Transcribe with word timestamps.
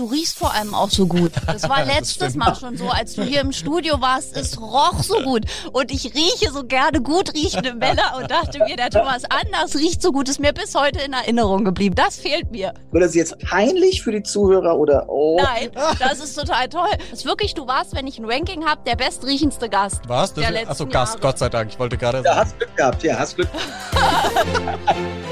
du 0.00 0.06
riechst 0.06 0.38
vor 0.38 0.52
allem 0.54 0.74
auch 0.74 0.90
so 0.90 1.06
gut. 1.06 1.32
Das 1.46 1.68
war 1.68 1.84
letztes 1.96 2.34
Mal 2.34 2.54
schon 2.54 2.76
so, 2.76 2.88
als 2.88 3.14
du 3.14 3.22
hier 3.22 3.40
im 3.42 3.52
Studio 3.52 4.00
warst. 4.00 4.36
Es 4.36 4.60
roch 4.60 5.02
so 5.02 5.20
gut. 5.20 5.44
Und 5.72 5.90
ich 5.92 6.06
rieche 6.14 6.50
so 6.52 6.64
gerne 6.64 7.00
gut 7.02 7.34
riechende 7.34 7.74
Männer 7.74 8.16
und 8.16 8.30
dachte 8.30 8.58
mir, 8.64 8.76
der 8.76 8.90
Thomas 8.90 9.22
Anders 9.24 9.76
riecht 9.76 10.00
so 10.02 10.10
gut. 10.12 10.28
Ist 10.28 10.40
mir 10.40 10.52
bis 10.52 10.74
heute 10.74 11.00
in 11.00 11.12
Erinnerung 11.12 11.64
geblieben. 11.64 11.94
Das 11.94 12.16
fehlt 12.16 12.50
mir. 12.50 12.72
Wird 12.90 13.04
das 13.04 13.14
jetzt 13.14 13.38
peinlich 13.40 14.02
für 14.02 14.12
die 14.12 14.22
Zuhörer 14.22 14.76
oder 14.76 15.04
oh? 15.08 15.38
Nein, 15.42 15.70
das 15.98 16.20
ist 16.20 16.34
total 16.34 16.68
toll. 16.68 16.88
Das 17.10 17.20
ist 17.20 17.24
wirklich, 17.26 17.54
du 17.54 17.66
warst, 17.66 17.94
wenn 17.94 18.06
ich 18.06 18.18
ein 18.18 18.24
Ranking 18.24 18.64
habe, 18.64 18.80
der 18.86 18.96
bestriechendste 18.96 19.68
Gast. 19.68 20.00
Was? 20.06 20.32
Der 20.34 20.50
letzten 20.50 20.70
Achso, 20.70 20.86
Gast, 20.86 21.14
Jahre. 21.14 21.20
Gott 21.20 21.38
sei 21.38 21.48
Dank. 21.48 21.70
Ich 21.72 21.78
wollte 21.78 21.98
gerade 21.98 22.18
Ja, 22.18 22.24
sagen. 22.24 22.40
hast 22.40 22.58
Glück 22.58 22.76
gehabt, 22.76 23.02
ja, 23.02 23.18
hast 23.18 23.36
Glück. 23.36 23.48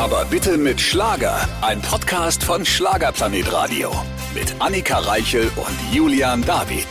Aber 0.00 0.24
bitte 0.24 0.56
mit 0.56 0.80
Schlager. 0.80 1.46
Ein 1.60 1.82
Podcast 1.82 2.42
von 2.42 2.64
Schlagerplanet 2.64 3.52
Radio. 3.52 3.92
Mit 4.34 4.54
Annika 4.58 4.96
Reichel 4.96 5.50
und 5.56 5.94
Julian 5.94 6.40
David. 6.40 6.86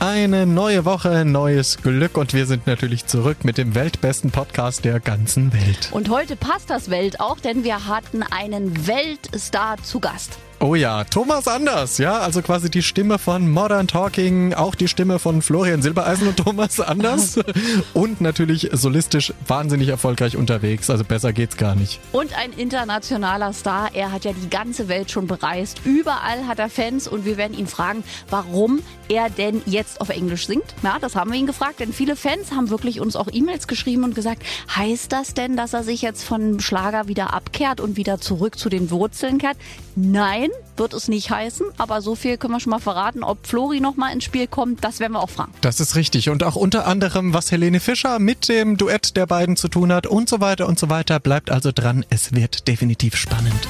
Eine 0.00 0.44
neue 0.44 0.84
Woche, 0.84 1.24
neues 1.24 1.78
Glück 1.78 2.18
und 2.18 2.34
wir 2.34 2.44
sind 2.44 2.66
natürlich 2.66 3.06
zurück 3.06 3.42
mit 3.44 3.56
dem 3.56 3.74
weltbesten 3.74 4.32
Podcast 4.32 4.84
der 4.84 5.00
ganzen 5.00 5.54
Welt. 5.54 5.88
Und 5.92 6.10
heute 6.10 6.36
passt 6.36 6.68
das 6.68 6.90
Welt 6.90 7.20
auch, 7.20 7.40
denn 7.40 7.64
wir 7.64 7.86
hatten 7.86 8.22
einen 8.22 8.86
Weltstar 8.86 9.82
zu 9.82 10.00
Gast. 10.00 10.36
Oh 10.58 10.74
ja, 10.74 11.04
Thomas 11.04 11.48
Anders, 11.48 11.98
ja, 11.98 12.18
also 12.18 12.40
quasi 12.40 12.70
die 12.70 12.82
Stimme 12.82 13.18
von 13.18 13.50
Modern 13.50 13.86
Talking, 13.88 14.54
auch 14.54 14.74
die 14.74 14.88
Stimme 14.88 15.18
von 15.18 15.42
Florian 15.42 15.82
Silbereisen 15.82 16.28
und 16.28 16.38
Thomas 16.38 16.80
Anders 16.80 17.38
und 17.92 18.22
natürlich 18.22 18.70
solistisch 18.72 19.34
wahnsinnig 19.46 19.88
erfolgreich 19.88 20.34
unterwegs, 20.34 20.88
also 20.88 21.04
besser 21.04 21.34
geht's 21.34 21.58
gar 21.58 21.74
nicht. 21.74 22.00
Und 22.12 22.36
ein 22.38 22.54
internationaler 22.54 23.52
Star. 23.52 23.90
Er 23.92 24.12
hat 24.12 24.24
ja 24.24 24.32
die 24.32 24.48
ganze 24.48 24.88
Welt 24.88 25.10
schon 25.10 25.26
bereist. 25.26 25.82
Überall 25.84 26.46
hat 26.46 26.58
er 26.58 26.70
Fans 26.70 27.06
und 27.06 27.26
wir 27.26 27.36
werden 27.36 27.56
ihn 27.56 27.66
fragen, 27.66 28.02
warum 28.30 28.80
er 29.08 29.28
denn 29.28 29.60
jetzt 29.66 30.00
auf 30.00 30.08
Englisch 30.08 30.46
singt. 30.46 30.74
Ja, 30.82 30.98
das 30.98 31.16
haben 31.16 31.30
wir 31.32 31.38
ihn 31.38 31.46
gefragt, 31.46 31.80
denn 31.80 31.92
viele 31.92 32.16
Fans 32.16 32.52
haben 32.52 32.70
wirklich 32.70 33.00
uns 33.00 33.14
auch 33.14 33.28
E-Mails 33.30 33.68
geschrieben 33.68 34.04
und 34.04 34.14
gesagt, 34.14 34.42
heißt 34.74 35.12
das 35.12 35.34
denn, 35.34 35.56
dass 35.56 35.74
er 35.74 35.84
sich 35.84 36.02
jetzt 36.02 36.24
von 36.24 36.60
Schlager 36.60 37.08
wieder 37.08 37.34
abkehrt 37.34 37.80
und 37.80 37.96
wieder 37.96 38.20
zurück 38.20 38.58
zu 38.58 38.68
den 38.68 38.90
Wurzeln 38.90 39.38
kehrt? 39.38 39.58
Nein, 39.94 40.45
wird 40.76 40.92
es 40.92 41.08
nicht 41.08 41.30
heißen, 41.30 41.66
aber 41.78 42.02
so 42.02 42.14
viel 42.14 42.36
können 42.36 42.54
wir 42.54 42.60
schon 42.60 42.70
mal 42.70 42.78
verraten. 42.78 43.22
Ob 43.22 43.46
Flori 43.46 43.80
noch 43.80 43.96
mal 43.96 44.12
ins 44.12 44.24
Spiel 44.24 44.46
kommt, 44.46 44.84
das 44.84 45.00
werden 45.00 45.12
wir 45.12 45.20
auch 45.20 45.30
fragen. 45.30 45.52
Das 45.60 45.80
ist 45.80 45.96
richtig 45.96 46.28
und 46.28 46.42
auch 46.44 46.56
unter 46.56 46.86
anderem, 46.86 47.34
was 47.34 47.50
Helene 47.50 47.80
Fischer 47.80 48.18
mit 48.18 48.48
dem 48.48 48.76
Duett 48.76 49.16
der 49.16 49.26
beiden 49.26 49.56
zu 49.56 49.68
tun 49.68 49.92
hat 49.92 50.06
und 50.06 50.28
so 50.28 50.40
weiter 50.40 50.66
und 50.66 50.78
so 50.78 50.90
weiter. 50.90 51.20
Bleibt 51.20 51.50
also 51.50 51.72
dran, 51.72 52.04
es 52.10 52.34
wird 52.34 52.68
definitiv 52.68 53.16
spannend. 53.16 53.68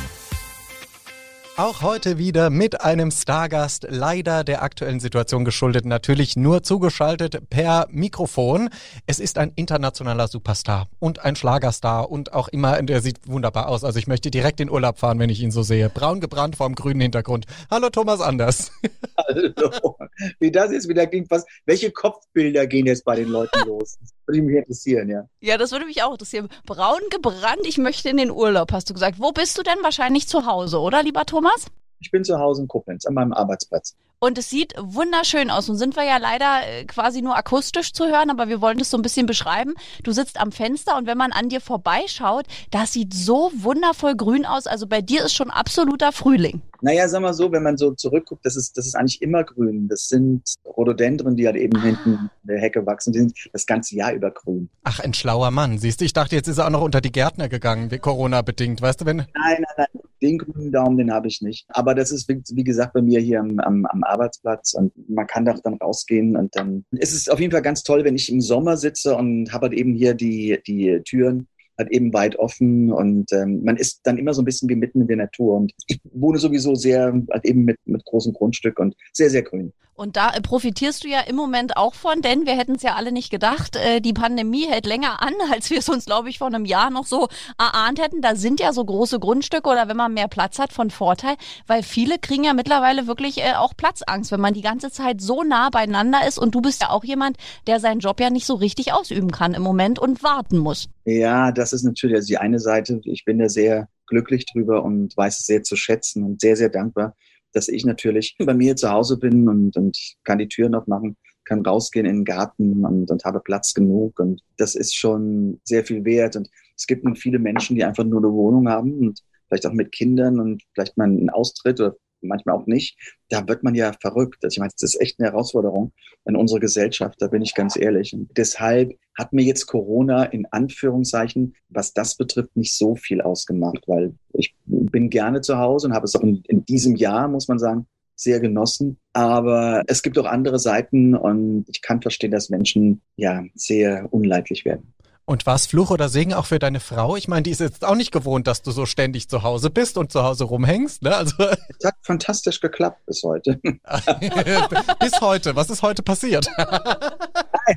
Auch 1.58 1.80
heute 1.80 2.18
wieder 2.18 2.50
mit 2.50 2.82
einem 2.82 3.10
Stargast, 3.10 3.86
leider 3.88 4.44
der 4.44 4.62
aktuellen 4.62 5.00
Situation 5.00 5.46
geschuldet, 5.46 5.86
natürlich 5.86 6.36
nur 6.36 6.62
zugeschaltet 6.62 7.48
per 7.48 7.86
Mikrofon. 7.90 8.68
Es 9.06 9.20
ist 9.20 9.38
ein 9.38 9.52
internationaler 9.56 10.28
Superstar 10.28 10.90
und 10.98 11.24
ein 11.24 11.34
Schlagerstar 11.34 12.10
und 12.10 12.34
auch 12.34 12.48
immer, 12.48 12.82
der 12.82 13.00
sieht 13.00 13.26
wunderbar 13.26 13.70
aus. 13.70 13.84
Also 13.84 13.98
ich 13.98 14.06
möchte 14.06 14.30
direkt 14.30 14.60
in 14.60 14.68
Urlaub 14.68 14.98
fahren, 14.98 15.18
wenn 15.18 15.30
ich 15.30 15.40
ihn 15.40 15.50
so 15.50 15.62
sehe. 15.62 15.88
Braun 15.88 16.20
gebrannt 16.20 16.56
vorm 16.56 16.74
grünen 16.74 17.00
Hintergrund. 17.00 17.46
Hallo 17.70 17.88
Thomas 17.88 18.20
Anders. 18.20 18.70
Hallo. 19.16 19.96
Wie 20.38 20.50
das 20.50 20.72
jetzt 20.72 20.90
wieder 20.90 21.06
klingt, 21.06 21.30
was, 21.30 21.46
welche 21.64 21.90
Kopfbilder 21.90 22.66
gehen 22.66 22.84
jetzt 22.84 23.06
bei 23.06 23.16
den 23.16 23.28
Leuten 23.28 23.66
los? 23.66 23.96
Das 24.26 24.34
würde 24.34 24.42
mich 24.42 24.56
interessieren, 24.56 25.08
ja. 25.08 25.28
Ja, 25.40 25.56
das 25.56 25.70
würde 25.70 25.86
mich 25.86 26.02
auch 26.02 26.12
interessieren. 26.12 26.48
Braun 26.64 27.00
gebrannt, 27.10 27.64
ich 27.64 27.78
möchte 27.78 28.08
in 28.08 28.16
den 28.16 28.30
Urlaub, 28.30 28.72
hast 28.72 28.90
du 28.90 28.94
gesagt. 28.94 29.20
Wo 29.20 29.30
bist 29.30 29.56
du 29.56 29.62
denn 29.62 29.78
wahrscheinlich 29.82 30.26
zu 30.26 30.46
Hause, 30.46 30.80
oder, 30.80 31.02
lieber 31.04 31.24
Thomas? 31.24 31.66
Ich 32.00 32.10
bin 32.10 32.24
zu 32.24 32.38
Hause 32.38 32.62
in 32.62 32.68
Koblenz, 32.68 33.06
an 33.06 33.14
meinem 33.14 33.32
Arbeitsplatz. 33.32 33.96
Und 34.18 34.38
es 34.38 34.48
sieht 34.48 34.72
wunderschön 34.78 35.50
aus. 35.50 35.68
Nun 35.68 35.76
sind 35.76 35.94
wir 35.94 36.04
ja 36.04 36.16
leider 36.16 36.60
äh, 36.66 36.84
quasi 36.86 37.20
nur 37.20 37.36
akustisch 37.36 37.92
zu 37.92 38.06
hören, 38.06 38.30
aber 38.30 38.48
wir 38.48 38.62
wollen 38.62 38.78
das 38.78 38.90
so 38.90 38.96
ein 38.96 39.02
bisschen 39.02 39.26
beschreiben. 39.26 39.74
Du 40.04 40.12
sitzt 40.12 40.40
am 40.40 40.52
Fenster 40.52 40.96
und 40.96 41.06
wenn 41.06 41.18
man 41.18 41.32
an 41.32 41.50
dir 41.50 41.60
vorbeischaut, 41.60 42.46
das 42.70 42.94
sieht 42.94 43.12
so 43.12 43.52
wundervoll 43.54 44.16
grün 44.16 44.46
aus. 44.46 44.66
Also 44.66 44.86
bei 44.86 45.02
dir 45.02 45.22
ist 45.22 45.34
schon 45.34 45.50
absoluter 45.50 46.12
Frühling. 46.12 46.62
Naja, 46.80 47.08
sag 47.08 47.20
mal 47.20 47.34
so, 47.34 47.52
wenn 47.52 47.62
man 47.62 47.76
so 47.76 47.92
zurückguckt, 47.92 48.44
das 48.44 48.56
ist, 48.56 48.76
das 48.76 48.86
ist 48.86 48.94
eigentlich 48.94 49.20
immer 49.20 49.44
grün. 49.44 49.88
Das 49.88 50.08
sind 50.08 50.42
Rhododendren, 50.64 51.36
die 51.36 51.46
halt 51.46 51.56
eben 51.56 51.80
hinten 51.80 52.30
in 52.42 52.48
der 52.48 52.58
Hecke 52.58 52.86
wachsen. 52.86 53.12
Die 53.12 53.18
sind 53.18 53.34
das 53.52 53.66
ganze 53.66 53.96
Jahr 53.96 54.12
über 54.12 54.30
grün. 54.30 54.68
Ach, 54.84 55.00
ein 55.00 55.12
schlauer 55.12 55.50
Mann. 55.50 55.78
Siehst 55.78 56.00
du, 56.00 56.04
ich 56.04 56.12
dachte, 56.12 56.36
jetzt 56.36 56.48
ist 56.48 56.58
er 56.58 56.66
auch 56.66 56.70
noch 56.70 56.82
unter 56.82 57.00
die 57.00 57.12
Gärtner 57.12 57.48
gegangen, 57.48 57.90
wie 57.90 57.98
Corona-bedingt. 57.98 58.80
Weißt 58.80 59.00
du, 59.00 59.06
wenn... 59.06 59.16
Nein, 59.16 59.26
nein, 59.34 59.64
nein, 59.76 60.02
den 60.22 60.38
grünen 60.38 60.72
Daumen, 60.72 60.96
den 60.96 61.12
habe 61.12 61.28
ich 61.28 61.42
nicht. 61.42 61.66
Aber 61.68 61.94
das 61.94 62.10
ist, 62.10 62.28
wie, 62.28 62.42
wie 62.50 62.64
gesagt, 62.64 62.92
bei 62.92 63.02
mir 63.02 63.20
hier 63.20 63.40
am, 63.40 63.58
am, 63.60 63.86
am 63.86 64.04
Arbeitsplatz 64.08 64.74
und 64.74 64.92
man 65.08 65.26
kann 65.26 65.44
doch 65.44 65.60
dann 65.62 65.74
rausgehen 65.74 66.36
und 66.36 66.54
dann 66.56 66.84
es 66.98 67.12
ist 67.12 67.30
auf 67.30 67.40
jeden 67.40 67.52
Fall 67.52 67.62
ganz 67.62 67.82
toll, 67.82 68.04
wenn 68.04 68.16
ich 68.16 68.30
im 68.30 68.40
Sommer 68.40 68.76
sitze 68.76 69.16
und 69.16 69.52
habe 69.52 69.68
halt 69.68 69.78
eben 69.78 69.94
hier 69.94 70.14
die, 70.14 70.60
die 70.66 71.00
Türen 71.04 71.48
halt 71.78 71.90
eben 71.90 72.12
weit 72.12 72.36
offen 72.36 72.92
und 72.92 73.32
ähm, 73.32 73.62
man 73.64 73.76
ist 73.76 74.00
dann 74.04 74.18
immer 74.18 74.34
so 74.34 74.42
ein 74.42 74.44
bisschen 74.44 74.68
wie 74.68 74.76
mitten 74.76 75.02
in 75.02 75.08
der 75.08 75.16
Natur 75.16 75.54
und 75.54 75.72
ich 75.86 76.00
wohne 76.12 76.38
sowieso 76.38 76.74
sehr 76.74 77.12
halt 77.30 77.44
eben 77.44 77.64
mit, 77.64 77.78
mit 77.84 78.04
großem 78.04 78.32
Grundstück 78.32 78.78
und 78.78 78.94
sehr, 79.12 79.30
sehr 79.30 79.42
grün. 79.42 79.72
Und 79.96 80.16
da 80.16 80.30
äh, 80.34 80.42
profitierst 80.42 81.04
du 81.04 81.08
ja 81.08 81.20
im 81.20 81.36
Moment 81.36 81.76
auch 81.78 81.94
von, 81.94 82.20
denn 82.20 82.44
wir 82.44 82.54
hätten 82.54 82.74
es 82.74 82.82
ja 82.82 82.94
alle 82.94 83.12
nicht 83.12 83.30
gedacht, 83.30 83.76
äh, 83.76 84.00
die 84.00 84.12
Pandemie 84.12 84.66
hält 84.66 84.84
länger 84.84 85.22
an, 85.22 85.32
als 85.52 85.70
wir 85.70 85.78
es 85.78 85.88
uns, 85.88 86.04
glaube 86.04 86.28
ich, 86.28 86.38
vor 86.38 86.48
einem 86.48 86.66
Jahr 86.66 86.90
noch 86.90 87.06
so 87.06 87.28
erahnt 87.58 87.98
hätten. 87.98 88.20
Da 88.20 88.36
sind 88.36 88.60
ja 88.60 88.74
so 88.74 88.84
große 88.84 89.18
Grundstücke 89.18 89.68
oder 89.68 89.88
wenn 89.88 89.96
man 89.96 90.12
mehr 90.12 90.28
Platz 90.28 90.58
hat 90.58 90.72
von 90.72 90.90
Vorteil, 90.90 91.36
weil 91.66 91.82
viele 91.82 92.18
kriegen 92.18 92.44
ja 92.44 92.52
mittlerweile 92.52 93.06
wirklich 93.06 93.38
äh, 93.38 93.54
auch 93.54 93.74
Platzangst, 93.74 94.30
wenn 94.32 94.40
man 94.40 94.52
die 94.54 94.60
ganze 94.60 94.90
Zeit 94.90 95.22
so 95.22 95.42
nah 95.42 95.70
beieinander 95.70 96.26
ist. 96.28 96.38
Und 96.38 96.54
du 96.54 96.60
bist 96.60 96.82
ja 96.82 96.90
auch 96.90 97.04
jemand, 97.04 97.38
der 97.66 97.80
seinen 97.80 98.00
Job 98.00 98.20
ja 98.20 98.28
nicht 98.28 98.46
so 98.46 98.54
richtig 98.54 98.92
ausüben 98.92 99.30
kann 99.30 99.54
im 99.54 99.62
Moment 99.62 99.98
und 99.98 100.22
warten 100.22 100.58
muss. 100.58 100.88
Ja, 101.08 101.52
das 101.52 101.72
ist 101.72 101.84
natürlich 101.84 102.16
also 102.16 102.26
die 102.26 102.38
eine 102.38 102.58
Seite. 102.58 103.00
Ich 103.04 103.24
bin 103.24 103.38
da 103.38 103.48
sehr 103.48 103.88
glücklich 104.08 104.44
drüber 104.46 104.82
und 104.84 105.16
weiß 105.16 105.38
es 105.38 105.46
sehr 105.46 105.62
zu 105.62 105.76
schätzen 105.76 106.24
und 106.24 106.40
sehr, 106.40 106.56
sehr 106.56 106.68
dankbar, 106.68 107.14
dass 107.52 107.68
ich 107.68 107.84
natürlich 107.84 108.36
bei 108.44 108.54
mir 108.54 108.74
zu 108.74 108.90
Hause 108.90 109.16
bin 109.16 109.48
und, 109.48 109.76
und 109.76 109.96
kann 110.24 110.38
die 110.38 110.48
Türen 110.48 110.74
aufmachen, 110.74 111.16
kann 111.44 111.64
rausgehen 111.64 112.06
in 112.06 112.16
den 112.16 112.24
Garten 112.24 112.84
und, 112.84 113.08
und 113.08 113.24
habe 113.24 113.38
Platz 113.38 113.72
genug. 113.72 114.18
Und 114.18 114.42
das 114.56 114.74
ist 114.74 114.96
schon 114.96 115.60
sehr 115.62 115.84
viel 115.84 116.04
wert. 116.04 116.34
Und 116.34 116.50
es 116.76 116.88
gibt 116.88 117.04
nun 117.04 117.14
viele 117.14 117.38
Menschen, 117.38 117.76
die 117.76 117.84
einfach 117.84 118.04
nur 118.04 118.18
eine 118.18 118.32
Wohnung 118.32 118.68
haben 118.68 118.98
und 118.98 119.20
vielleicht 119.46 119.66
auch 119.66 119.72
mit 119.72 119.92
Kindern 119.92 120.40
und 120.40 120.64
vielleicht 120.74 120.96
mal 120.96 121.04
einen 121.04 121.30
Austritt 121.30 121.80
oder 121.80 121.96
manchmal 122.20 122.56
auch 122.56 122.66
nicht. 122.66 122.98
Da 123.28 123.46
wird 123.48 123.62
man 123.62 123.74
ja 123.74 123.92
verrückt. 124.00 124.44
Also 124.44 124.54
ich 124.54 124.58
meine, 124.58 124.72
das 124.72 124.82
ist 124.82 125.00
echt 125.00 125.18
eine 125.18 125.30
Herausforderung 125.30 125.92
in 126.24 126.36
unserer 126.36 126.60
Gesellschaft, 126.60 127.16
da 127.20 127.28
bin 127.28 127.42
ich 127.42 127.54
ganz 127.54 127.76
ehrlich. 127.76 128.12
Und 128.12 128.36
deshalb 128.36 128.92
hat 129.16 129.32
mir 129.32 129.44
jetzt 129.44 129.66
Corona 129.66 130.24
in 130.24 130.46
Anführungszeichen, 130.50 131.54
was 131.68 131.92
das 131.94 132.16
betrifft, 132.16 132.56
nicht 132.56 132.76
so 132.76 132.96
viel 132.96 133.20
ausgemacht, 133.20 133.84
weil 133.86 134.14
ich 134.32 134.54
bin 134.66 135.08
gerne 135.08 135.40
zu 135.40 135.58
Hause 135.58 135.86
und 135.86 135.94
habe 135.94 136.04
es 136.04 136.16
auch 136.16 136.22
in, 136.22 136.42
in 136.48 136.64
diesem 136.64 136.96
Jahr, 136.96 137.28
muss 137.28 137.48
man 137.48 137.58
sagen, 137.58 137.86
sehr 138.16 138.40
genossen. 138.40 138.98
Aber 139.12 139.82
es 139.86 140.02
gibt 140.02 140.18
auch 140.18 140.26
andere 140.26 140.58
Seiten 140.58 141.14
und 141.14 141.66
ich 141.68 141.82
kann 141.82 142.02
verstehen, 142.02 142.30
dass 142.30 142.50
Menschen 142.50 143.02
ja 143.16 143.44
sehr 143.54 144.12
unleidlich 144.12 144.64
werden. 144.64 144.94
Und 145.28 145.44
war 145.44 145.56
es 145.56 145.66
Fluch 145.66 145.90
oder 145.90 146.08
Segen 146.08 146.34
auch 146.34 146.46
für 146.46 146.60
deine 146.60 146.78
Frau? 146.78 147.16
Ich 147.16 147.26
meine, 147.26 147.42
die 147.42 147.50
ist 147.50 147.58
jetzt 147.58 147.84
auch 147.84 147.96
nicht 147.96 148.12
gewohnt, 148.12 148.46
dass 148.46 148.62
du 148.62 148.70
so 148.70 148.86
ständig 148.86 149.28
zu 149.28 149.42
Hause 149.42 149.70
bist 149.70 149.98
und 149.98 150.12
zu 150.12 150.22
Hause 150.22 150.44
rumhängst. 150.44 151.02
Ne? 151.02 151.16
Also 151.16 151.34
Es 151.78 151.84
hat 151.84 151.96
fantastisch 152.02 152.60
geklappt 152.60 153.04
bis 153.06 153.24
heute. 153.24 153.58
bis 155.00 155.20
heute. 155.20 155.56
Was 155.56 155.68
ist 155.68 155.82
heute 155.82 156.04
passiert? 156.04 156.46
nein, 156.56 156.68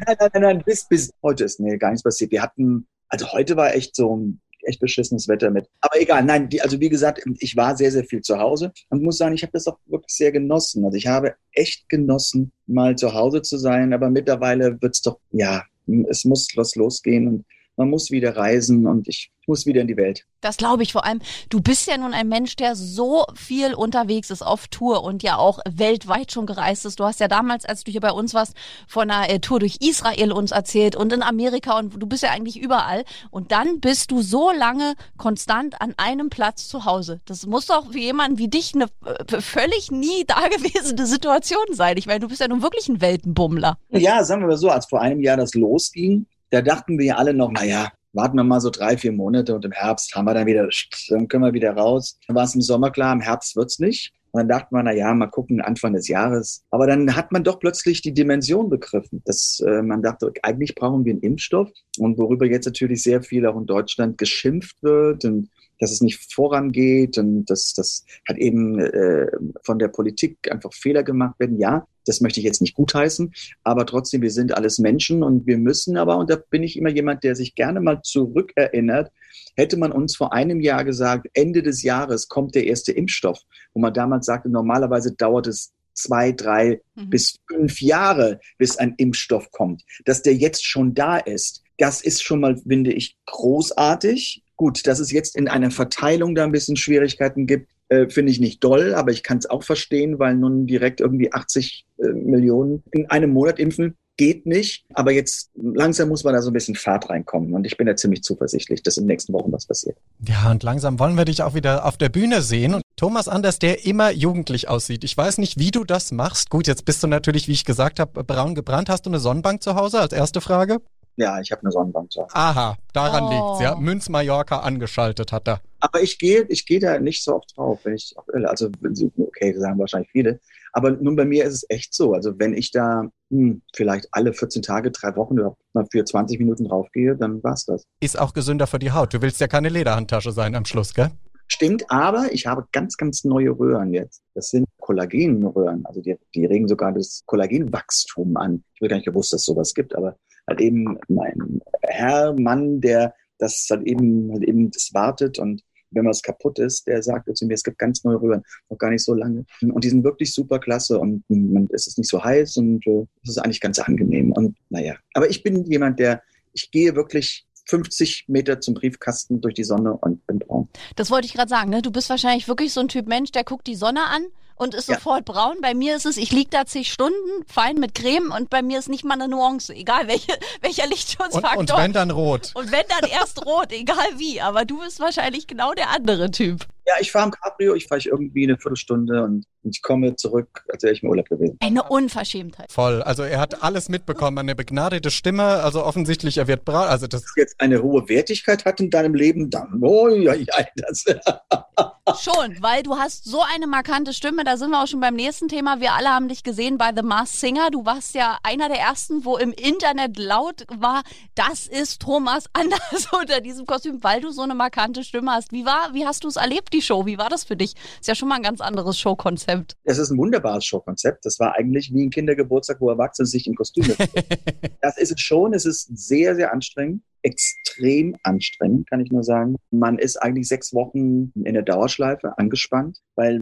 nein, 0.06 0.18
nein, 0.20 0.42
nein, 0.42 0.64
bis, 0.64 0.88
bis 0.88 1.12
heute 1.24 1.44
ist 1.44 1.60
nee, 1.60 1.76
gar 1.78 1.90
nichts 1.90 2.04
passiert. 2.04 2.30
Wir 2.30 2.44
hatten, 2.44 2.88
also 3.08 3.32
heute 3.32 3.58
war 3.58 3.74
echt 3.74 3.96
so 3.96 4.16
ein 4.16 4.42
echt 4.62 4.80
beschissenes 4.80 5.28
Wetter 5.28 5.50
mit. 5.50 5.68
Aber 5.82 6.00
egal, 6.00 6.24
nein, 6.24 6.50
die, 6.50 6.62
also 6.62 6.80
wie 6.80 6.90
gesagt, 6.90 7.24
ich 7.40 7.58
war 7.58 7.76
sehr, 7.76 7.92
sehr 7.92 8.04
viel 8.04 8.22
zu 8.22 8.38
Hause 8.38 8.74
und 8.90 9.02
muss 9.02 9.18
sagen, 9.18 9.34
ich 9.34 9.42
habe 9.42 9.54
das 9.54 9.66
auch 9.66 9.80
wirklich 9.88 10.14
sehr 10.16 10.32
genossen. 10.32 10.86
Also 10.86 10.98
ich 10.98 11.08
habe 11.08 11.34
echt 11.54 11.90
genossen, 11.90 12.52
mal 12.68 12.96
zu 12.96 13.16
Hause 13.16 13.42
zu 13.42 13.58
sein, 13.58 13.92
aber 13.92 14.12
mittlerweile 14.12 14.80
wird's 14.82 15.02
doch, 15.02 15.18
ja, 15.32 15.64
es 16.10 16.26
muss 16.26 16.48
was 16.56 16.76
losgehen 16.76 17.28
und 17.28 17.46
man 17.80 17.90
muss 17.90 18.12
wieder 18.12 18.36
reisen 18.36 18.86
und 18.86 19.08
ich 19.08 19.32
muss 19.48 19.66
wieder 19.66 19.80
in 19.82 19.88
die 19.88 19.96
Welt. 19.96 20.26
Das 20.42 20.58
glaube 20.58 20.84
ich 20.84 20.92
vor 20.92 21.06
allem. 21.06 21.22
Du 21.50 21.62
bist 21.62 21.88
ja 21.88 21.98
nun 21.98 22.14
ein 22.14 22.28
Mensch, 22.28 22.58
der 22.58 22.76
so 22.76 23.24
viel 23.36 23.74
unterwegs 23.74 24.30
ist 24.30 24.42
auf 24.42 24.68
Tour 24.68 25.02
und 25.04 25.24
ja 25.24 25.38
auch 25.38 25.60
weltweit 25.68 26.32
schon 26.34 26.46
gereist 26.46 26.86
ist. 26.86 27.00
Du 27.00 27.06
hast 27.06 27.22
ja 27.22 27.30
damals, 27.30 27.64
als 27.64 27.86
du 27.86 27.92
hier 27.92 28.02
bei 28.02 28.12
uns 28.12 28.34
warst, 28.34 28.54
von 28.86 29.10
einer 29.10 29.30
äh, 29.30 29.40
Tour 29.40 29.60
durch 29.60 29.78
Israel 29.80 30.34
uns 30.34 30.52
erzählt 30.52 30.98
und 30.98 31.14
in 31.14 31.24
Amerika 31.24 31.80
und 31.80 31.94
du 31.98 32.06
bist 32.06 32.22
ja 32.22 32.32
eigentlich 32.32 32.60
überall. 32.60 33.06
Und 33.32 33.54
dann 33.54 33.80
bist 33.80 34.12
du 34.12 34.22
so 34.22 34.52
lange 34.52 34.96
konstant 35.18 35.82
an 35.82 35.94
einem 35.96 36.30
Platz 36.30 36.68
zu 36.68 36.84
Hause. 36.84 37.22
Das 37.26 37.48
muss 37.48 37.68
doch 37.68 37.94
für 37.94 37.98
jemanden 37.98 38.40
wie 38.40 38.50
dich 38.50 38.76
eine 38.76 38.88
äh, 39.06 39.40
völlig 39.40 39.90
nie 39.90 40.26
dagewesene 40.28 41.08
Situation 41.08 41.66
sein. 41.72 41.96
Ich 41.96 42.08
meine, 42.08 42.20
du 42.20 42.28
bist 42.28 42.42
ja 42.42 42.50
nun 42.50 42.62
wirklich 42.62 42.90
ein 42.90 43.00
Weltenbummler. 43.00 43.78
Ja, 43.90 44.22
sagen 44.26 44.42
wir 44.42 44.48
mal 44.48 44.58
so, 44.58 44.70
als 44.70 44.86
vor 44.86 45.00
einem 45.00 45.22
Jahr 45.22 45.38
das 45.38 45.54
losging, 45.54 46.28
da 46.50 46.62
dachten 46.62 46.98
wir 46.98 47.06
ja 47.06 47.16
alle 47.16 47.34
noch, 47.34 47.52
na 47.52 47.64
ja, 47.64 47.90
warten 48.14 48.38
wir 48.38 48.44
mal 48.44 48.62
so 48.62 48.70
drei, 48.70 48.98
vier 48.98 49.12
Monate 49.12 49.54
und 49.56 49.66
im 49.66 49.72
Herbst 49.72 50.16
haben 50.16 50.26
wir 50.26 50.34
dann 50.34 50.48
wieder, 50.48 50.68
dann 51.10 51.28
können 51.28 51.44
wir 51.44 51.54
wieder 51.54 51.74
raus. 51.74 52.18
Dann 52.28 52.36
war 52.36 52.44
es 52.44 52.56
im 52.56 52.62
Sommer 52.62 52.92
klar, 52.92 53.14
im 53.14 53.22
Herbst 53.22 53.56
wird's 53.56 53.80
nicht. 53.80 54.14
Und 54.32 54.42
dann 54.42 54.48
dachte 54.48 54.68
man, 54.72 54.86
na 54.86 54.94
ja, 54.94 55.12
mal 55.14 55.28
gucken, 55.28 55.60
Anfang 55.60 55.94
des 55.94 56.08
Jahres. 56.08 56.64
Aber 56.70 56.86
dann 56.86 57.16
hat 57.16 57.32
man 57.32 57.44
doch 57.44 57.60
plötzlich 57.60 58.02
die 58.02 58.14
Dimension 58.14 58.70
begriffen, 58.70 59.24
dass 59.26 59.60
äh, 59.66 59.82
man 59.82 60.04
dachte, 60.04 60.32
eigentlich 60.44 60.76
brauchen 60.76 61.04
wir 61.04 61.14
einen 61.14 61.22
Impfstoff. 61.22 61.72
Und 61.98 62.18
worüber 62.20 62.46
jetzt 62.46 62.66
natürlich 62.66 63.02
sehr 63.02 63.24
viel 63.24 63.48
auch 63.48 63.58
in 63.58 63.66
Deutschland 63.66 64.18
geschimpft 64.18 64.84
wird 64.84 65.26
und 65.26 65.50
dass 65.80 65.92
es 65.92 66.02
nicht 66.02 66.32
vorangeht 66.34 67.18
und 67.18 67.46
dass 67.46 67.74
das 67.74 68.06
hat 68.28 68.38
eben 68.38 68.80
äh, 68.80 69.28
von 69.64 69.80
der 69.80 69.88
Politik 69.88 70.38
einfach 70.52 70.74
Fehler 70.74 71.04
gemacht 71.04 71.40
werden. 71.40 71.58
Ja, 71.58 71.88
das 72.10 72.22
möchte 72.22 72.40
ich 72.40 72.46
jetzt 72.46 72.62
nicht 72.62 72.76
gutheißen, 72.76 73.34
aber 73.64 73.86
trotzdem, 73.86 74.22
wir 74.22 74.32
sind 74.32 74.54
alles 74.54 74.80
Menschen 74.80 75.24
und 75.24 75.46
wir 75.48 75.58
müssen 75.58 75.96
aber, 75.96 76.18
und 76.18 76.30
da 76.30 76.36
bin 76.36 76.64
ich 76.64 76.78
immer 76.78 76.90
jemand, 76.90 77.24
der 77.24 77.36
sich 77.36 77.56
gerne 77.56 77.80
mal 77.80 78.02
zurückerinnert, 78.02 79.12
hätte 79.56 79.78
man 79.78 79.92
uns 79.92 80.16
vor 80.16 80.34
einem 80.34 80.60
Jahr 80.60 80.84
gesagt, 80.84 81.28
Ende 81.34 81.64
des 81.64 81.84
Jahres 81.84 82.28
kommt 82.28 82.56
der 82.56 82.66
erste 82.66 82.92
Impfstoff, 82.92 83.40
wo 83.74 83.80
man 83.80 83.94
damals 83.94 84.26
sagte, 84.26 84.50
normalerweise 84.50 85.14
dauert 85.14 85.48
es 85.48 85.72
zwei, 85.94 86.32
drei 86.32 86.82
mhm. 86.96 87.10
bis 87.10 87.38
fünf 87.48 87.82
Jahre, 87.82 88.40
bis 88.58 88.78
ein 88.78 88.96
Impfstoff 88.98 89.52
kommt. 89.52 89.84
Dass 90.06 90.22
der 90.22 90.34
jetzt 90.34 90.66
schon 90.66 90.94
da 90.94 91.18
ist, 91.18 91.64
das 91.78 92.02
ist 92.02 92.24
schon 92.24 92.40
mal, 92.40 92.58
finde 92.58 92.92
ich, 92.92 93.18
großartig. 93.26 94.44
Gut, 94.56 94.88
dass 94.88 95.00
es 95.00 95.12
jetzt 95.12 95.36
in 95.36 95.48
einer 95.48 95.72
Verteilung 95.72 96.36
da 96.36 96.44
ein 96.44 96.52
bisschen 96.52 96.76
Schwierigkeiten 96.76 97.48
gibt, 97.48 97.70
äh, 97.90 98.10
finde 98.10 98.32
ich 98.32 98.40
nicht 98.40 98.64
doll, 98.64 98.94
aber 98.94 99.12
ich 99.12 99.24
kann 99.24 99.38
es 99.38 99.50
auch 99.50 99.64
verstehen, 99.64 100.20
weil 100.20 100.36
nun 100.36 100.68
direkt 100.68 101.02
irgendwie 101.02 101.34
80 101.34 101.86
äh, 101.98 102.08
Millionen 102.08 102.84
in 102.92 103.10
einem 103.10 103.32
Monat 103.32 103.60
impfen 103.60 103.96
geht 104.20 104.46
nicht. 104.46 104.86
Aber 104.94 105.14
jetzt 105.14 105.50
langsam 105.56 106.10
muss 106.10 106.26
man 106.26 106.34
da 106.34 106.42
so 106.42 106.50
ein 106.50 106.54
bisschen 106.54 106.76
Fahrt 106.76 107.10
reinkommen. 107.10 107.54
Und 107.54 107.66
ich 107.66 107.78
bin 107.78 107.88
da 107.88 107.96
ziemlich 107.96 108.22
zuversichtlich, 108.22 108.84
dass 108.84 108.98
in 108.98 109.06
den 109.06 109.08
nächsten 109.08 109.32
Wochen 109.32 109.52
was 109.52 109.66
passiert. 109.66 109.98
Ja, 110.28 110.52
und 110.52 110.62
langsam 110.62 111.00
wollen 111.00 111.16
wir 111.16 111.24
dich 111.24 111.42
auch 111.42 111.56
wieder 111.56 111.86
auf 111.86 111.96
der 111.96 112.10
Bühne 112.10 112.42
sehen. 112.42 112.74
Und 112.74 112.84
Thomas 112.98 113.30
Anders, 113.30 113.60
der 113.60 113.86
immer 113.86 114.12
jugendlich 114.12 114.68
aussieht. 114.68 115.06
Ich 115.06 115.16
weiß 115.16 115.38
nicht, 115.38 115.58
wie 115.58 115.72
du 115.72 115.86
das 115.86 116.12
machst. 116.12 116.50
Gut, 116.50 116.68
jetzt 116.68 116.84
bist 116.84 117.02
du 117.02 117.08
natürlich, 117.08 117.48
wie 117.48 117.54
ich 117.54 117.64
gesagt 117.64 118.02
habe, 118.02 118.26
braun 118.26 118.56
gebrannt. 118.56 118.90
Hast 118.90 119.06
du 119.06 119.10
eine 119.10 119.20
Sonnenbank 119.20 119.64
zu 119.64 119.76
Hause 119.76 120.02
als 120.02 120.12
erste 120.12 120.42
Frage? 120.42 120.82
Ja, 121.20 121.42
ich 121.42 121.52
habe 121.52 121.62
eine 121.64 121.72
Sonnenbank 121.72 122.12
zu 122.14 122.22
Hause. 122.22 122.34
Aha, 122.34 122.78
daran 122.94 123.26
oh. 123.26 123.30
liegt's, 123.30 123.62
ja. 123.62 123.76
Münz 123.76 124.08
Mallorca 124.08 124.60
angeschaltet 124.60 125.34
hat 125.34 125.50
er. 125.50 125.60
Aber 125.82 126.02
ich 126.02 126.18
gehe, 126.18 126.44
ich 126.44 126.66
gehe 126.66 126.80
da 126.80 126.98
nicht 126.98 127.24
so 127.24 127.36
oft 127.36 127.58
drauf, 127.58 127.80
wenn 127.84 127.96
ich 127.96 128.16
also 128.46 128.70
okay, 129.18 129.52
das 129.52 129.62
sagen 129.62 129.80
wahrscheinlich 129.80 130.10
viele. 130.12 130.40
Aber 130.72 130.92
nun 130.92 131.18
bei 131.18 131.26
mir 131.26 131.44
ist 131.44 131.56
es 131.56 131.66
echt 131.68 131.94
so. 131.94 132.14
Also 132.14 132.40
wenn 132.40 132.54
ich 132.54 132.72
da 132.72 133.04
hm, 133.32 133.62
vielleicht 133.76 134.08
alle 134.12 134.34
14 134.34 134.62
Tage, 134.62 134.92
drei 134.92 135.14
Wochen 135.18 135.36
mal 135.74 135.86
für 135.92 136.06
20 136.06 136.40
Minuten 136.40 136.66
draufgehe, 136.66 137.18
dann 137.18 137.44
war's 137.44 137.66
das. 137.66 137.84
Ist 138.00 138.18
auch 138.18 138.34
gesünder 138.34 138.66
für 138.66 138.80
die 138.80 138.92
Haut. 138.92 139.14
Du 139.14 139.22
willst 139.22 139.42
ja 139.42 139.48
keine 139.48 139.68
Lederhandtasche 139.68 140.32
sein 140.32 140.56
am 140.56 140.64
Schluss, 140.64 140.94
gell? 140.94 141.12
Stimmt, 141.48 141.84
aber 141.90 142.32
ich 142.32 142.46
habe 142.46 142.66
ganz, 142.72 142.96
ganz 142.96 143.24
neue 143.26 143.50
Röhren 143.50 143.92
jetzt. 143.92 144.22
Das 144.36 144.52
sind 144.52 144.68
Kollagenröhren. 144.80 145.86
Also 145.86 146.00
die, 146.00 146.16
die 146.34 146.46
regen 146.46 146.68
sogar 146.68 146.94
das 146.94 147.24
Kollagenwachstum 147.26 148.38
an. 148.38 148.64
Ich 148.76 148.82
habe 148.82 148.90
gar 148.90 148.96
nicht 148.98 149.08
gewusst, 149.08 149.34
dass 149.34 149.42
es 149.42 149.46
sowas 149.46 149.74
gibt, 149.74 149.96
aber 149.96 150.16
halt 150.50 150.62
eben 150.62 150.98
mein 151.08 151.62
Herr, 151.82 152.34
Mann, 152.40 152.82
der 152.82 153.14
das 153.38 153.68
halt 153.70 153.84
eben, 153.84 154.32
halt 154.32 154.44
eben 154.44 154.70
das 154.72 154.90
wartet 154.94 155.40
und 155.40 155.64
wenn 155.92 156.06
was 156.06 156.22
kaputt 156.22 156.60
ist, 156.60 156.86
der 156.88 157.02
sagt 157.02 157.36
zu 157.36 157.46
mir, 157.46 157.54
es 157.54 157.64
gibt 157.64 157.80
ganz 157.80 158.04
neue 158.04 158.22
Röhren, 158.22 158.44
noch 158.70 158.78
gar 158.78 158.92
nicht 158.92 159.04
so 159.04 159.14
lange. 159.14 159.46
Und 159.62 159.84
die 159.84 159.90
sind 159.90 160.04
wirklich 160.04 160.34
super 160.34 160.60
klasse 160.60 161.00
und 161.00 161.24
es 161.72 161.88
ist 161.88 161.98
nicht 161.98 162.10
so 162.10 162.24
heiß 162.24 162.58
und 162.58 162.86
äh, 162.86 163.06
es 163.24 163.32
ist 163.32 163.38
eigentlich 163.40 163.62
ganz 163.62 163.80
angenehm. 163.80 164.32
Und 164.32 164.56
naja, 164.70 164.96
aber 165.14 165.30
ich 165.30 165.42
bin 165.42 165.66
jemand, 165.66 166.00
der, 166.00 166.22
ich 166.54 166.70
gehe 166.70 166.96
wirklich 166.96 167.48
50 167.66 168.26
Meter 168.28 168.60
zum 168.62 168.74
Briefkasten 168.74 169.42
durch 169.42 169.54
die 169.54 169.64
Sonne 169.64 169.98
und 169.98 170.26
bin 170.28 170.40
braun. 170.40 170.70
Das 170.96 171.12
wollte 171.12 171.26
ich 171.28 171.34
gerade 171.34 171.50
sagen, 171.50 171.70
ne? 171.70 171.82
Du 171.82 171.92
bist 171.92 172.10
wahrscheinlich 172.10 172.48
wirklich 172.48 172.74
so 172.74 172.82
ein 172.82 172.88
Typ 172.88 173.08
Mensch, 173.08 173.32
der 173.32 173.44
guckt 173.44 173.68
die 173.68 173.76
Sonne 173.76 174.06
an 174.06 174.26
und 174.60 174.76
ist 174.76 174.90
ja. 174.90 174.96
sofort 174.96 175.26
braun. 175.26 175.56
Bei 175.62 175.74
mir 175.74 175.96
ist 175.96 176.06
es, 176.06 176.18
ich 176.18 176.32
liege 176.32 176.50
da 176.52 176.66
zig 176.66 176.92
Stunden, 176.92 177.46
fein 177.48 177.78
mit 177.78 177.96
Creme 177.96 178.32
und 178.38 178.50
bei 178.50 178.62
mir 178.62 178.78
ist 178.78 178.90
nicht 178.90 179.06
mal 179.06 179.16
eine 179.16 179.28
Nuance, 179.28 179.74
egal 179.74 180.08
welche, 180.08 180.34
welcher 180.62 180.86
Lichtschutzfaktor. 180.86 181.58
Und, 181.58 181.72
und 181.72 181.78
wenn 181.78 181.94
dann 181.94 182.12
rot. 182.12 182.52
Und 182.54 182.72
wenn 182.72 182.84
dann 182.88 183.10
erst 183.10 183.46
rot, 183.46 183.72
egal 183.72 184.06
wie. 184.18 184.42
Aber 184.42 184.66
du 184.66 184.82
bist 184.82 185.00
wahrscheinlich 185.00 185.48
genau 185.48 185.74
der 185.74 185.90
andere 185.90 186.30
Typ. 186.30 186.68
Ja, 186.86 186.96
ich 187.00 187.12
fahre 187.12 187.26
im 187.26 187.32
Cabrio, 187.32 187.76
ich 187.76 187.88
fahre 187.88 188.02
irgendwie 188.04 188.46
eine 188.46 188.58
Viertelstunde 188.58 189.24
und 189.24 189.46
ich 189.64 189.82
komme 189.82 190.16
zurück, 190.16 190.66
als 190.74 190.82
wäre 190.82 190.94
ich 190.94 191.04
im 191.04 191.10
Urlaub 191.10 191.30
gewesen. 191.30 191.56
Eine 191.60 191.84
Unverschämtheit. 191.84 192.72
Voll. 192.72 193.04
Also 193.04 193.24
er 193.24 193.40
hat 193.40 193.62
alles 193.62 193.90
mitbekommen, 193.90 194.40
eine 194.40 194.56
begnadete 194.56 195.12
Stimme, 195.12 195.44
also 195.44 195.86
offensichtlich, 195.86 196.38
er 196.38 196.48
wird 196.48 196.66
braun. 196.66 196.88
Also 196.88 197.06
das 197.06 197.24
jetzt 197.36 197.62
eine 197.62 197.84
hohe 197.84 198.10
Wertigkeit 198.10 198.66
hat 198.66 198.80
in 198.80 198.90
deinem 198.90 199.14
Leben, 199.14 199.52
dann, 199.52 199.80
oh 199.84 200.10
ja, 200.10 200.34
ja, 200.34 200.66
das. 200.76 201.06
Schon, 202.16 202.62
weil 202.62 202.84
du 202.84 202.98
hast 202.98 203.26
so 203.26 203.42
eine 203.42 203.68
markante 203.68 204.14
Stimme, 204.14 204.44
da 204.44 204.58
sind 204.58 204.72
wir 204.72 204.84
auch 204.84 204.88
schon 204.88 205.00
beim 205.00 205.16
nächsten 205.16 205.48
Thema. 205.48 205.80
Wir 205.80 205.94
alle 205.94 206.10
haben 206.10 206.28
dich 206.28 206.44
gesehen 206.44 206.78
bei 206.78 206.92
The 206.96 207.02
Masked 207.02 207.40
Singer. 207.40 207.70
Du 207.72 207.86
warst 207.86 208.16
ja 208.16 208.38
einer 208.44 208.70
der 208.70 208.80
ersten, 208.80 209.26
wo 209.26 209.38
im 209.38 209.52
Internet 209.52 210.18
laut 210.18 210.66
war, 210.70 211.04
das 211.36 211.68
ist 211.68 212.02
Thomas 212.02 212.46
Anders 212.54 213.08
unter 213.20 213.42
diesem 213.42 213.66
Kostüm, 213.66 214.04
weil 214.04 214.22
du 214.22 214.32
so 214.32 214.42
eine 214.42 214.56
markante 214.56 215.04
Stimme 215.04 215.32
hast. 215.32 215.52
Wie 215.52 215.66
war, 215.66 215.94
wie 215.94 216.06
hast 216.06 216.24
du 216.24 216.28
es 216.28 216.36
erlebt, 216.36 216.74
die 216.74 216.82
Show? 216.82 217.06
Wie 217.06 217.18
war 217.18 217.30
das 217.30 217.44
für 217.44 217.56
dich? 217.56 217.76
Ist 218.00 218.08
ja 218.08 218.16
schon 218.16 218.30
mal 218.30 218.36
ein 218.36 218.44
ganz 218.44 218.62
anderes 218.62 218.98
Showkonzept. 219.00 219.76
Es 219.84 219.98
ist 219.98 220.10
ein 220.10 220.18
wunderbares 220.18 220.66
Showkonzept. 220.66 221.26
Das 221.26 221.40
war 221.40 221.56
eigentlich 221.56 221.94
wie 221.94 222.06
ein 222.06 222.10
Kindergeburtstag, 222.10 222.78
wo 222.80 222.90
Erwachsene 222.90 223.26
sich 223.26 223.48
in 223.48 223.56
Kostüme. 223.56 223.96
das 224.82 224.98
ist 224.98 225.12
es 225.12 225.22
schon. 225.22 225.54
Es 225.54 225.66
ist 225.66 225.90
sehr, 225.98 226.36
sehr 226.36 226.54
anstrengend 226.54 227.04
extrem 227.22 228.16
anstrengend, 228.24 228.90
kann 228.90 229.02
ich 229.02 229.12
nur 229.12 229.24
sagen. 229.24 229.56
Man 229.72 229.98
ist 229.98 230.18
eigentlich 230.18 230.48
sechs 230.48 230.74
Wochen 230.74 231.32
in 231.36 231.54
der 231.54 231.64
Dauerschleife 231.64 232.38
angespannt, 232.38 233.00
weil 233.16 233.42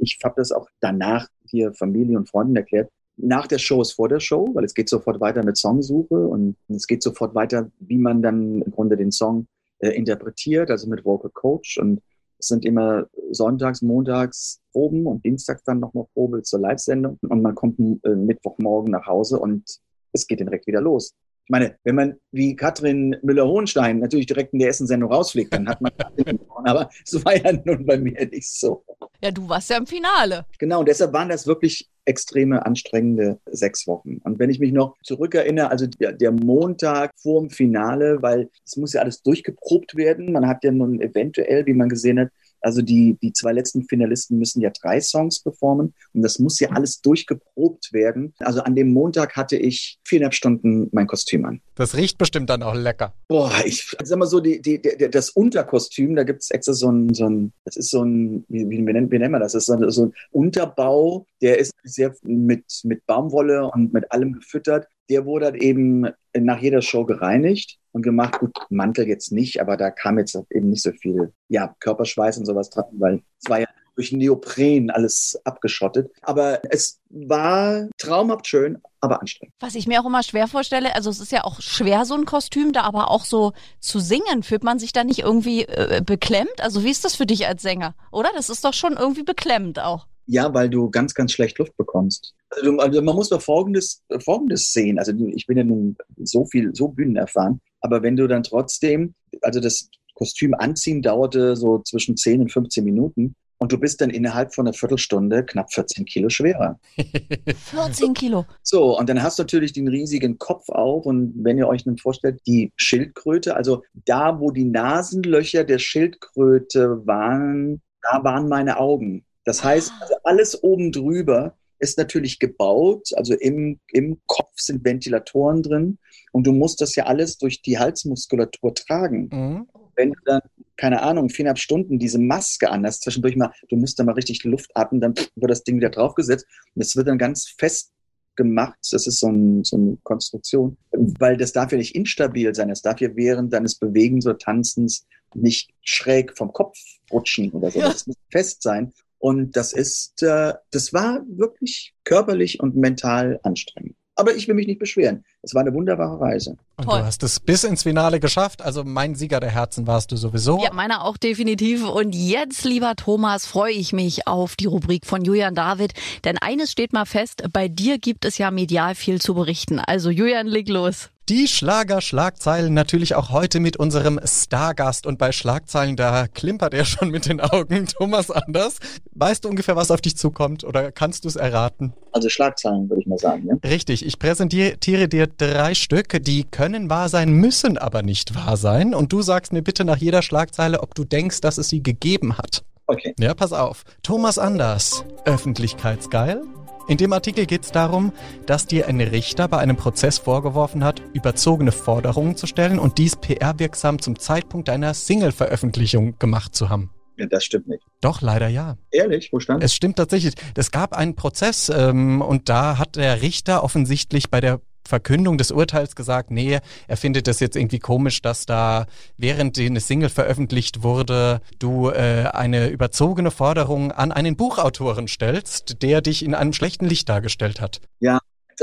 ich 0.00 0.18
habe 0.24 0.34
das 0.36 0.52
auch 0.52 0.68
danach 0.80 1.28
hier 1.48 1.72
Familie 1.74 2.18
und 2.18 2.28
Freunden 2.28 2.56
erklärt. 2.56 2.90
Nach 3.16 3.46
der 3.46 3.58
Show 3.58 3.80
ist 3.80 3.92
vor 3.92 4.08
der 4.08 4.20
Show, 4.20 4.50
weil 4.54 4.64
es 4.64 4.74
geht 4.74 4.88
sofort 4.88 5.20
weiter 5.20 5.44
mit 5.44 5.56
Songsuche 5.56 6.16
und 6.16 6.56
es 6.68 6.86
geht 6.86 7.02
sofort 7.02 7.34
weiter, 7.34 7.70
wie 7.78 7.98
man 7.98 8.22
dann 8.22 8.62
im 8.62 8.72
Grunde 8.72 8.96
den 8.96 9.12
Song 9.12 9.46
äh, 9.78 9.90
interpretiert, 9.90 10.70
also 10.70 10.88
mit 10.88 11.04
Vocal 11.04 11.30
Coach 11.32 11.78
und 11.78 12.00
es 12.38 12.48
sind 12.48 12.64
immer 12.64 13.06
sonntags, 13.30 13.80
montags 13.80 14.60
Proben 14.72 15.06
und 15.06 15.24
dienstags 15.24 15.62
dann 15.62 15.80
nochmal 15.80 16.04
Probe 16.12 16.42
zur 16.42 16.60
Live-Sendung. 16.60 17.18
Und 17.22 17.42
man 17.42 17.54
kommt 17.54 17.78
äh, 17.78 18.08
Mittwochmorgen 18.10 18.90
nach 18.90 19.06
Hause 19.06 19.38
und 19.38 19.80
es 20.12 20.26
geht 20.26 20.40
direkt 20.40 20.66
wieder 20.66 20.80
los. 20.80 21.14
Ich 21.44 21.50
meine, 21.50 21.76
wenn 21.84 21.94
man 21.94 22.14
wie 22.32 22.56
Katrin 22.56 23.16
Müller-Hohenstein 23.22 23.98
natürlich 23.98 24.26
direkt 24.26 24.54
in 24.54 24.60
der 24.60 24.70
Essen-Sendung 24.70 25.12
rausfliegt, 25.12 25.52
dann 25.52 25.68
hat 25.68 25.80
man 25.80 25.92
aber 26.64 26.88
so 27.04 27.22
war 27.24 27.36
ja 27.36 27.52
nun 27.64 27.84
bei 27.84 27.98
mir 27.98 28.26
nicht 28.26 28.50
so. 28.50 28.82
Ja, 29.22 29.30
du 29.30 29.46
warst 29.48 29.68
ja 29.68 29.76
im 29.76 29.86
Finale. 29.86 30.46
Genau, 30.58 30.80
und 30.80 30.88
deshalb 30.88 31.12
waren 31.12 31.28
das 31.28 31.46
wirklich 31.46 31.90
extreme, 32.06 32.64
anstrengende 32.64 33.38
sechs 33.46 33.86
Wochen. 33.86 34.18
Und 34.24 34.38
wenn 34.38 34.50
ich 34.50 34.58
mich 34.58 34.72
noch 34.72 34.96
zurückerinnere, 35.02 35.70
also 35.70 35.86
der, 35.86 36.12
der 36.12 36.32
Montag 36.32 37.12
vor 37.16 37.40
dem 37.40 37.50
Finale, 37.50 38.20
weil 38.22 38.50
es 38.64 38.76
muss 38.76 38.92
ja 38.92 39.02
alles 39.02 39.22
durchgeprobt 39.22 39.96
werden. 39.96 40.32
Man 40.32 40.46
hat 40.46 40.64
ja 40.64 40.70
nun 40.70 41.00
eventuell, 41.00 41.66
wie 41.66 41.74
man 41.74 41.88
gesehen 41.88 42.20
hat, 42.20 42.28
also 42.64 42.82
die, 42.82 43.16
die 43.22 43.32
zwei 43.32 43.52
letzten 43.52 43.84
Finalisten 43.84 44.38
müssen 44.38 44.60
ja 44.60 44.70
drei 44.70 45.00
Songs 45.00 45.40
performen 45.40 45.94
und 46.12 46.22
das 46.22 46.38
muss 46.38 46.58
ja 46.60 46.70
alles 46.70 47.00
durchgeprobt 47.00 47.92
werden. 47.92 48.34
Also 48.38 48.62
an 48.62 48.74
dem 48.74 48.92
Montag 48.92 49.36
hatte 49.36 49.56
ich 49.56 49.98
viereinhalb 50.04 50.34
Stunden 50.34 50.88
mein 50.92 51.06
Kostüm 51.06 51.44
an. 51.44 51.60
Das 51.74 51.96
riecht 51.96 52.18
bestimmt 52.18 52.50
dann 52.50 52.62
auch 52.62 52.74
lecker. 52.74 53.14
Boah, 53.28 53.52
ich 53.64 53.94
sag 54.02 54.18
mal 54.18 54.26
so, 54.26 54.40
die, 54.40 54.62
die, 54.62 54.80
die, 54.80 55.10
das 55.10 55.30
Unterkostüm, 55.30 56.14
da 56.14 56.22
gibt 56.24 56.42
es 56.42 56.50
extra 56.50 56.72
so 56.72 56.90
ein, 56.90 57.12
so 57.14 57.28
ein, 57.28 57.52
das 57.64 57.76
ist 57.76 57.90
so 57.90 58.02
ein, 58.02 58.44
wie, 58.48 58.68
wie, 58.68 58.78
wie, 58.78 58.92
nennen, 58.92 59.10
wie 59.10 59.18
nennen 59.18 59.32
wir 59.32 59.40
das? 59.40 59.52
Das 59.52 59.62
ist 59.62 59.66
so 59.66 59.74
ein, 59.74 59.90
so 59.90 60.04
ein 60.06 60.12
Unterbau, 60.30 61.26
der 61.42 61.58
ist 61.58 61.72
sehr 61.82 62.14
mit, 62.22 62.64
mit 62.84 63.04
Baumwolle 63.06 63.70
und 63.70 63.92
mit 63.92 64.10
allem 64.10 64.32
gefüttert. 64.32 64.86
Der 65.10 65.26
wurde 65.26 65.46
halt 65.46 65.56
eben 65.56 66.08
nach 66.34 66.60
jeder 66.60 66.82
Show 66.82 67.04
gereinigt 67.04 67.78
und 67.92 68.02
gemacht. 68.02 68.38
Gut, 68.40 68.56
Mantel 68.70 69.06
jetzt 69.06 69.32
nicht, 69.32 69.60
aber 69.60 69.76
da 69.76 69.90
kam 69.90 70.18
jetzt 70.18 70.36
eben 70.50 70.70
nicht 70.70 70.82
so 70.82 70.92
viel 70.92 71.32
ja, 71.48 71.74
Körperschweiß 71.80 72.38
und 72.38 72.46
sowas 72.46 72.70
dran, 72.70 72.86
weil 72.92 73.22
es 73.42 73.48
war 73.48 73.60
ja 73.60 73.66
durch 73.94 74.12
Neopren 74.12 74.90
alles 74.90 75.40
abgeschottet. 75.44 76.10
Aber 76.22 76.60
es 76.70 77.00
war 77.10 77.88
traumhaft 77.98 78.46
schön, 78.46 78.80
aber 79.00 79.20
anstrengend. 79.20 79.54
Was 79.60 79.74
ich 79.74 79.86
mir 79.86 80.00
auch 80.00 80.06
immer 80.06 80.22
schwer 80.22 80.48
vorstelle, 80.48 80.94
also 80.94 81.10
es 81.10 81.20
ist 81.20 81.32
ja 81.32 81.44
auch 81.44 81.60
schwer, 81.60 82.04
so 82.04 82.14
ein 82.14 82.24
Kostüm 82.24 82.72
da, 82.72 82.82
aber 82.82 83.10
auch 83.10 83.24
so 83.24 83.52
zu 83.80 84.00
singen, 84.00 84.42
fühlt 84.42 84.64
man 84.64 84.78
sich 84.78 84.92
da 84.92 85.04
nicht 85.04 85.20
irgendwie 85.20 85.62
äh, 85.62 86.02
beklemmt? 86.04 86.60
Also 86.60 86.84
wie 86.84 86.90
ist 86.90 87.04
das 87.04 87.14
für 87.14 87.26
dich 87.26 87.46
als 87.46 87.62
Sänger, 87.62 87.94
oder? 88.10 88.30
Das 88.34 88.50
ist 88.50 88.64
doch 88.64 88.74
schon 88.74 88.96
irgendwie 88.96 89.22
beklemmend 89.22 89.78
auch. 89.78 90.06
Ja, 90.26 90.52
weil 90.54 90.70
du 90.70 90.90
ganz, 90.90 91.14
ganz 91.14 91.32
schlecht 91.32 91.58
Luft 91.58 91.76
bekommst. 91.76 92.34
Also, 92.50 92.76
also 92.78 93.02
man 93.02 93.14
muss 93.14 93.28
doch 93.28 93.42
Folgendes, 93.42 94.02
Folgendes 94.20 94.72
sehen. 94.72 94.98
Also 94.98 95.12
ich 95.34 95.46
bin 95.46 95.58
ja 95.58 95.64
nun 95.64 95.96
so 96.22 96.46
viel, 96.46 96.74
so 96.74 96.88
Bühnen 96.88 97.16
erfahren. 97.16 97.60
Aber 97.80 98.02
wenn 98.02 98.16
du 98.16 98.26
dann 98.26 98.42
trotzdem, 98.42 99.14
also 99.42 99.60
das 99.60 99.90
Kostüm 100.14 100.54
anziehen 100.54 101.02
dauerte 101.02 101.56
so 101.56 101.80
zwischen 101.82 102.16
10 102.16 102.42
und 102.42 102.52
15 102.52 102.84
Minuten. 102.84 103.34
Und 103.58 103.72
du 103.72 103.78
bist 103.78 104.00
dann 104.00 104.10
innerhalb 104.10 104.54
von 104.54 104.66
einer 104.66 104.74
Viertelstunde 104.74 105.44
knapp 105.44 105.72
14 105.72 106.04
Kilo 106.04 106.28
schwerer. 106.28 106.78
14 107.56 108.12
Kilo. 108.12 108.44
So, 108.62 108.98
und 108.98 109.08
dann 109.08 109.22
hast 109.22 109.38
du 109.38 109.42
natürlich 109.42 109.72
den 109.72 109.88
riesigen 109.88 110.38
Kopf 110.38 110.68
auf. 110.68 111.06
Und 111.06 111.32
wenn 111.36 111.56
ihr 111.56 111.68
euch 111.68 111.86
nun 111.86 111.96
vorstellt, 111.96 112.40
die 112.46 112.72
Schildkröte, 112.76 113.56
also 113.56 113.82
da, 114.06 114.40
wo 114.40 114.50
die 114.50 114.64
Nasenlöcher 114.64 115.64
der 115.64 115.78
Schildkröte 115.78 117.06
waren, 117.06 117.80
da 118.02 118.22
waren 118.22 118.48
meine 118.48 118.78
Augen. 118.78 119.24
Das 119.44 119.62
heißt, 119.62 119.90
Ah. 119.90 120.02
also 120.02 120.14
alles 120.24 120.62
oben 120.62 120.92
drüber 120.92 121.56
ist 121.78 121.98
natürlich 121.98 122.38
gebaut, 122.38 123.10
also 123.14 123.34
im, 123.34 123.78
im 123.88 124.18
Kopf 124.26 124.52
sind 124.56 124.84
Ventilatoren 124.84 125.62
drin 125.62 125.98
und 126.32 126.46
du 126.46 126.52
musst 126.52 126.80
das 126.80 126.94
ja 126.94 127.04
alles 127.06 127.36
durch 127.36 127.62
die 127.62 127.78
Halsmuskulatur 127.78 128.74
tragen. 128.74 129.28
Mhm. 129.30 129.68
Wenn 129.96 130.12
du 130.12 130.18
dann, 130.24 130.40
keine 130.76 131.02
Ahnung, 131.02 131.28
viereinhalb 131.28 131.58
Stunden 131.58 131.98
diese 131.98 132.18
Maske 132.18 132.70
an 132.70 132.86
hast, 132.86 133.02
zwischendurch 133.02 133.36
mal, 133.36 133.52
du 133.68 133.76
musst 133.76 133.98
dann 133.98 134.06
mal 134.06 134.12
richtig 134.12 134.42
Luft 134.44 134.70
atmen, 134.74 135.00
dann 135.00 135.14
wird 135.36 135.50
das 135.50 135.62
Ding 135.62 135.76
wieder 135.76 135.90
draufgesetzt 135.90 136.46
und 136.74 136.82
es 136.82 136.96
wird 136.96 137.06
dann 137.06 137.18
ganz 137.18 137.48
fest 137.58 137.92
gemacht. 138.36 138.78
Das 138.90 139.06
ist 139.06 139.20
so, 139.20 139.28
ein, 139.28 139.62
so 139.62 139.76
eine 139.76 139.98
Konstruktion, 140.02 140.76
weil 140.90 141.36
das 141.36 141.52
darf 141.52 141.70
ja 141.70 141.78
nicht 141.78 141.94
instabil 141.94 142.54
sein. 142.54 142.70
Es 142.70 142.82
darf 142.82 143.00
ja 143.00 143.14
während 143.14 143.52
deines 143.52 143.76
Bewegens 143.76 144.26
oder 144.26 144.38
Tanzens 144.38 145.06
nicht 145.34 145.70
schräg 145.82 146.36
vom 146.36 146.52
Kopf 146.52 146.78
rutschen 147.12 147.50
oder 147.52 147.70
so. 147.70 147.80
Ja. 147.80 147.88
Das 147.88 148.06
muss 148.06 148.16
fest 148.30 148.62
sein. 148.62 148.92
Und 149.24 149.56
das 149.56 149.72
ist, 149.72 150.22
äh, 150.22 150.52
das 150.70 150.92
war 150.92 151.22
wirklich 151.26 151.94
körperlich 152.04 152.60
und 152.60 152.76
mental 152.76 153.40
anstrengend. 153.42 153.96
Aber 154.16 154.34
ich 154.36 154.46
will 154.46 154.54
mich 154.54 154.66
nicht 154.66 154.78
beschweren. 154.78 155.24
Es 155.40 155.54
war 155.54 155.62
eine 155.62 155.72
wunderbare 155.72 156.20
Reise. 156.20 156.58
Und 156.76 156.84
Toll. 156.84 156.98
du 156.98 157.06
hast 157.06 157.22
es 157.22 157.40
bis 157.40 157.64
ins 157.64 157.84
Finale 157.84 158.20
geschafft. 158.20 158.60
Also 158.60 158.84
mein 158.84 159.14
Sieger 159.14 159.40
der 159.40 159.48
Herzen 159.48 159.86
warst 159.86 160.12
du 160.12 160.16
sowieso. 160.16 160.62
Ja, 160.62 160.74
meiner 160.74 161.06
auch 161.06 161.16
definitiv. 161.16 161.88
Und 161.88 162.14
jetzt, 162.14 162.66
lieber 162.66 162.96
Thomas, 162.96 163.46
freue 163.46 163.72
ich 163.72 163.94
mich 163.94 164.26
auf 164.26 164.56
die 164.56 164.66
Rubrik 164.66 165.06
von 165.06 165.24
Julian 165.24 165.54
David. 165.54 165.94
Denn 166.24 166.36
eines 166.36 166.70
steht 166.70 166.92
mal 166.92 167.06
fest, 167.06 167.44
bei 167.50 167.68
dir 167.68 167.98
gibt 167.98 168.26
es 168.26 168.36
ja 168.36 168.50
medial 168.50 168.94
viel 168.94 169.22
zu 169.22 169.32
berichten. 169.32 169.78
Also 169.78 170.10
Julian, 170.10 170.46
leg 170.46 170.68
los. 170.68 171.08
Die 171.30 171.48
Schlager-Schlagzeilen 171.48 172.74
natürlich 172.74 173.14
auch 173.14 173.30
heute 173.30 173.58
mit 173.58 173.78
unserem 173.78 174.20
Stargast. 174.24 175.06
Und 175.06 175.18
bei 175.18 175.32
Schlagzeilen, 175.32 175.96
da 175.96 176.26
klimpert 176.28 176.74
er 176.74 176.84
schon 176.84 177.08
mit 177.08 177.24
den 177.24 177.40
Augen. 177.40 177.86
Thomas 177.98 178.30
Anders, 178.30 178.76
weißt 179.12 179.42
du 179.42 179.48
ungefähr, 179.48 179.74
was 179.74 179.90
auf 179.90 180.02
dich 180.02 180.18
zukommt? 180.18 180.64
Oder 180.64 180.92
kannst 180.92 181.24
du 181.24 181.28
es 181.28 181.36
erraten? 181.36 181.94
Also 182.12 182.28
Schlagzeilen, 182.28 182.90
würde 182.90 183.00
ich 183.00 183.06
mal 183.06 183.18
sagen. 183.18 183.46
Ne? 183.46 183.58
Richtig, 183.64 184.04
ich 184.04 184.18
präsentiere 184.18 185.08
dir 185.08 185.26
drei 185.26 185.72
Stück, 185.72 186.22
die 186.22 186.44
können 186.44 186.90
wahr 186.90 187.08
sein, 187.08 187.32
müssen 187.32 187.78
aber 187.78 188.02
nicht 188.02 188.34
wahr 188.34 188.58
sein. 188.58 188.94
Und 188.94 189.10
du 189.10 189.22
sagst 189.22 189.54
mir 189.54 189.62
bitte 189.62 189.86
nach 189.86 189.96
jeder 189.96 190.20
Schlagzeile, 190.20 190.82
ob 190.82 190.94
du 190.94 191.04
denkst, 191.04 191.40
dass 191.40 191.56
es 191.56 191.70
sie 191.70 191.82
gegeben 191.82 192.36
hat. 192.36 192.64
Okay. 192.86 193.14
Ja, 193.18 193.32
pass 193.32 193.54
auf. 193.54 193.84
Thomas 194.02 194.38
Anders, 194.38 195.06
öffentlichkeitsgeil. 195.24 196.42
In 196.86 196.98
dem 196.98 197.14
Artikel 197.14 197.46
geht 197.46 197.62
es 197.62 197.72
darum, 197.72 198.12
dass 198.44 198.66
dir 198.66 198.88
ein 198.88 199.00
Richter 199.00 199.48
bei 199.48 199.56
einem 199.56 199.76
Prozess 199.76 200.18
vorgeworfen 200.18 200.84
hat, 200.84 201.00
überzogene 201.14 201.72
Forderungen 201.72 202.36
zu 202.36 202.46
stellen 202.46 202.78
und 202.78 202.98
dies 202.98 203.16
PR-wirksam 203.16 204.02
zum 204.02 204.18
Zeitpunkt 204.18 204.68
deiner 204.68 204.92
Single-Veröffentlichung 204.92 206.18
gemacht 206.18 206.54
zu 206.54 206.68
haben. 206.68 206.90
Ja, 207.16 207.24
das 207.26 207.44
stimmt 207.44 207.68
nicht. 207.68 207.82
Doch, 208.02 208.20
leider 208.20 208.48
ja. 208.48 208.76
Ehrlich, 208.90 209.32
wo 209.32 209.40
stand 209.40 209.62
Es 209.62 209.74
stimmt 209.74 209.96
tatsächlich. 209.96 210.34
Es 210.56 210.70
gab 210.72 210.92
einen 210.94 211.14
Prozess 211.14 211.70
ähm, 211.70 212.20
und 212.20 212.50
da 212.50 212.76
hat 212.76 212.96
der 212.96 213.22
Richter 213.22 213.64
offensichtlich 213.64 214.28
bei 214.28 214.42
der 214.42 214.60
Verkündung 214.86 215.38
des 215.38 215.50
Urteils 215.50 215.96
gesagt, 215.96 216.30
nee, 216.30 216.58
er 216.88 216.96
findet 216.96 217.28
es 217.28 217.40
jetzt 217.40 217.56
irgendwie 217.56 217.78
komisch, 217.78 218.22
dass 218.22 218.46
da 218.46 218.86
während 219.16 219.58
eine 219.58 219.80
Single 219.80 220.08
veröffentlicht 220.08 220.82
wurde, 220.82 221.40
du 221.58 221.90
äh, 221.90 222.28
eine 222.32 222.68
überzogene 222.68 223.30
Forderung 223.30 223.92
an 223.92 224.12
einen 224.12 224.36
Buchautoren 224.36 225.08
stellst, 225.08 225.82
der 225.82 226.00
dich 226.00 226.24
in 226.24 226.34
einem 226.34 226.52
schlechten 226.52 226.86
Licht 226.86 227.08
dargestellt 227.08 227.60
hat. 227.60 227.80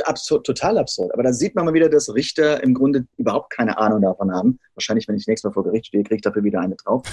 absurd, 0.06 0.46
total 0.46 0.78
absurd. 0.78 1.13
Aber 1.13 1.24
da 1.24 1.34
sieht 1.34 1.56
man 1.56 1.66
mal 1.66 1.74
wieder, 1.74 1.90
dass 1.90 2.13
Richter 2.13 2.63
im 2.63 2.74
Grunde 2.74 3.06
überhaupt 3.18 3.51
keine 3.51 3.78
Ahnung 3.78 4.01
davon 4.01 4.32
haben. 4.32 4.60
Wahrscheinlich, 4.75 5.08
wenn 5.08 5.16
ich 5.16 5.28
nächstes 5.28 5.50
Mal 5.50 5.54
vor 5.54 5.63
Gericht 5.63 5.88
stehe, 5.88 6.04
kriege 6.04 6.16
ich 6.16 6.22
dafür 6.22 6.44
wieder 6.44 6.60
eine 6.60 6.75
drauf. 6.75 7.04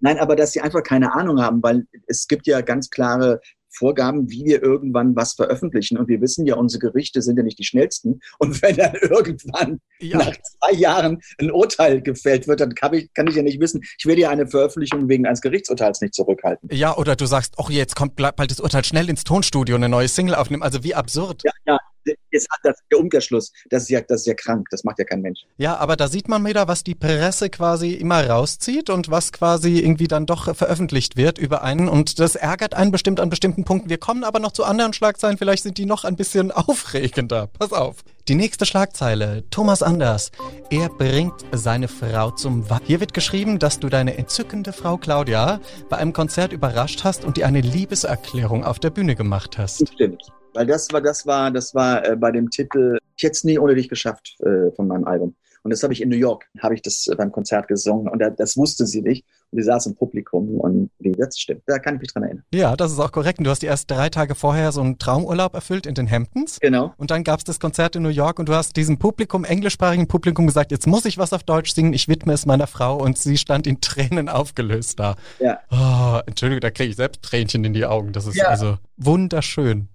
Nein, 0.00 0.18
aber 0.18 0.36
dass 0.36 0.52
sie 0.52 0.60
einfach 0.60 0.82
keine 0.82 1.12
Ahnung 1.14 1.40
haben, 1.40 1.62
weil 1.62 1.86
es 2.06 2.28
gibt 2.28 2.46
ja 2.46 2.60
ganz 2.60 2.90
klare 2.90 3.40
Vorgaben, 3.78 4.30
wie 4.30 4.44
wir 4.44 4.62
irgendwann 4.62 5.14
was 5.16 5.34
veröffentlichen. 5.34 5.96
Und 5.98 6.08
wir 6.08 6.20
wissen 6.20 6.46
ja, 6.46 6.56
unsere 6.56 6.90
Gerichte 6.90 7.22
sind 7.22 7.36
ja 7.36 7.42
nicht 7.42 7.58
die 7.58 7.64
schnellsten. 7.64 8.20
Und 8.38 8.60
wenn 8.62 8.76
dann 8.76 8.94
irgendwann 9.00 9.80
nach 10.02 10.32
zwei 10.42 10.72
Jahren 10.72 11.20
ein 11.38 11.50
Urteil 11.50 12.02
gefällt 12.02 12.48
wird, 12.48 12.60
dann 12.60 12.74
kann 12.74 12.94
ich, 12.94 13.12
kann 13.14 13.26
ich 13.26 13.36
ja 13.36 13.42
nicht 13.42 13.60
wissen, 13.60 13.82
ich 13.98 14.06
werde 14.06 14.22
ja 14.22 14.30
eine 14.30 14.46
Veröffentlichung 14.46 15.08
wegen 15.08 15.26
eines 15.26 15.40
Gerichtsurteils 15.40 16.00
nicht 16.00 16.14
zurückhalten. 16.14 16.68
Ja, 16.72 16.96
oder 16.96 17.16
du 17.16 17.26
sagst, 17.26 17.54
oh, 17.56 17.66
jetzt 17.68 17.96
kommt 17.96 18.16
bald 18.16 18.50
das 18.50 18.60
Urteil 18.60 18.84
schnell 18.84 19.08
ins 19.08 19.24
Tonstudio 19.24 19.76
und 19.76 19.84
eine 19.84 19.90
neue 19.90 20.08
Single 20.08 20.34
aufnehmen. 20.34 20.62
Also 20.62 20.82
wie 20.82 20.94
absurd. 20.94 21.42
Ja, 21.44 21.52
ja, 21.66 21.78
hat 22.06 22.60
das 22.62 22.76
der 22.90 22.98
Umkehrschluss. 22.98 23.52
Das 23.70 23.84
ist 23.84 23.90
ja, 23.90 24.00
das 24.00 24.20
ist 24.20 24.26
ja 24.26 24.34
krank. 24.34 24.68
Das 24.70 24.84
macht 24.84 24.98
ja 24.98 25.04
kein 25.04 25.20
Mensch. 25.20 25.40
Ja, 25.56 25.76
aber 25.76 25.96
da 25.96 26.08
sieht 26.08 26.28
man 26.28 26.44
wieder, 26.46 26.68
was 26.68 26.84
die 26.84 26.94
Presse 26.94 27.50
quasi 27.50 27.92
immer 27.92 28.26
rauszieht 28.26 28.90
und 28.90 29.10
was 29.10 29.32
quasi 29.32 29.80
irgendwie 29.80 30.08
dann 30.08 30.26
doch 30.26 30.54
veröffentlicht 30.54 31.16
wird 31.16 31.38
über 31.38 31.62
einen. 31.62 31.88
Und 31.88 32.18
das 32.18 32.34
ärgert 32.34 32.74
einen 32.74 32.90
bestimmt 32.90 33.20
an 33.20 33.30
bestimmten 33.30 33.64
Punkten. 33.64 33.90
Wir 33.90 33.98
kommen 33.98 34.24
aber 34.24 34.38
noch 34.38 34.52
zu 34.52 34.64
anderen 34.64 34.92
Schlagzeilen. 34.92 35.38
Vielleicht 35.38 35.62
sind 35.62 35.78
die 35.78 35.86
noch 35.86 36.04
ein 36.04 36.16
bisschen 36.16 36.50
aufregender. 36.52 37.48
Pass 37.58 37.72
auf. 37.72 38.04
Die 38.28 38.34
nächste 38.34 38.66
Schlagzeile. 38.66 39.44
Thomas 39.50 39.82
Anders. 39.82 40.30
Er 40.68 40.90
bringt 40.90 41.46
seine 41.52 41.88
Frau 41.88 42.30
zum 42.30 42.68
Wein. 42.68 42.80
Hier 42.84 43.00
wird 43.00 43.14
geschrieben, 43.14 43.58
dass 43.58 43.80
du 43.80 43.88
deine 43.88 44.18
entzückende 44.18 44.74
Frau 44.74 44.98
Claudia 44.98 45.60
bei 45.88 45.96
einem 45.96 46.12
Konzert 46.12 46.52
überrascht 46.52 47.04
hast 47.04 47.24
und 47.24 47.38
dir 47.38 47.46
eine 47.46 47.62
Liebeserklärung 47.62 48.64
auf 48.64 48.78
der 48.78 48.90
Bühne 48.90 49.16
gemacht 49.16 49.56
hast. 49.56 49.88
Stimmt. 49.94 50.30
Weil 50.58 50.66
das 50.66 50.88
war, 50.92 51.00
das 51.00 51.24
war, 51.24 51.52
das 51.52 51.72
war 51.72 52.04
äh, 52.04 52.16
bei 52.16 52.32
dem 52.32 52.50
Titel 52.50 52.98
Ich 53.16 53.22
hätte 53.22 53.32
es 53.32 53.44
nie 53.44 53.60
ohne 53.60 53.76
dich 53.76 53.88
geschafft 53.88 54.36
äh, 54.40 54.72
von 54.74 54.88
meinem 54.88 55.04
Album. 55.04 55.36
Und 55.62 55.70
das 55.72 55.82
habe 55.82 55.92
ich 55.92 56.00
in 56.00 56.08
New 56.08 56.16
York, 56.16 56.46
habe 56.60 56.74
ich 56.74 56.82
das 56.82 57.08
beim 57.16 57.30
Konzert 57.30 57.68
gesungen 57.68 58.08
und 58.08 58.20
da, 58.20 58.30
das 58.30 58.56
wusste 58.56 58.86
sie 58.86 59.02
nicht. 59.02 59.24
Und 59.50 59.58
die 59.58 59.64
saß 59.64 59.86
im 59.86 59.94
Publikum 59.94 60.56
und 60.56 60.90
wie, 60.98 61.12
das 61.12 61.38
stimmt. 61.38 61.62
Da 61.66 61.78
kann 61.78 61.94
ich 61.96 62.00
mich 62.00 62.12
dran 62.12 62.22
erinnern. 62.24 62.44
Ja, 62.52 62.76
das 62.76 62.92
ist 62.92 62.98
auch 62.98 63.12
korrekt. 63.12 63.38
Und 63.38 63.44
du 63.44 63.50
hast 63.50 63.62
dir 63.62 63.68
erst 63.68 63.90
drei 63.90 64.08
Tage 64.08 64.34
vorher 64.34 64.72
so 64.72 64.80
einen 64.80 64.98
Traumurlaub 64.98 65.54
erfüllt 65.54 65.86
in 65.86 65.94
den 65.94 66.10
Hamptons. 66.10 66.58
Genau. 66.60 66.92
Und 66.96 67.10
dann 67.10 67.22
gab's 67.22 67.44
das 67.44 67.60
Konzert 67.60 67.96
in 67.96 68.02
New 68.02 68.08
York 68.08 68.38
und 68.38 68.48
du 68.48 68.54
hast 68.54 68.76
diesem 68.76 68.98
Publikum, 68.98 69.44
englischsprachigen 69.44 70.06
Publikum 70.08 70.46
gesagt, 70.46 70.70
jetzt 70.70 70.86
muss 70.86 71.04
ich 71.04 71.18
was 71.18 71.32
auf 71.32 71.44
Deutsch 71.44 71.72
singen, 71.72 71.92
ich 71.92 72.08
widme 72.08 72.32
es 72.32 72.46
meiner 72.46 72.66
Frau 72.66 72.96
und 72.96 73.16
sie 73.16 73.36
stand 73.36 73.66
in 73.66 73.80
Tränen 73.80 74.28
aufgelöst 74.28 74.98
da. 74.98 75.16
Ja. 75.38 75.60
Oh, 75.70 76.20
Entschuldigung, 76.26 76.60
da 76.60 76.70
kriege 76.70 76.90
ich 76.90 76.96
selbst 76.96 77.22
Tränchen 77.22 77.64
in 77.64 77.72
die 77.72 77.84
Augen. 77.86 78.12
Das 78.12 78.26
ist 78.26 78.36
Ja. 78.36 78.46
also 78.48 78.78
wunderschön. 78.96 79.88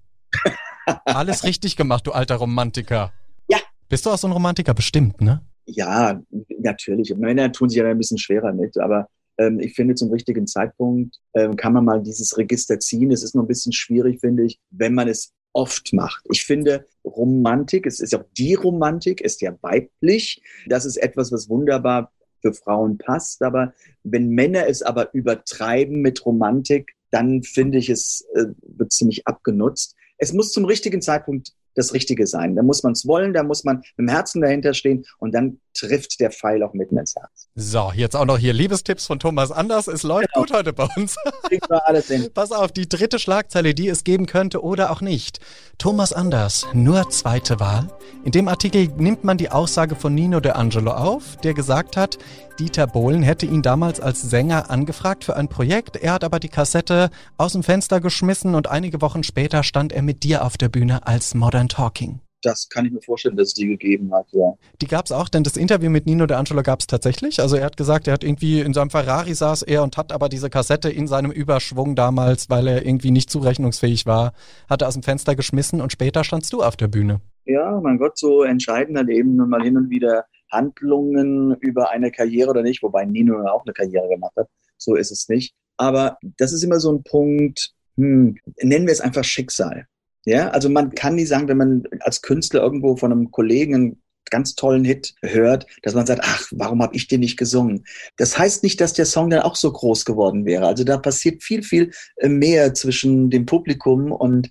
Alles 1.06 1.44
richtig 1.44 1.75
gemacht, 1.75 2.08
du 2.08 2.12
alter 2.12 2.36
Romantiker. 2.36 3.13
Ja. 3.48 3.60
Bist 3.90 4.06
du 4.06 4.10
auch 4.10 4.18
so 4.18 4.28
ein 4.28 4.34
Romantiker? 4.34 4.74
Bestimmt, 4.74 5.22
ne? 5.22 5.42
Ja, 5.66 6.22
natürlich. 6.60 7.16
Männer 7.16 7.52
tun 7.52 7.70
sich 7.70 7.78
ja 7.78 7.88
ein 7.88 7.98
bisschen 7.98 8.18
schwerer 8.18 8.54
mit, 8.54 8.78
aber 8.78 9.08
ähm, 9.38 9.60
ich 9.60 9.75
finde, 9.75 9.96
zum 9.96 10.12
richtigen 10.12 10.46
Zeitpunkt 10.46 11.18
ähm, 11.34 11.56
kann 11.56 11.74
man 11.74 11.86
mal 11.86 12.02
dieses 12.02 12.38
Register 12.38 12.80
ziehen. 12.80 13.12
Es 13.12 13.24
ist 13.24 13.34
nur 13.34 13.44
ein 13.44 13.48
bisschen 13.48 13.72
schwierig, 13.72 14.20
finde 14.20 14.44
ich, 14.44 14.60
wenn 14.72 14.94
man 14.94 15.08
es 15.08 15.34
oft 15.54 15.94
macht. 15.94 16.25
Ich 16.32 16.44
finde, 16.46 16.86
Romantik, 17.06 17.86
es 17.86 18.00
ist 18.00 18.12
ja 18.12 18.20
auch 18.20 18.25
die 18.38 18.56
Romantik, 18.56 19.22
ist 19.22 19.42
ja 19.42 19.56
weiblich. 19.62 20.42
Das 20.68 20.86
ist 20.86 20.98
etwas, 20.98 21.32
was 21.32 21.48
wunderbar 21.48 22.12
für 22.42 22.54
Frauen 22.54 22.98
passt. 22.98 23.42
Aber 23.44 23.74
wenn 24.04 24.30
Männer 24.30 24.68
es 24.68 24.82
aber 24.82 25.13
übertreiben 25.13 26.02
mit 26.02 26.25
Romantik, 26.25 26.94
dann 27.12 27.44
finde 27.44 27.78
ich, 27.78 27.90
es 27.90 28.25
äh, 28.34 28.46
wird 28.62 28.92
ziemlich 28.92 29.28
abgenutzt. 29.28 29.96
Es 30.17 30.34
muss 30.34 30.51
zum 30.51 30.65
richtigen 30.65 31.01
Zeitpunkt 31.01 31.53
das 31.75 31.93
Richtige 31.93 32.27
sein. 32.27 32.55
Da 32.55 32.63
muss 32.63 32.84
man 32.84 32.93
es 32.93 33.08
wollen, 33.08 33.34
da 33.34 33.43
muss 33.43 33.63
man 33.63 33.77
mit 33.77 33.98
dem 33.98 34.10
Herzen 34.10 34.41
dahinter 34.41 34.74
stehen 34.74 35.05
und 35.17 35.34
dann 35.34 35.60
trifft 35.74 36.20
der 36.20 36.32
Pfeil 36.32 36.63
auch 36.63 36.74
mitten 36.74 36.98
ins 36.98 37.15
Herz. 37.15 37.50
So, 37.56 37.92
jetzt 37.96 38.15
auch 38.15 38.25
noch 38.25 38.38
hier 38.38 38.53
Liebestipps 38.53 39.08
von 39.08 39.20
Thomas 39.20 39.51
Anders. 39.51 39.88
Es 39.88 40.03
läuft 40.03 40.32
Genau. 40.34 40.46
gut 40.46 40.53
heute 40.56 40.74
bei 40.74 40.88
uns. 40.96 41.15
Kriegen 41.44 41.65
wir 41.70 41.88
alles 41.88 42.08
hin. 42.08 42.30
Pass 42.34 42.51
auf, 42.51 42.72
die 42.72 42.88
dritte 42.88 43.20
Schlagzeile, 43.20 43.74
die 43.74 43.88
es 43.89 44.03
geben 44.03 44.25
könnte 44.25 44.63
oder 44.63 44.92
auch 44.92 45.01
nicht. 45.01 45.39
Thomas 45.77 46.13
Anders, 46.13 46.65
nur 46.74 47.10
zweite 47.10 47.60
Wahl. 47.60 47.88
In 48.24 48.32
dem 48.32 48.48
Artikel 48.48 48.88
nimmt 48.98 49.24
man 49.24 49.38
die 49.38 49.50
Aussage 49.50 49.96
von 49.96 50.13
Nino 50.13 50.39
De 50.39 50.51
Angelo 50.53 50.92
auf, 50.92 51.38
der 51.38 51.53
gesagt 51.53 51.98
hat, 51.98 52.18
Dieter 52.60 52.86
Bohlen 52.88 53.24
hätte 53.24 53.46
ihn 53.48 53.63
damals 53.63 54.00
als 54.00 54.22
Sänger 54.22 54.70
angefragt 54.70 55.24
für 55.24 55.36
ein 55.36 55.48
Projekt. 55.50 55.96
Er 55.98 56.13
hat 56.13 56.24
aber 56.24 56.39
die 56.39 56.50
Kassette 56.50 57.10
aus 57.38 57.53
dem 57.53 57.63
Fenster 57.63 58.00
geschmissen 58.00 58.53
und 58.56 58.68
einige 58.68 59.01
Wochen 59.01 59.24
später 59.24 59.63
stand 59.63 59.92
er 59.92 60.03
mit 60.03 60.24
dir 60.24 60.46
auf 60.46 60.58
der 60.58 60.70
Bühne 60.70 61.08
als 61.08 61.34
Modern 61.34 61.68
Talking. 61.68 62.20
Das 62.44 62.70
kann 62.70 62.86
ich 62.86 62.92
mir 62.92 63.02
vorstellen, 63.02 63.38
dass 63.38 63.48
es 63.50 63.54
die 63.54 63.68
gegeben 63.68 64.14
hat, 64.14 64.28
ja. 64.32 64.54
Die 64.82 64.88
gab's 64.88 65.12
auch, 65.12 65.30
denn 65.30 65.44
das 65.44 65.58
Interview 65.58 65.90
mit 65.90 66.06
Nino 66.06 66.26
De 66.26 66.38
Angelo 66.38 66.62
gab's 66.62 66.88
tatsächlich. 66.88 67.40
Also 67.40 67.56
er 67.56 67.66
hat 67.66 67.78
gesagt, 67.78 68.08
er 68.08 68.14
hat 68.14 68.24
irgendwie 68.24 68.60
in 68.60 68.74
seinem 68.74 68.90
Ferrari 68.90 69.34
saß 69.34 69.64
er 69.64 69.82
und 69.82 69.98
hat 69.98 70.12
aber 70.12 70.30
diese 70.30 70.50
Kassette 70.50 70.90
in 70.90 71.08
seinem 71.08 71.32
Überschwung 71.32 71.96
damals, 71.96 72.50
weil 72.50 72.68
er 72.68 72.86
irgendwie 72.86 73.12
nicht 73.12 73.30
zurechnungsfähig 73.30 74.06
war, 74.06 74.34
hat 74.70 74.82
er 74.82 74.90
aus 74.90 74.94
dem 74.94 75.04
Fenster 75.04 75.36
geschmissen 75.36 75.82
und 75.82 75.92
später 75.92 76.24
standst 76.24 76.52
du 76.54 76.62
auf 76.62 76.76
der 76.76 76.90
Bühne. 76.90 77.22
Ja, 77.46 77.80
mein 77.82 77.98
Gott, 77.98 78.18
so 78.18 78.44
entscheiden 78.44 78.98
halt 78.98 79.10
eben 79.10 79.36
mal 79.36 79.64
hin 79.64 79.78
und 79.78 79.90
wieder 79.90 80.26
Handlungen 80.52 81.56
über 81.62 81.90
eine 81.92 82.12
Karriere 82.12 82.52
oder 82.52 82.62
nicht, 82.62 82.84
wobei 82.84 83.06
Nino 83.06 83.46
auch 83.48 83.66
eine 83.66 83.74
Karriere 83.74 84.08
gemacht 84.08 84.36
hat. 84.38 84.48
So 84.78 84.96
ist 84.96 85.12
es 85.12 85.28
nicht. 85.28 85.56
Aber 85.78 86.18
das 86.38 86.54
ist 86.54 86.64
immer 86.64 86.80
so 86.80 86.92
ein 86.94 87.04
Punkt, 87.04 87.74
hm, 87.98 88.38
nennen 88.62 88.86
wir 88.86 88.94
es 88.94 89.02
einfach 89.02 89.24
Schicksal. 89.24 89.88
Ja, 90.25 90.50
also 90.50 90.70
man 90.70 90.92
kann 90.92 91.15
nie 91.15 91.25
sagen, 91.25 91.48
wenn 91.48 91.58
man 91.58 91.84
als 92.00 92.22
Künstler 92.22 92.62
irgendwo 92.62 92.96
von 92.96 93.12
einem 93.12 93.32
Kollegen 93.32 93.75
ein 93.75 94.03
ganz 94.30 94.56
tollen 94.56 94.84
Hit 94.84 95.13
hört, 95.22 95.68
dass 95.84 95.94
man 95.94 96.08
sagt, 96.08 96.22
ach, 96.24 96.48
warum 96.51 96.82
habe 96.82 96.96
ich 96.96 97.08
den 97.08 97.20
nicht 97.20 97.38
gesungen? 97.38 97.86
Das 98.18 98.38
heißt 98.38 98.63
nicht, 98.63 98.82
dass 98.82 98.94
der 98.94 99.06
Song 99.06 99.30
dann 99.30 99.42
auch 99.42 99.56
so 99.56 99.72
groß 99.72 100.06
geworden 100.06 100.46
wäre. 100.46 100.65
Also 100.65 100.84
da 100.84 100.98
passiert 100.98 101.44
viel, 101.44 101.62
viel 101.62 101.92
äh, 102.18 102.30
mehr 102.30 102.74
zwischen 102.74 103.30
dem 103.30 103.46
Publikum 103.46 104.12
und, 104.12 104.50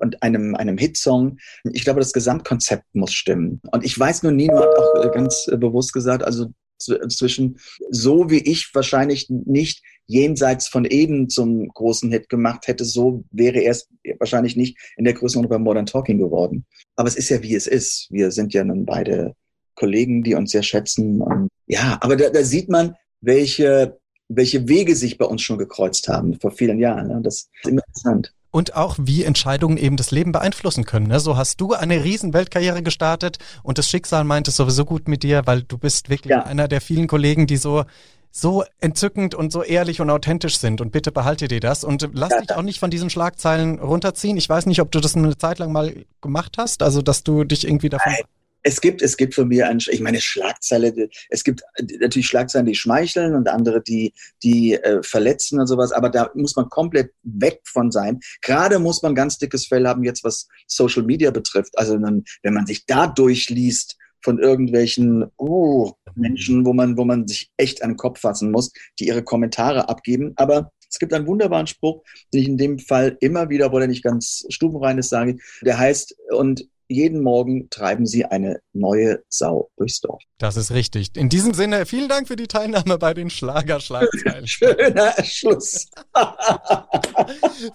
und 0.00 0.20
einem, 0.22 0.56
einem 0.56 0.78
Hitsong. 0.78 1.38
Ich 1.64 1.84
glaube, 1.84 2.00
das 2.00 2.12
Gesamtkonzept 2.12 2.84
muss 2.92 3.12
stimmen. 3.12 3.60
Und 3.70 3.84
ich 3.84 3.96
weiß 3.96 4.24
nur, 4.24 4.32
Nino 4.32 4.58
hat 4.58 4.76
auch 4.76 5.04
äh, 5.04 5.10
ganz 5.14 5.46
äh, 5.46 5.56
bewusst 5.56 5.92
gesagt, 5.92 6.24
also 6.24 6.46
zwischen 6.80 7.58
so 7.90 8.30
wie 8.30 8.38
ich 8.38 8.70
wahrscheinlich 8.74 9.28
nicht 9.28 9.82
jenseits 10.06 10.66
von 10.68 10.86
Eden 10.88 11.28
zum 11.28 11.68
großen 11.68 12.10
Hit 12.10 12.28
gemacht 12.28 12.66
hätte, 12.66 12.84
so 12.84 13.24
wäre 13.30 13.60
er 13.60 13.72
es 13.72 13.88
wahrscheinlich 14.18 14.56
nicht 14.56 14.76
in 14.96 15.04
der 15.04 15.14
Größenordnung 15.14 15.58
bei 15.58 15.62
Modern 15.62 15.86
Talking 15.86 16.18
geworden. 16.18 16.66
Aber 16.96 17.08
es 17.08 17.16
ist 17.16 17.28
ja 17.28 17.42
wie 17.42 17.54
es 17.54 17.66
ist. 17.66 18.08
Wir 18.10 18.30
sind 18.32 18.52
ja 18.52 18.64
nun 18.64 18.84
beide 18.84 19.34
Kollegen, 19.76 20.22
die 20.22 20.34
uns 20.34 20.50
sehr 20.50 20.62
schätzen. 20.62 21.20
Und 21.22 21.48
ja, 21.66 21.98
aber 22.00 22.16
da, 22.16 22.30
da 22.30 22.42
sieht 22.42 22.68
man, 22.68 22.96
welche, 23.20 23.98
welche 24.28 24.68
Wege 24.68 24.96
sich 24.96 25.16
bei 25.16 25.26
uns 25.26 25.42
schon 25.42 25.58
gekreuzt 25.58 26.08
haben 26.08 26.40
vor 26.40 26.50
vielen 26.50 26.80
Jahren. 26.80 27.08
Ne? 27.08 27.20
Das 27.22 27.48
ist 27.62 27.68
immer 27.68 27.82
interessant 27.86 28.32
und 28.50 28.74
auch 28.76 28.96
wie 28.98 29.24
Entscheidungen 29.24 29.76
eben 29.76 29.96
das 29.96 30.10
Leben 30.10 30.32
beeinflussen 30.32 30.84
können. 30.84 31.06
Ne? 31.06 31.20
So 31.20 31.36
hast 31.36 31.60
du 31.60 31.74
eine 31.74 32.04
riesen 32.04 32.32
Weltkarriere 32.32 32.82
gestartet 32.82 33.38
und 33.62 33.78
das 33.78 33.88
Schicksal 33.88 34.24
meint 34.24 34.48
es 34.48 34.56
sowieso 34.56 34.84
gut 34.84 35.08
mit 35.08 35.22
dir, 35.22 35.42
weil 35.46 35.62
du 35.62 35.78
bist 35.78 36.10
wirklich 36.10 36.30
ja. 36.30 36.42
einer 36.44 36.68
der 36.68 36.80
vielen 36.80 37.06
Kollegen, 37.06 37.46
die 37.46 37.56
so 37.56 37.84
so 38.32 38.62
entzückend 38.78 39.34
und 39.34 39.50
so 39.50 39.64
ehrlich 39.64 40.00
und 40.00 40.08
authentisch 40.08 40.58
sind. 40.58 40.80
Und 40.80 40.92
bitte 40.92 41.10
behalte 41.10 41.48
dir 41.48 41.58
das 41.58 41.82
und 41.82 42.08
lass 42.12 42.30
ja, 42.30 42.40
dich 42.40 42.54
auch 42.54 42.62
nicht 42.62 42.78
von 42.78 42.88
diesen 42.88 43.10
Schlagzeilen 43.10 43.80
runterziehen. 43.80 44.36
Ich 44.36 44.48
weiß 44.48 44.66
nicht, 44.66 44.80
ob 44.80 44.92
du 44.92 45.00
das 45.00 45.16
eine 45.16 45.36
Zeit 45.36 45.58
lang 45.58 45.72
mal 45.72 46.04
gemacht 46.20 46.56
hast, 46.56 46.84
also 46.84 47.02
dass 47.02 47.24
du 47.24 47.42
dich 47.42 47.66
irgendwie 47.66 47.88
davon. 47.88 48.12
Nein 48.12 48.24
es 48.62 48.80
gibt, 48.80 49.02
es 49.02 49.16
gibt 49.16 49.34
von 49.34 49.48
mir, 49.48 49.68
ein, 49.68 49.78
ich 49.90 50.00
meine 50.00 50.20
Schlagzeile, 50.20 51.08
es 51.30 51.44
gibt 51.44 51.62
natürlich 52.00 52.26
Schlagzeilen, 52.26 52.66
die 52.66 52.74
schmeicheln 52.74 53.34
und 53.34 53.48
andere, 53.48 53.82
die, 53.82 54.12
die 54.42 54.74
äh, 54.74 55.02
verletzen 55.02 55.60
und 55.60 55.66
sowas, 55.66 55.92
aber 55.92 56.10
da 56.10 56.30
muss 56.34 56.56
man 56.56 56.68
komplett 56.68 57.12
weg 57.22 57.60
von 57.64 57.90
sein. 57.90 58.20
Gerade 58.42 58.78
muss 58.78 59.02
man 59.02 59.14
ganz 59.14 59.38
dickes 59.38 59.66
Fell 59.66 59.86
haben 59.86 60.04
jetzt, 60.04 60.24
was 60.24 60.48
Social 60.66 61.02
Media 61.02 61.30
betrifft. 61.30 61.78
Also 61.78 62.00
wenn, 62.00 62.24
wenn 62.42 62.54
man 62.54 62.66
sich 62.66 62.86
da 62.86 63.06
durchliest 63.06 63.96
von 64.22 64.38
irgendwelchen 64.38 65.26
oh, 65.36 65.92
Menschen, 66.14 66.66
wo 66.66 66.72
man, 66.72 66.96
wo 66.96 67.04
man 67.04 67.26
sich 67.26 67.50
echt 67.56 67.82
an 67.82 67.92
den 67.92 67.96
Kopf 67.96 68.20
fassen 68.20 68.50
muss, 68.50 68.72
die 68.98 69.06
ihre 69.06 69.22
Kommentare 69.22 69.88
abgeben. 69.88 70.32
Aber 70.36 70.72
es 70.90 70.98
gibt 70.98 71.14
einen 71.14 71.26
wunderbaren 71.26 71.66
Spruch, 71.66 72.02
den 72.32 72.40
ich 72.40 72.48
in 72.48 72.58
dem 72.58 72.78
Fall 72.78 73.16
immer 73.20 73.48
wieder, 73.48 73.66
obwohl 73.66 73.82
er 73.82 73.88
nicht 73.88 74.04
ganz 74.04 74.44
stubenrein 74.50 74.98
ist, 74.98 75.08
sage, 75.08 75.38
der 75.62 75.78
heißt, 75.78 76.16
und 76.32 76.68
jeden 76.90 77.22
Morgen 77.22 77.70
treiben 77.70 78.06
sie 78.06 78.24
eine 78.24 78.60
neue 78.72 79.22
Sau 79.28 79.70
durchs 79.76 80.00
Dorf. 80.00 80.22
Das 80.38 80.56
ist 80.56 80.72
richtig. 80.72 81.16
In 81.16 81.28
diesem 81.28 81.54
Sinne, 81.54 81.86
vielen 81.86 82.08
Dank 82.08 82.28
für 82.28 82.36
die 82.36 82.46
Teilnahme 82.46 82.98
bei 82.98 83.14
den 83.14 83.30
Schlagerschlagzeilen. 83.30 84.46
Schöner 84.48 85.12
Schluss. 85.22 85.88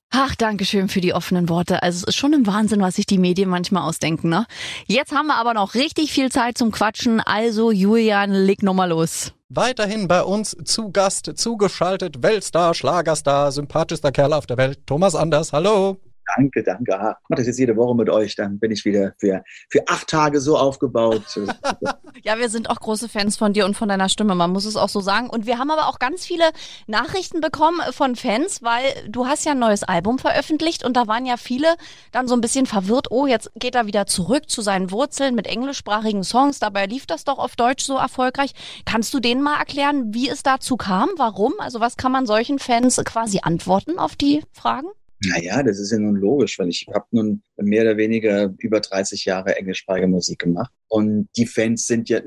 Ach, 0.09 0.35
danke 0.35 0.65
schön 0.65 0.89
für 0.89 1.01
die 1.01 1.13
offenen 1.13 1.49
Worte. 1.49 1.83
Also 1.83 1.97
es 1.97 2.03
ist 2.09 2.15
schon 2.15 2.33
ein 2.33 2.47
Wahnsinn, 2.47 2.81
was 2.81 2.95
sich 2.95 3.05
die 3.05 3.17
Medien 3.17 3.49
manchmal 3.49 3.87
ausdenken, 3.87 4.29
ne? 4.29 4.45
Jetzt 4.87 5.11
haben 5.11 5.27
wir 5.27 5.35
aber 5.35 5.53
noch 5.53 5.75
richtig 5.75 6.11
viel 6.11 6.31
Zeit 6.31 6.57
zum 6.57 6.71
Quatschen. 6.71 7.19
Also 7.19 7.71
Julian, 7.71 8.31
leg 8.31 8.63
nochmal 8.63 8.89
los. 8.89 9.33
Weiterhin 9.49 10.07
bei 10.07 10.23
uns 10.23 10.57
zu 10.65 10.91
Gast, 10.91 11.31
zugeschaltet, 11.35 12.23
Weltstar, 12.23 12.73
Schlagerstar, 12.73 13.51
sympathischster 13.51 14.11
Kerl 14.11 14.33
auf 14.33 14.47
der 14.47 14.57
Welt, 14.57 14.79
Thomas 14.87 15.13
Anders. 15.13 15.53
Hallo. 15.53 15.99
Danke, 16.35 16.63
danke. 16.63 16.99
Ah, 16.99 17.17
ich 17.21 17.29
mache 17.29 17.39
das 17.39 17.47
jetzt 17.47 17.59
jede 17.59 17.75
Woche 17.75 17.95
mit 17.95 18.09
euch, 18.09 18.35
dann 18.35 18.59
bin 18.59 18.71
ich 18.71 18.83
wieder 18.85 19.13
für, 19.19 19.43
für 19.69 19.87
acht 19.87 20.07
Tage 20.07 20.39
so 20.39 20.57
aufgebaut. 20.57 21.23
ja, 22.23 22.37
wir 22.37 22.49
sind 22.49 22.69
auch 22.69 22.79
große 22.79 23.09
Fans 23.09 23.37
von 23.37 23.53
dir 23.53 23.65
und 23.65 23.75
von 23.75 23.89
deiner 23.89 24.09
Stimme, 24.09 24.35
man 24.35 24.51
muss 24.51 24.65
es 24.65 24.75
auch 24.75 24.89
so 24.89 25.01
sagen. 25.01 25.29
Und 25.29 25.45
wir 25.45 25.59
haben 25.59 25.71
aber 25.71 25.87
auch 25.87 25.99
ganz 25.99 26.25
viele 26.25 26.45
Nachrichten 26.87 27.41
bekommen 27.41 27.79
von 27.91 28.15
Fans, 28.15 28.63
weil 28.63 28.83
du 29.07 29.27
hast 29.27 29.45
ja 29.45 29.51
ein 29.51 29.59
neues 29.59 29.83
Album 29.83 30.19
veröffentlicht 30.19 30.83
und 30.83 30.97
da 30.97 31.07
waren 31.07 31.25
ja 31.25 31.37
viele 31.37 31.75
dann 32.11 32.27
so 32.27 32.35
ein 32.35 32.41
bisschen 32.41 32.65
verwirrt, 32.65 33.11
oh, 33.11 33.27
jetzt 33.27 33.51
geht 33.55 33.75
er 33.75 33.85
wieder 33.85 34.07
zurück 34.07 34.49
zu 34.49 34.61
seinen 34.61 34.91
Wurzeln 34.91 35.35
mit 35.35 35.47
englischsprachigen 35.47 36.23
Songs, 36.23 36.59
dabei 36.59 36.85
lief 36.85 37.05
das 37.05 37.23
doch 37.23 37.37
auf 37.37 37.55
Deutsch 37.55 37.83
so 37.83 37.97
erfolgreich. 37.97 38.53
Kannst 38.85 39.13
du 39.13 39.19
denen 39.19 39.41
mal 39.41 39.57
erklären, 39.57 40.13
wie 40.13 40.29
es 40.29 40.43
dazu 40.43 40.77
kam, 40.77 41.09
warum? 41.17 41.53
Also 41.59 41.79
was 41.79 41.97
kann 41.97 42.11
man 42.11 42.25
solchen 42.25 42.59
Fans 42.59 43.01
quasi 43.05 43.39
antworten 43.43 43.99
auf 43.99 44.15
die 44.15 44.43
Fragen? 44.51 44.87
Naja, 45.23 45.63
das 45.63 45.79
ist 45.79 45.91
ja 45.91 45.99
nun 45.99 46.15
logisch, 46.15 46.59
weil 46.59 46.69
ich 46.69 46.85
habe 46.93 47.05
nun 47.11 47.41
mehr 47.57 47.83
oder 47.83 47.97
weniger 47.97 48.53
über 48.57 48.79
30 48.79 49.25
Jahre 49.25 49.55
englischsprachige 49.55 50.07
Musik 50.07 50.39
gemacht. 50.39 50.71
Und 50.87 51.29
die 51.37 51.45
Fans 51.45 51.87
sind 51.87 52.09
ja 52.09 52.21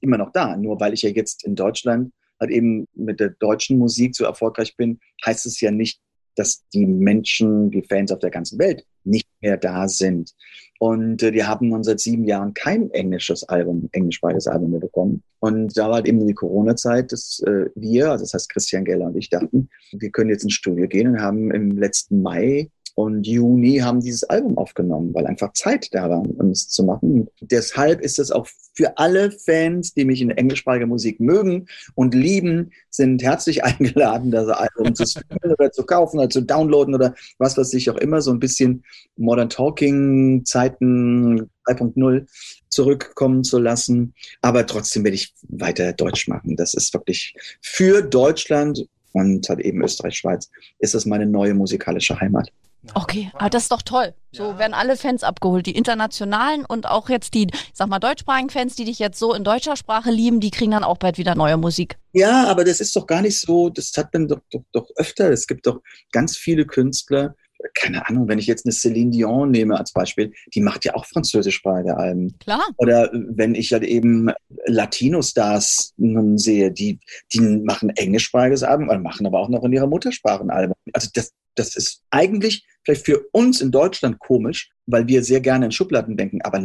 immer 0.00 0.18
noch 0.18 0.32
da. 0.32 0.56
Nur 0.56 0.80
weil 0.80 0.92
ich 0.92 1.02
ja 1.02 1.10
jetzt 1.10 1.44
in 1.44 1.54
Deutschland 1.54 2.12
halt 2.40 2.50
eben 2.50 2.86
mit 2.94 3.20
der 3.20 3.30
deutschen 3.30 3.78
Musik 3.78 4.16
so 4.16 4.24
erfolgreich 4.24 4.76
bin, 4.76 4.98
heißt 5.24 5.46
es 5.46 5.60
ja 5.60 5.70
nicht, 5.70 6.00
dass 6.34 6.64
die 6.74 6.86
Menschen, 6.86 7.70
die 7.70 7.82
Fans 7.82 8.10
auf 8.10 8.18
der 8.18 8.30
ganzen 8.30 8.58
Welt 8.58 8.84
nicht 9.04 9.28
mehr 9.40 9.56
da 9.56 9.88
sind. 9.88 10.34
Und 10.78 11.22
äh, 11.22 11.32
wir 11.32 11.46
haben 11.46 11.68
nun 11.68 11.84
seit 11.84 12.00
sieben 12.00 12.24
Jahren 12.24 12.54
kein 12.54 12.90
englisches 12.90 13.48
Album, 13.48 13.88
englischsprachiges 13.92 14.48
Album 14.48 14.72
mehr 14.72 14.80
bekommen. 14.80 15.22
Und 15.38 15.76
da 15.76 15.86
war 15.86 15.96
halt 15.96 16.08
eben 16.08 16.26
die 16.26 16.34
Corona-Zeit, 16.34 17.12
dass 17.12 17.40
äh, 17.46 17.66
wir, 17.74 18.10
also 18.10 18.24
das 18.24 18.34
heißt 18.34 18.50
Christian 18.50 18.84
Geller 18.84 19.06
und 19.06 19.16
ich 19.16 19.30
dachten, 19.30 19.68
wir 19.92 20.10
können 20.10 20.30
jetzt 20.30 20.44
ins 20.44 20.54
Studio 20.54 20.88
gehen 20.88 21.08
und 21.08 21.20
haben 21.20 21.50
im 21.52 21.78
letzten 21.78 22.22
Mai 22.22 22.68
und 22.94 23.26
Juni 23.26 23.78
haben 23.78 24.00
dieses 24.00 24.24
Album 24.24 24.58
aufgenommen, 24.58 25.14
weil 25.14 25.26
einfach 25.26 25.52
Zeit 25.54 25.88
da 25.92 26.10
war, 26.10 26.20
um 26.20 26.50
es 26.50 26.68
zu 26.68 26.84
machen. 26.84 27.26
Deshalb 27.40 28.00
ist 28.00 28.18
es 28.18 28.30
auch 28.30 28.46
für 28.74 28.98
alle 28.98 29.30
Fans, 29.30 29.94
die 29.94 30.04
mich 30.04 30.20
in 30.20 30.30
englischsprachiger 30.30 30.86
Musik 30.86 31.18
mögen 31.18 31.66
und 31.94 32.14
lieben, 32.14 32.70
sind 32.90 33.22
herzlich 33.22 33.64
eingeladen, 33.64 34.30
das 34.30 34.48
Album 34.48 34.94
zu 34.94 35.06
streamen 35.06 35.54
oder 35.58 35.72
zu 35.72 35.84
kaufen 35.84 36.18
oder 36.18 36.28
zu 36.28 36.42
downloaden 36.42 36.94
oder 36.94 37.14
was 37.38 37.56
weiß 37.56 37.72
ich 37.74 37.88
auch 37.88 37.96
immer, 37.96 38.20
so 38.20 38.30
ein 38.30 38.40
bisschen 38.40 38.84
Modern 39.16 39.48
Talking 39.48 40.44
Zeiten 40.44 41.50
3.0 41.66 42.26
zurückkommen 42.68 43.44
zu 43.44 43.58
lassen. 43.58 44.14
Aber 44.40 44.66
trotzdem 44.66 45.04
werde 45.04 45.14
ich 45.14 45.34
weiter 45.48 45.92
Deutsch 45.92 46.28
machen. 46.28 46.56
Das 46.56 46.74
ist 46.74 46.92
wirklich 46.92 47.34
für 47.60 48.02
Deutschland 48.02 48.86
und 49.12 49.48
halt 49.48 49.60
eben 49.60 49.82
Österreich, 49.82 50.16
Schweiz, 50.16 50.50
ist 50.78 50.94
das 50.94 51.06
meine 51.06 51.26
neue 51.26 51.54
musikalische 51.54 52.18
Heimat. 52.18 52.50
Okay, 52.94 53.30
aber 53.34 53.50
das 53.50 53.64
ist 53.64 53.72
doch 53.72 53.82
toll. 53.82 54.14
So 54.32 54.42
ja. 54.42 54.58
werden 54.58 54.74
alle 54.74 54.96
Fans 54.96 55.22
abgeholt, 55.22 55.66
die 55.66 55.76
internationalen 55.76 56.64
und 56.64 56.86
auch 56.88 57.08
jetzt 57.08 57.34
die, 57.34 57.46
ich 57.52 57.70
sag 57.74 57.88
mal, 57.88 58.00
deutschsprachigen 58.00 58.50
Fans, 58.50 58.74
die 58.74 58.84
dich 58.84 58.98
jetzt 58.98 59.18
so 59.18 59.34
in 59.34 59.44
deutscher 59.44 59.76
Sprache 59.76 60.10
lieben, 60.10 60.40
die 60.40 60.50
kriegen 60.50 60.72
dann 60.72 60.82
auch 60.82 60.98
bald 60.98 61.18
wieder 61.18 61.34
neue 61.34 61.56
Musik. 61.56 61.98
Ja, 62.12 62.48
aber 62.48 62.64
das 62.64 62.80
ist 62.80 62.96
doch 62.96 63.06
gar 63.06 63.22
nicht 63.22 63.40
so, 63.40 63.68
das 63.68 63.92
hat 63.96 64.12
man 64.12 64.26
doch, 64.26 64.40
doch, 64.50 64.62
doch 64.72 64.88
öfter. 64.96 65.30
Es 65.30 65.46
gibt 65.46 65.66
doch 65.66 65.80
ganz 66.10 66.36
viele 66.36 66.66
Künstler, 66.66 67.36
keine 67.74 68.08
Ahnung, 68.08 68.28
wenn 68.28 68.38
ich 68.38 68.46
jetzt 68.46 68.66
eine 68.66 68.72
Céline 68.72 69.10
Dion 69.10 69.50
nehme 69.50 69.78
als 69.78 69.92
Beispiel, 69.92 70.32
die 70.54 70.60
macht 70.60 70.84
ja 70.84 70.94
auch 70.94 71.06
französischsprachige 71.06 71.96
Alben. 71.96 72.36
Klar. 72.38 72.64
Oder 72.76 73.10
wenn 73.12 73.54
ich 73.54 73.72
halt 73.72 73.84
eben 73.84 74.30
Latino-Stars 74.66 75.94
sehe, 76.36 76.70
die, 76.72 77.00
die 77.32 77.40
machen 77.40 77.90
englischsprachiges 77.90 78.62
Album, 78.62 78.88
machen 79.02 79.26
aber 79.26 79.40
auch 79.40 79.48
noch 79.48 79.64
in 79.64 79.72
ihrer 79.72 79.86
Muttersprache 79.86 80.42
ein 80.42 80.50
Album. 80.50 80.74
Also 80.92 81.08
das, 81.14 81.32
das 81.54 81.76
ist 81.76 82.02
eigentlich 82.10 82.64
vielleicht 82.84 83.04
für 83.04 83.20
uns 83.32 83.60
in 83.60 83.70
Deutschland 83.70 84.18
komisch, 84.18 84.70
weil 84.86 85.06
wir 85.06 85.22
sehr 85.22 85.40
gerne 85.40 85.66
in 85.66 85.72
Schubladen 85.72 86.16
denken, 86.16 86.40
aber 86.42 86.58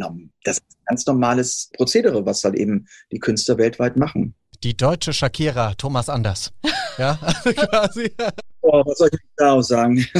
das 0.44 0.58
ist 0.58 0.78
ein 0.78 0.84
ganz 0.86 1.06
normales 1.06 1.70
Prozedere, 1.74 2.26
was 2.26 2.42
halt 2.44 2.56
eben 2.56 2.86
die 3.12 3.18
Künstler 3.18 3.58
weltweit 3.58 3.96
machen. 3.96 4.34
Die 4.64 4.76
deutsche 4.76 5.12
Shakira, 5.12 5.74
Thomas 5.74 6.08
Anders. 6.08 6.52
Ja, 6.98 7.18
also 7.22 7.52
quasi. 7.52 8.10
Oh, 8.62 8.82
was 8.84 8.98
soll 8.98 9.08
ich 9.12 9.20
da 9.36 9.52
auch 9.52 9.62
sagen? 9.62 10.06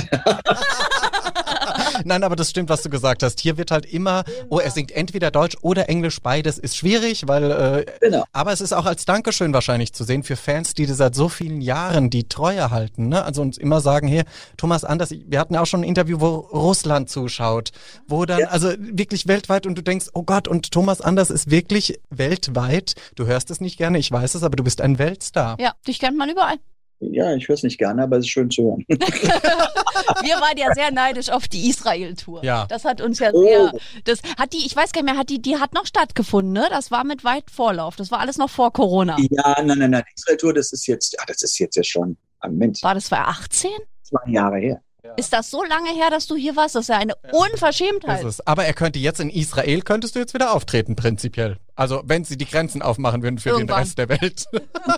Nein, 2.05 2.23
aber 2.23 2.37
das 2.37 2.51
stimmt, 2.51 2.69
was 2.69 2.83
du 2.83 2.91
gesagt 2.91 3.23
hast. 3.23 3.41
Hier 3.41 3.57
wird 3.57 3.71
halt 3.71 3.87
immer, 3.87 4.25
oh, 4.49 4.59
er 4.59 4.71
singt 4.71 4.93
entweder 4.93 5.31
Deutsch 5.31 5.57
oder 5.63 5.89
Englisch, 5.89 6.21
beides 6.21 6.59
ist 6.59 6.77
schwierig, 6.77 7.27
weil, 7.27 7.51
äh, 7.51 7.87
genau. 8.01 8.25
aber 8.33 8.53
es 8.53 8.61
ist 8.61 8.73
auch 8.73 8.87
als 8.87 9.05
Dankeschön 9.05 9.53
wahrscheinlich 9.53 9.93
zu 9.93 10.05
sehen 10.05 10.23
für 10.23 10.37
Fans, 10.37 10.75
die 10.75 10.87
seit 10.87 11.15
so 11.15 11.29
vielen 11.29 11.61
Jahren 11.61 12.11
die 12.11 12.29
Treue 12.29 12.71
halten, 12.71 13.09
ne? 13.09 13.25
Also 13.25 13.43
uns 13.43 13.59
immer 13.59 13.81
sagen, 13.81 14.09
hier, 14.09 14.25
Thomas 14.57 14.85
Anders, 14.85 15.11
wir 15.11 15.39
hatten 15.39 15.55
ja 15.55 15.61
auch 15.61 15.67
schon 15.67 15.81
ein 15.81 15.89
Interview, 15.89 16.21
wo 16.21 16.37
Russland 16.37 17.11
zuschaut, 17.11 17.71
wo 18.07 18.25
dann, 18.25 18.41
ja. 18.41 18.49
also 18.49 18.73
wirklich 18.79 19.27
weltweit 19.27 19.67
und 19.67 19.77
du 19.77 19.83
denkst, 19.83 20.07
oh 20.15 20.23
Gott, 20.23 20.49
und 20.49 20.71
Thomas 20.71 21.01
Anders 21.01 21.31
ist 21.31 21.51
wirklich 21.51 22.01
weltweit. 22.11 22.95
Du 23.17 23.27
hörst 23.27 23.51
es 23.51 23.61
nicht 23.61 23.77
gerne, 23.77 23.99
ich 23.99 24.11
weiß 24.11 24.35
es, 24.35 24.43
aber 24.43 24.57
du 24.57 24.65
bist 24.65 24.81
ein 24.81 24.99
Weltstar. 24.99 25.57
Ja, 25.61 25.73
dich 25.87 25.99
kennt 25.99 26.17
man 26.17 26.31
überall. 26.31 26.57
Ja, 27.01 27.35
ich 27.35 27.47
höre 27.49 27.55
es 27.55 27.63
nicht 27.63 27.79
gerne, 27.79 28.03
aber 28.03 28.17
es 28.17 28.25
ist 28.25 28.31
schön 28.31 28.51
zu 28.51 28.65
hören. 28.65 28.85
Wir 28.89 30.35
waren 30.41 30.57
ja 30.57 30.75
sehr 30.75 30.91
neidisch 30.91 31.31
auf 31.31 31.47
die 31.47 31.69
Israel-Tour. 31.69 32.45
Ja. 32.45 32.67
Das 32.67 32.85
hat 32.85 33.01
uns 33.01 33.21
ja 33.21 33.31
sehr. 33.31 33.73
Oh. 33.73 33.79
Das 34.05 34.21
hat 34.37 34.53
die, 34.53 34.67
ich 34.67 34.75
weiß 34.75 34.93
gar 34.93 35.03
nicht 35.03 35.13
mehr, 35.13 35.21
hat 35.21 35.31
die, 35.31 35.41
die 35.41 35.59
hat 35.59 35.75
noch 35.75 35.87
stattgefunden, 35.87 36.53
ne? 36.53 36.67
Das 36.71 36.91
war 36.91 37.05
mit 37.05 37.25
weit 37.25 37.51
Vorlauf. 37.51 37.97
Das 37.97 38.11
war 38.11 38.19
alles 38.19 38.37
noch 38.37 38.51
vor 38.51 38.73
Corona. 38.73 39.17
Ja, 39.31 39.63
nein, 39.63 39.79
nein, 39.79 39.91
nein. 39.91 40.03
Die 40.09 40.15
Israel-Tour, 40.17 40.55
das 40.55 40.73
ist 40.73 40.87
jetzt, 40.87 41.13
ja, 41.13 41.25
das 41.27 41.43
ist 41.43 41.59
jetzt 41.59 41.77
ja 41.77 41.85
schon 41.85 42.17
am 42.41 42.53
Moment. 42.53 42.83
War 42.83 42.95
das 42.95 43.05
2018? 43.07 43.71
Zwei 44.03 44.31
Jahre 44.31 44.59
her. 44.59 44.83
Ist 45.17 45.33
das 45.33 45.51
so 45.51 45.65
lange 45.65 45.91
her, 45.91 46.11
dass 46.11 46.27
du 46.27 46.37
hier 46.37 46.55
warst? 46.57 46.75
Das 46.75 46.83
ist 46.83 46.89
ja 46.89 46.99
eine 46.99 47.15
Unverschämtheit. 47.33 48.21
Ist 48.21 48.27
es. 48.27 48.47
Aber 48.47 48.65
er 48.65 48.75
könnte 48.75 48.99
jetzt 48.99 49.21
in 49.21 49.31
Israel, 49.31 49.81
könntest 49.83 50.15
du 50.15 50.19
jetzt 50.19 50.35
wieder 50.35 50.53
auftreten, 50.53 50.97
prinzipiell. 50.97 51.57
Also 51.77 52.03
wenn 52.05 52.25
sie 52.25 52.37
die 52.37 52.45
Grenzen 52.45 52.83
aufmachen 52.83 53.23
würden 53.23 53.39
für 53.39 53.51
Irgendwann. 53.51 53.79
den 53.79 53.85
Rest 53.85 53.99
der 53.99 54.09
Welt. 54.09 54.45
Ja, 54.83 54.97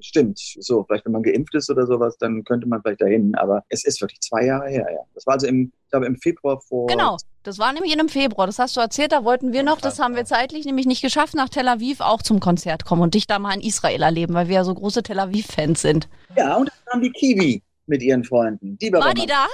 stimmt. 0.00 0.38
So, 0.38 0.84
vielleicht 0.84 1.04
wenn 1.06 1.12
man 1.12 1.22
geimpft 1.22 1.54
ist 1.54 1.70
oder 1.70 1.86
sowas, 1.86 2.16
dann 2.18 2.44
könnte 2.44 2.68
man 2.68 2.80
vielleicht 2.82 3.00
dahin. 3.00 3.34
Aber 3.34 3.64
es 3.68 3.84
ist 3.84 4.00
wirklich 4.00 4.20
zwei 4.20 4.44
Jahre 4.44 4.68
her, 4.68 4.86
ja. 4.92 5.00
Das 5.14 5.26
war 5.26 5.34
also 5.34 5.46
im, 5.46 5.72
ich 5.84 5.90
glaube, 5.90 6.06
im 6.06 6.16
Februar 6.16 6.60
vor. 6.60 6.86
Genau, 6.86 7.16
das 7.42 7.58
war 7.58 7.72
nämlich 7.72 7.92
in 7.92 8.00
einem 8.00 8.08
Februar. 8.08 8.46
Das 8.46 8.58
hast 8.58 8.76
du 8.76 8.80
erzählt, 8.80 9.12
da 9.12 9.24
wollten 9.24 9.52
wir 9.52 9.62
noch, 9.62 9.80
das 9.80 9.98
haben 9.98 10.14
wir 10.14 10.24
zeitlich 10.24 10.64
nämlich 10.64 10.86
nicht 10.86 11.02
geschafft, 11.02 11.34
nach 11.34 11.48
Tel 11.48 11.68
Aviv 11.68 12.00
auch 12.00 12.22
zum 12.22 12.40
Konzert 12.40 12.84
kommen 12.84 13.02
und 13.02 13.14
dich 13.14 13.26
da 13.26 13.38
mal 13.38 13.54
in 13.54 13.60
Israel 13.60 14.02
erleben, 14.02 14.34
weil 14.34 14.48
wir 14.48 14.56
ja 14.56 14.64
so 14.64 14.74
große 14.74 15.02
Tel 15.02 15.18
Aviv-Fans 15.18 15.82
sind. 15.82 16.08
Ja, 16.36 16.56
und 16.56 16.68
dann 16.68 16.92
kam 16.92 17.02
die 17.02 17.10
Kiwi 17.10 17.62
mit 17.86 18.02
ihren 18.02 18.24
Freunden. 18.24 18.78
Die 18.78 18.92
war, 18.92 19.14
die 19.14 19.26
da? 19.26 19.46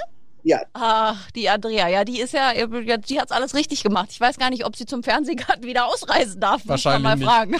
Ja. 0.43 0.61
Ach, 0.71 1.29
die 1.31 1.49
Andrea, 1.49 1.89
ja, 1.89 2.05
die 2.05 2.21
ist 2.21 2.33
ja, 2.33 2.53
ja, 2.53 2.97
die 2.97 3.19
hat's 3.19 3.33
alles 3.33 3.53
richtig 3.53 3.83
gemacht. 3.83 4.07
Ich 4.11 4.21
weiß 4.21 4.37
gar 4.37 4.49
nicht, 4.49 4.65
ob 4.65 4.77
sie 4.77 4.85
zum 4.85 5.03
Fernsehgarten 5.03 5.65
wieder 5.65 5.87
ausreisen 5.87 6.39
darf. 6.39 6.63
Muss 6.63 6.85
man 6.85 7.03
Wahrscheinlich 7.03 7.03
mal 7.03 7.15
nicht. 7.17 7.27
fragen. 7.27 7.55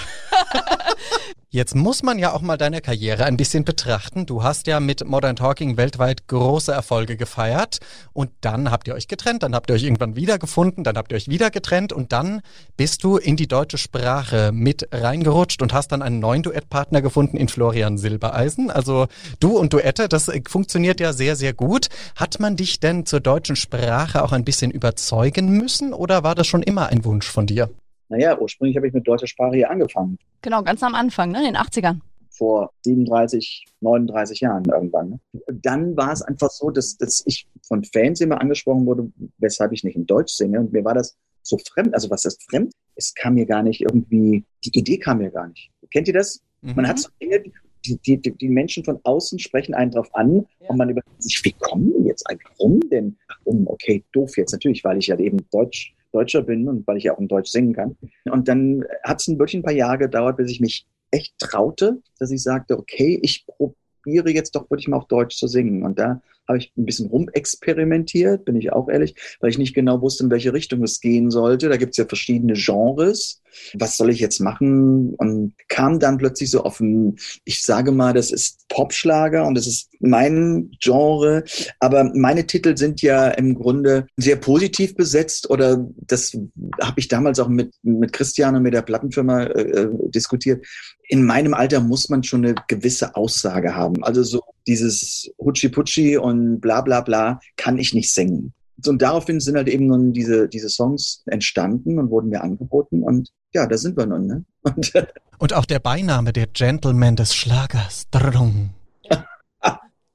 Jetzt 1.50 1.76
muss 1.76 2.04
man 2.04 2.20
ja 2.20 2.34
auch 2.34 2.42
mal 2.42 2.58
deine 2.58 2.82
Karriere 2.82 3.24
ein 3.24 3.38
bisschen 3.38 3.64
betrachten. 3.64 4.26
Du 4.26 4.44
hast 4.44 4.68
ja 4.68 4.82
mit 4.82 5.08
Modern 5.08 5.38
Talking 5.38 5.78
weltweit 5.78 6.28
große 6.28 6.74
Erfolge 6.74 7.16
gefeiert 7.16 7.80
und 8.12 8.32
dann 8.42 8.70
habt 8.70 8.90
ihr 8.90 8.96
euch 8.96 9.08
getrennt, 9.08 9.44
dann 9.44 9.56
habt 9.56 9.70
ihr 9.70 9.76
euch 9.76 9.84
irgendwann 9.84 10.18
wiedergefunden, 10.18 10.84
dann 10.84 10.98
habt 10.98 11.14
ihr 11.14 11.16
euch 11.16 11.30
wieder 11.30 11.50
getrennt 11.50 11.94
und 11.94 12.12
dann 12.12 12.42
bist 12.76 13.06
du 13.06 13.16
in 13.16 13.38
die 13.38 13.48
deutsche 13.48 13.78
Sprache 13.78 14.52
mit 14.54 14.90
reingerutscht 14.92 15.62
und 15.62 15.72
hast 15.72 15.94
dann 15.94 16.02
einen 16.02 16.20
neuen 16.20 16.44
Duettpartner 16.44 17.02
gefunden 17.02 17.38
in 17.38 17.48
Florian 17.48 17.98
Silbereisen. 17.98 18.70
Also 18.70 19.08
du 19.40 19.58
und 19.58 19.72
Duette, 19.72 20.10
das 20.10 20.30
funktioniert 20.50 21.00
ja 21.00 21.14
sehr, 21.14 21.38
sehr 21.38 21.54
gut. 21.54 21.88
Hat 22.18 22.42
man 22.42 22.58
dich 22.58 22.82
denn 22.82 23.06
zur 23.06 23.22
deutschen 23.22 23.56
Sprache 23.56 24.22
auch 24.22 24.34
ein 24.34 24.44
bisschen 24.44 24.70
überzeugen 24.70 25.48
müssen 25.52 25.94
oder 25.94 26.26
war 26.26 26.36
das 26.36 26.46
schon 26.46 26.62
immer 26.62 26.88
ein 26.88 27.06
Wunsch 27.06 27.32
von 27.32 27.48
dir? 27.48 27.70
Naja, 28.10 28.40
ursprünglich 28.40 28.78
habe 28.78 28.88
ich 28.88 28.94
mit 28.94 29.08
deutscher 29.08 29.28
Sprache 29.28 29.56
hier 29.56 29.70
angefangen. 29.70 30.18
Genau, 30.42 30.64
ganz 30.64 30.82
am 30.84 30.96
Anfang, 30.96 31.32
ne, 31.32 31.40
in 31.40 31.46
den 31.46 31.58
80ern. 31.58 32.00
Vor 32.30 32.72
37, 32.84 33.66
39 33.82 34.42
Jahren 34.42 34.64
irgendwann. 34.66 35.10
Ne? 35.10 35.20
Dann 35.52 35.98
war 35.98 36.12
es 36.14 36.22
einfach 36.22 36.52
so, 36.52 36.70
dass, 36.70 36.96
dass 36.98 37.24
ich 37.26 37.48
von 37.68 37.84
Fans 37.84 38.22
immer 38.22 38.40
angesprochen 38.40 38.86
wurde, 38.86 39.12
weshalb 39.40 39.72
ich 39.72 39.84
nicht 39.84 39.96
in 39.96 40.06
Deutsch 40.06 40.34
singe. 40.34 40.60
Und 40.60 40.72
mir 40.72 40.86
war 40.86 40.94
das 40.94 41.18
so 41.42 41.58
fremd. 41.74 41.94
Also 41.94 42.10
was 42.10 42.26
ist 42.26 42.44
fremd? 42.50 42.72
Es 42.96 43.14
kam 43.16 43.34
mir 43.36 43.46
gar 43.46 43.64
nicht 43.64 43.82
irgendwie, 43.82 44.44
die 44.64 44.78
Idee 44.78 44.98
kam 45.00 45.18
mir 45.18 45.32
gar 45.32 45.48
nicht. 45.48 45.72
Kennt 45.92 46.08
ihr 46.08 46.14
das? 46.14 46.42
Man 46.62 46.86
Mhm. 46.86 46.88
hat 46.88 47.00
so 47.00 47.10
Dinge, 47.22 47.44
die, 47.86 47.98
die, 48.00 48.18
die, 48.22 48.32
die 48.32 48.50
Menschen 48.50 48.84
von 48.84 49.00
außen 49.04 49.40
sprechen 49.40 49.74
einen 49.74 49.92
drauf 49.92 50.14
an 50.14 50.46
und 50.68 50.78
man 50.78 50.90
überlegt 50.90 51.22
sich, 51.24 51.40
wie 51.44 51.54
kommen 51.54 51.94
die 51.98 52.08
jetzt 52.08 52.28
eigentlich? 52.30 52.48
Warum 52.58 52.80
denn? 52.90 53.18
Ach, 53.30 53.38
um, 53.46 53.68
okay, 53.68 54.04
doof 54.12 54.38
jetzt 54.38 54.52
natürlich, 54.52 54.84
weil 54.84 54.98
ich 54.98 55.08
ja 55.08 55.18
eben 55.18 55.38
Deutsch, 55.52 55.94
Deutscher 56.18 56.42
bin 56.42 56.68
und 56.68 56.88
weil 56.88 56.98
ich 56.98 57.06
ja 57.06 57.14
auch 57.14 57.20
in 57.20 57.28
Deutsch 57.28 57.52
singen 57.52 57.74
kann. 57.74 57.98
Und 58.26 58.48
dann 58.48 58.84
hat 59.04 59.22
es 59.22 59.28
ein 59.28 59.38
wirklich 59.38 59.60
ein 59.60 59.64
paar 59.64 59.74
Jahre 59.74 60.00
gedauert, 60.00 60.38
bis 60.38 60.50
ich 60.50 60.60
mich 60.60 60.88
echt 61.12 61.38
traute, 61.38 62.02
dass 62.20 62.32
ich 62.32 62.42
sagte, 62.42 62.78
okay, 62.78 63.20
ich 63.22 63.46
probiere 63.46 64.32
jetzt 64.32 64.56
doch 64.56 64.70
wirklich 64.70 64.88
mal 64.88 64.98
auf 64.98 65.08
Deutsch 65.08 65.38
zu 65.38 65.48
singen. 65.48 65.84
Und 65.84 66.00
da 66.00 66.22
habe 66.48 66.60
ich 66.60 66.72
ein 66.78 66.86
bisschen 66.86 67.08
rumexperimentiert, 67.08 68.46
bin 68.46 68.56
ich 68.56 68.72
auch 68.72 68.90
ehrlich, 68.90 69.16
weil 69.40 69.50
ich 69.50 69.58
nicht 69.58 69.74
genau 69.74 70.02
wusste, 70.02 70.24
in 70.24 70.30
welche 70.30 70.54
Richtung 70.54 70.84
es 70.84 71.02
gehen 71.02 71.30
sollte. 71.30 71.70
Da 71.70 71.78
gibt 71.78 71.92
es 71.92 71.98
ja 71.98 72.06
verschiedene 72.06 72.54
Genres. 72.54 73.42
Was 73.74 73.98
soll 73.98 74.12
ich 74.12 74.20
jetzt 74.20 74.40
machen? 74.40 75.14
Und 75.16 75.54
kam 75.68 76.00
dann 76.00 76.18
plötzlich 76.18 76.52
so 76.52 76.64
auf 76.64 76.80
ein, 76.80 77.16
ich 77.44 77.64
sage 77.64 77.92
mal, 77.92 78.14
das 78.14 78.32
ist 78.32 78.68
Popschlager 78.70 79.46
und 79.46 79.56
das 79.56 79.68
ist 79.68 79.90
mein 80.00 80.72
Genre. 80.80 81.44
Aber 81.80 82.12
meine 82.14 82.46
Titel 82.46 82.78
sind 82.78 83.02
ja 83.02 83.30
im 83.30 83.56
Grunde 83.56 84.08
sehr 84.16 84.36
positiv 84.36 84.96
besetzt 84.96 85.50
oder 85.50 85.86
das 86.08 86.38
habe 86.82 87.00
ich 87.00 87.08
damals 87.08 87.40
auch 87.40 87.50
mit, 87.50 87.74
mit 87.84 88.14
Christian 88.14 88.56
und 88.56 88.64
mit 88.64 88.74
der 88.74 88.82
Plattenfirma 88.82 89.44
äh, 89.44 89.88
diskutiert. 90.10 90.66
In 91.10 91.26
meinem 91.26 91.54
Alter 91.54 91.80
muss 91.80 92.10
man 92.10 92.24
schon 92.24 92.46
eine 92.46 92.56
gewisse 92.68 93.16
Aussage 93.16 93.76
haben. 93.76 94.04
Also 94.04 94.24
so 94.24 94.42
dieses 94.68 95.32
Hutschi-Putschi 95.40 96.18
und 96.18 96.37
bla 96.60 96.82
bla 96.82 97.02
bla 97.02 97.40
kann 97.56 97.78
ich 97.78 97.94
nicht 97.94 98.14
singen. 98.14 98.54
Und 98.86 99.02
daraufhin 99.02 99.40
sind 99.40 99.56
halt 99.56 99.68
eben 99.68 99.88
nun 99.88 100.14
diese, 100.14 100.48
diese 100.48 100.70
Songs 100.70 101.24
entstanden 101.26 101.98
und 101.98 102.12
wurden 102.12 102.30
mir 102.30 102.42
angeboten 102.44 103.04
und 103.04 103.30
ja, 103.54 103.66
da 103.66 103.78
sind 103.78 103.98
wir 103.98 104.06
nun. 104.06 104.28
Ne? 104.28 104.46
Und, 104.64 104.94
Und 105.40 105.54
auch 105.54 105.66
der 105.66 105.80
Beiname, 105.80 106.34
der 106.34 106.48
Gentleman 106.48 107.16
des 107.16 107.34
Schlagers. 107.34 108.08
Drrrung. 108.12 108.72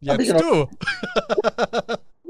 Hab 0.06 0.20
ich 0.20 0.28
Jetzt 0.28 0.40
du. 0.40 0.66